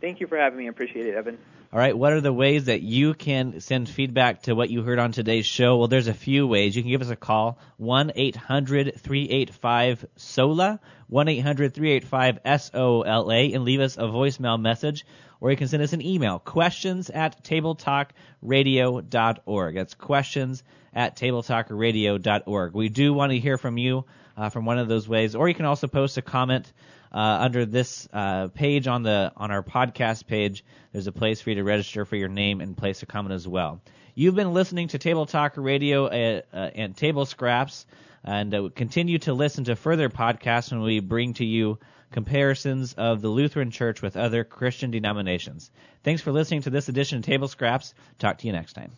Thank 0.00 0.20
you 0.20 0.28
for 0.28 0.38
having 0.38 0.60
me. 0.60 0.66
I 0.66 0.68
appreciate 0.68 1.06
it, 1.06 1.16
Evan. 1.16 1.38
All 1.72 1.78
right, 1.78 1.96
what 1.96 2.12
are 2.12 2.20
the 2.20 2.34
ways 2.34 2.66
that 2.66 2.82
you 2.82 3.14
can 3.14 3.60
send 3.60 3.88
feedback 3.88 4.42
to 4.42 4.54
what 4.54 4.68
you 4.68 4.82
heard 4.82 4.98
on 4.98 5.10
today's 5.10 5.46
show? 5.46 5.78
Well, 5.78 5.88
there's 5.88 6.06
a 6.06 6.12
few 6.12 6.46
ways. 6.46 6.76
You 6.76 6.82
can 6.82 6.90
give 6.90 7.00
us 7.00 7.08
a 7.08 7.16
call, 7.16 7.58
1-800-385-SOLA, 7.80 10.80
1-800-385-SOLA, 11.10 13.54
and 13.54 13.64
leave 13.64 13.80
us 13.80 13.96
a 13.96 14.02
voicemail 14.02 14.60
message, 14.60 15.06
or 15.40 15.50
you 15.50 15.56
can 15.56 15.68
send 15.68 15.82
us 15.82 15.94
an 15.94 16.02
email, 16.02 16.38
questions 16.38 17.08
at 17.08 17.42
tabletalkradio.org. 17.42 19.74
That's 19.74 19.94
questions 19.94 20.62
at 20.92 21.16
tabletalkradio.org. 21.16 22.74
We 22.74 22.90
do 22.90 23.14
want 23.14 23.32
to 23.32 23.38
hear 23.38 23.56
from 23.56 23.78
you 23.78 24.04
uh, 24.36 24.50
from 24.50 24.66
one 24.66 24.78
of 24.78 24.88
those 24.88 25.08
ways, 25.08 25.34
or 25.34 25.48
you 25.48 25.54
can 25.54 25.64
also 25.64 25.86
post 25.86 26.18
a 26.18 26.22
comment 26.22 26.70
uh, 27.12 27.38
under 27.40 27.66
this 27.66 28.08
uh, 28.12 28.48
page 28.48 28.86
on 28.86 29.02
the 29.02 29.32
on 29.36 29.50
our 29.50 29.62
podcast 29.62 30.26
page. 30.26 30.64
There's 30.92 31.06
a 31.06 31.12
place 31.12 31.40
for 31.40 31.50
you 31.50 31.56
to 31.56 31.64
register 31.64 32.04
for 32.04 32.16
your 32.16 32.28
name 32.28 32.60
and 32.60 32.76
place 32.76 33.02
a 33.02 33.06
comment 33.06 33.34
as 33.34 33.46
well. 33.46 33.80
You've 34.14 34.34
been 34.34 34.52
listening 34.52 34.88
to 34.88 34.98
Table 34.98 35.26
Talk 35.26 35.54
Radio 35.56 36.06
uh, 36.06 36.40
uh, 36.52 36.70
and 36.74 36.96
Table 36.96 37.24
Scraps, 37.24 37.86
and 38.24 38.54
uh, 38.54 38.68
continue 38.74 39.18
to 39.20 39.32
listen 39.32 39.64
to 39.64 39.76
further 39.76 40.08
podcasts 40.08 40.70
when 40.70 40.82
we 40.82 41.00
bring 41.00 41.34
to 41.34 41.44
you 41.44 41.78
comparisons 42.10 42.92
of 42.92 43.22
the 43.22 43.28
Lutheran 43.28 43.70
Church 43.70 44.02
with 44.02 44.16
other 44.16 44.44
Christian 44.44 44.90
denominations. 44.90 45.70
Thanks 46.04 46.20
for 46.20 46.30
listening 46.30 46.62
to 46.62 46.70
this 46.70 46.88
edition 46.88 47.18
of 47.18 47.24
Table 47.24 47.48
Scraps. 47.48 47.94
Talk 48.18 48.38
to 48.38 48.46
you 48.46 48.52
next 48.52 48.74
time. 48.74 48.92